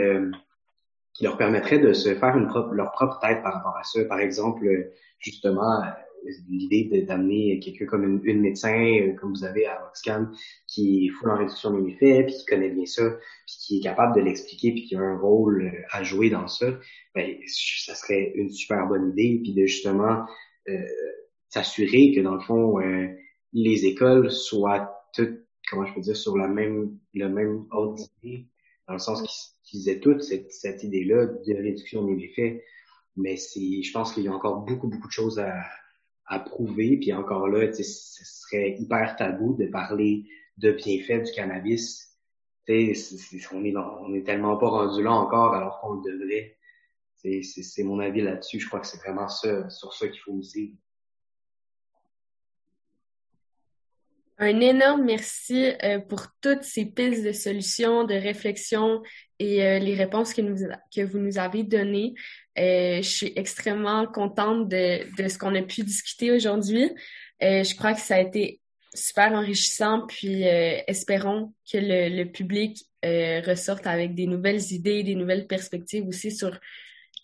qui 1.18 1.24
leur 1.24 1.38
permettrait 1.38 1.80
de 1.80 1.94
se 1.94 2.14
faire 2.14 2.38
une 2.38 2.48
propre, 2.48 2.74
leur 2.74 2.92
propre 2.92 3.20
tête 3.20 3.42
par 3.42 3.56
rapport 3.56 3.76
à 3.76 3.84
ça. 3.84 4.04
Par 4.06 4.20
exemple, 4.20 4.68
justement, 5.18 5.82
l'idée 6.50 7.04
d'amener 7.08 7.60
quelqu'un 7.60 7.86
comme 7.86 8.22
une, 8.24 8.42
médecin, 8.42 8.78
euh, 8.78 9.14
comme 9.14 9.34
vous 9.34 9.44
avez 9.44 9.66
à 9.66 9.86
Oxcam, 9.88 10.34
qui 10.68 11.06
est 11.06 11.10
full 11.10 11.30
en 11.30 11.38
réduction 11.38 11.72
des 11.72 11.82
méfaits, 11.82 12.28
puis 12.28 12.36
qui 12.36 12.46
connaît 12.46 12.70
bien 12.70 12.86
ça, 12.86 13.10
puis 13.46 13.56
qui 13.60 13.78
est 13.78 13.82
capable 13.82 14.16
de 14.16 14.22
l'expliquer, 14.22 14.72
puis 14.72 14.86
qui 14.86 14.96
a 14.96 15.00
un 15.00 15.18
rôle 15.18 15.64
euh, 15.64 15.82
à 15.92 16.04
jouer 16.04 16.30
dans 16.30 16.48
ça, 16.48 16.68
ben, 17.16 17.36
ça 17.48 17.96
serait 17.96 18.32
une 18.36 18.50
super 18.50 18.88
bonne 18.88 19.12
idée, 19.12 19.40
puis 19.42 19.54
de 19.54 19.66
justement 19.66 20.26
euh, 20.70 20.78
s'assurer 21.50 22.14
que 22.16 22.22
dans 22.22 22.36
le 22.36 22.42
fond, 22.42 22.78
les 23.54 23.86
écoles 23.86 24.30
soient 24.30 24.94
toutes, 25.14 25.40
comment 25.70 25.86
je 25.86 25.94
peux 25.94 26.02
dire, 26.02 26.16
sur 26.16 26.38
la 26.38 26.48
même, 26.48 26.98
le 27.14 27.30
même 27.30 27.66
ordre 27.72 28.04
dans 28.88 28.94
le 28.94 29.00
sens 29.00 29.22
qu'ils 29.22 29.57
aient 29.90 30.00
toutes 30.00 30.24
cette, 30.24 30.52
cette 30.52 30.84
idée-là 30.84 31.26
de 31.26 31.54
réduction 31.54 32.06
des 32.06 32.16
méfaits 32.16 32.64
mais 33.18 33.36
c'est, 33.36 33.82
je 33.82 33.92
pense 33.92 34.14
qu'il 34.14 34.24
y 34.24 34.28
a 34.28 34.34
encore 34.34 34.62
beaucoup, 34.62 34.88
beaucoup 34.88 35.08
de 35.08 35.12
choses 35.12 35.40
à, 35.40 35.66
à 36.28 36.40
prouver. 36.40 36.98
Puis 36.98 37.12
encore 37.14 37.48
là, 37.48 37.72
ce 37.74 37.84
serait 37.84 38.78
hyper 38.80 39.16
tabou 39.18 39.56
de 39.56 39.66
parler 39.66 40.26
de 40.58 40.72
bienfaits 40.72 41.26
du 41.26 41.32
cannabis. 41.34 42.16
On 42.70 44.14
est 44.14 44.26
tellement 44.26 44.58
pas 44.58 44.70
rendu 44.70 45.04
là 45.04 45.12
encore 45.12 45.54
alors 45.54 45.80
qu'on 45.80 45.94
le 45.94 46.12
devrait. 46.12 46.58
C'est 47.16 47.84
mon 47.84 48.00
avis 48.00 48.22
là-dessus. 48.22 48.60
Je 48.60 48.68
crois 48.68 48.80
que 48.80 48.88
c'est 48.88 49.00
vraiment 49.00 49.30
ça, 49.30 49.70
sur 49.70 49.94
ça 49.94 50.08
qu'il 50.08 50.20
faut 50.20 50.34
aussi. 50.34 50.78
Un 54.40 54.60
énorme 54.60 55.04
merci 55.04 55.72
euh, 55.84 55.98
pour 56.00 56.28
toutes 56.42 56.62
ces 56.62 56.86
pistes 56.86 57.24
de 57.24 57.32
solutions, 57.32 58.04
de 58.04 58.14
réflexion 58.14 59.02
et 59.40 59.66
euh, 59.66 59.80
les 59.80 59.96
réponses 59.96 60.32
que, 60.34 60.42
vous 61.04 61.18
nous 61.18 61.40
avez 61.40 61.64
données. 61.64 62.14
Euh, 62.60 62.98
je 62.98 63.10
suis 63.10 63.34
extrêmement 63.36 64.06
contente 64.06 64.70
de, 64.70 65.12
de 65.20 65.28
ce 65.28 65.40
qu'on 65.40 65.56
a 65.56 65.64
pu 65.64 65.82
discuter 65.82 66.32
aujourd'hui. 66.32 66.92
je 67.42 67.76
crois 67.76 67.94
que 67.94 68.00
ça 68.00 68.16
a 68.16 68.20
été 68.20 68.62
super 68.94 69.32
enrichissant, 69.34 70.06
puis 70.08 70.44
espérons 70.44 71.54
que 71.72 71.78
le, 71.78 72.10
le 72.10 72.26
public 72.32 72.86
ressorte 73.04 73.88
avec 73.88 74.14
des 74.16 74.28
nouvelles 74.28 74.72
idées, 74.72 75.04
des 75.04 75.16
nouvelles 75.16 75.48
perspectives 75.48 76.08
aussi 76.08 76.32
sur 76.32 76.60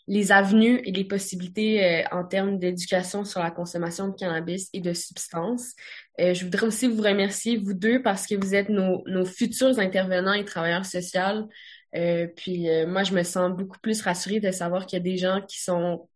les 0.08 0.32
avenues 0.32 0.82
et 0.84 0.92
les 0.92 1.06
possibilités 1.06 1.84
euh, 1.84 2.04
en 2.12 2.26
termes 2.26 2.60
d'éducation 2.60 3.24
sur 3.24 3.40
la 3.40 3.52
consommation 3.52 4.10
de 4.10 4.16
cannabis 4.16 4.70
et 4.74 4.82
de 4.82 4.94
substances. 4.94 5.74
Euh, 6.20 6.34
je 6.34 6.44
voudrais 6.44 6.68
aussi 6.68 6.88
vous 6.88 7.02
remercier, 7.02 7.58
vous 7.58 7.74
deux, 7.74 8.02
parce 8.02 8.28
que 8.28 8.36
vous 8.36 8.54
êtes 8.54 8.70
nos, 8.70 9.04
nos 9.08 9.26
futurs 9.26 9.80
intervenants 9.80 10.34
et 10.34 10.44
travailleurs 10.44 10.86
sociaux. 10.86 11.50
Euh, 11.96 12.28
puis 12.36 12.68
moi, 12.88 13.04
je 13.04 13.14
me 13.14 13.24
sens 13.24 13.56
beaucoup 13.56 13.80
plus 13.80 14.02
rassurée 14.02 14.40
de 14.40 14.52
savoir 14.52 14.86
qu'il 14.86 14.98
y 14.98 15.02
a 15.02 15.04
des 15.04 15.18
gens 15.18 15.42
qui 15.48 15.62
sont 15.62 16.10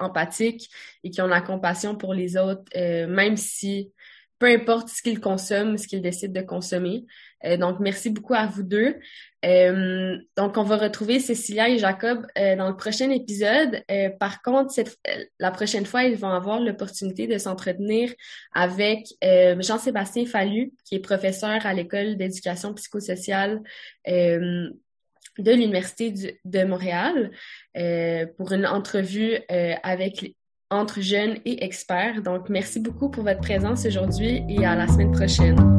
empathiques 0.00 0.70
et 1.04 1.10
qui 1.10 1.20
ont 1.20 1.26
la 1.26 1.42
compassion 1.42 1.94
pour 1.94 2.14
les 2.14 2.38
autres, 2.38 2.62
même 2.74 3.36
si 3.36 3.92
peu 4.38 4.46
importe 4.46 4.88
ce 4.88 5.02
qu'ils 5.02 5.20
consomment, 5.20 5.76
ce 5.76 5.86
qu'ils 5.86 6.00
décident 6.00 6.40
de 6.40 6.46
consommer. 6.46 7.04
Euh, 7.44 7.56
donc, 7.56 7.80
merci 7.80 8.10
beaucoup 8.10 8.34
à 8.34 8.46
vous 8.46 8.62
deux. 8.62 8.96
Euh, 9.44 10.18
donc, 10.36 10.56
on 10.56 10.62
va 10.62 10.76
retrouver 10.76 11.20
Cécilia 11.20 11.68
et 11.68 11.78
Jacob 11.78 12.26
euh, 12.36 12.56
dans 12.56 12.68
le 12.68 12.76
prochain 12.76 13.10
épisode. 13.10 13.82
par 14.18 14.42
contre, 14.42 14.74
la 15.38 15.50
prochaine 15.50 15.86
fois, 15.86 16.04
ils 16.04 16.16
vont 16.16 16.28
avoir 16.28 16.60
l'opportunité 16.60 17.26
de 17.26 17.38
s'entretenir 17.38 18.12
avec 18.52 19.06
Jean-Sébastien 19.22 20.26
Fallu, 20.26 20.72
qui 20.84 20.96
est 20.96 21.00
professeur 21.00 21.64
à 21.64 21.74
l'École 21.74 22.16
d'éducation 22.16 22.74
psychosociale 22.74 23.62
de 24.06 24.72
l'Université 25.38 26.38
de 26.44 26.64
Montréal 26.64 27.30
pour 28.36 28.52
une 28.52 28.66
entrevue 28.66 29.38
avec 29.82 30.34
entre 30.70 31.00
jeunes 31.00 31.38
et 31.44 31.64
experts. 31.64 32.22
Donc, 32.22 32.48
merci 32.48 32.80
beaucoup 32.80 33.10
pour 33.10 33.24
votre 33.24 33.40
présence 33.40 33.86
aujourd'hui 33.86 34.42
et 34.48 34.66
à 34.66 34.74
la 34.74 34.86
semaine 34.88 35.12
prochaine. 35.12 35.77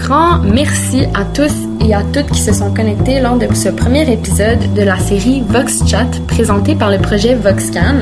Grand 0.00 0.38
merci 0.38 1.04
à 1.14 1.24
tous 1.24 1.52
et 1.84 1.92
à 1.92 2.02
toutes 2.02 2.30
qui 2.30 2.40
se 2.40 2.54
sont 2.54 2.72
connectés 2.72 3.20
lors 3.20 3.36
de 3.36 3.46
ce 3.54 3.68
premier 3.68 4.10
épisode 4.10 4.72
de 4.74 4.80
la 4.80 4.98
série 4.98 5.42
Vox 5.46 5.86
Chat 5.86 6.08
présentée 6.26 6.74
par 6.74 6.90
le 6.90 6.96
projet 6.96 7.34
VoxCan. 7.34 7.96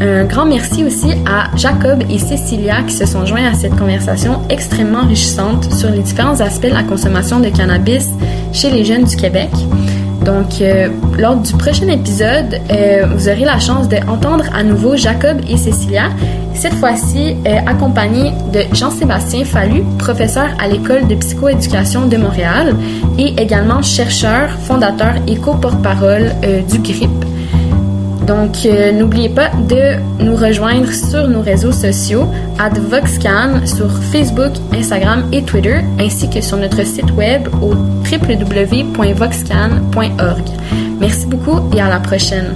Un 0.00 0.24
grand 0.24 0.46
merci 0.46 0.82
aussi 0.82 1.12
à 1.24 1.56
Jacob 1.56 2.02
et 2.10 2.18
Cécilia 2.18 2.82
qui 2.82 2.94
se 2.94 3.06
sont 3.06 3.24
joints 3.24 3.46
à 3.46 3.54
cette 3.54 3.76
conversation 3.76 4.40
extrêmement 4.50 5.00
enrichissante 5.00 5.72
sur 5.72 5.90
les 5.90 6.00
différents 6.00 6.40
aspects 6.40 6.66
de 6.66 6.74
la 6.74 6.82
consommation 6.82 7.38
de 7.38 7.50
cannabis 7.50 8.08
chez 8.52 8.70
les 8.70 8.84
jeunes 8.84 9.04
du 9.04 9.14
Québec. 9.14 9.50
Donc, 10.24 10.60
euh, 10.60 10.88
lors 11.18 11.36
du 11.36 11.52
prochain 11.52 11.88
épisode, 11.88 12.60
euh, 12.70 13.06
vous 13.14 13.28
aurez 13.28 13.44
la 13.44 13.58
chance 13.58 13.88
d'entendre 13.88 14.44
à 14.54 14.62
nouveau 14.62 14.96
Jacob 14.96 15.38
et 15.48 15.56
Cécilia, 15.56 16.10
cette 16.54 16.74
fois-ci 16.74 17.36
euh, 17.46 17.58
accompagnés 17.66 18.32
de 18.52 18.74
Jean-Sébastien 18.74 19.44
Fallu, 19.44 19.82
professeur 19.98 20.48
à 20.58 20.68
l'École 20.68 21.06
de 21.08 21.14
psychoéducation 21.16 22.06
de 22.06 22.16
Montréal 22.16 22.76
et 23.18 23.34
également 23.40 23.82
chercheur, 23.82 24.50
fondateur 24.62 25.14
et 25.26 25.36
co-porte-parole 25.36 26.32
du 26.68 26.78
GRIP. 26.78 27.24
Donc, 28.26 28.64
euh, 28.64 28.90
n'oubliez 28.92 29.28
pas 29.28 29.50
de 29.68 29.98
nous 30.22 30.34
rejoindre 30.36 30.90
sur 30.92 31.28
nos 31.28 31.42
réseaux 31.42 31.72
sociaux, 31.72 32.24
VoxCan 32.58 33.66
sur 33.66 33.90
Facebook, 33.90 34.52
Instagram 34.72 35.28
et 35.32 35.42
Twitter, 35.42 35.80
ainsi 35.98 36.30
que 36.30 36.40
sur 36.40 36.56
notre 36.56 36.86
site 36.86 37.10
web 37.16 37.48
au 37.60 37.74
www.voxcan.org. 37.74 40.44
Merci 41.00 41.26
beaucoup 41.26 41.58
et 41.74 41.80
à 41.80 41.88
la 41.88 41.98
prochaine. 41.98 42.54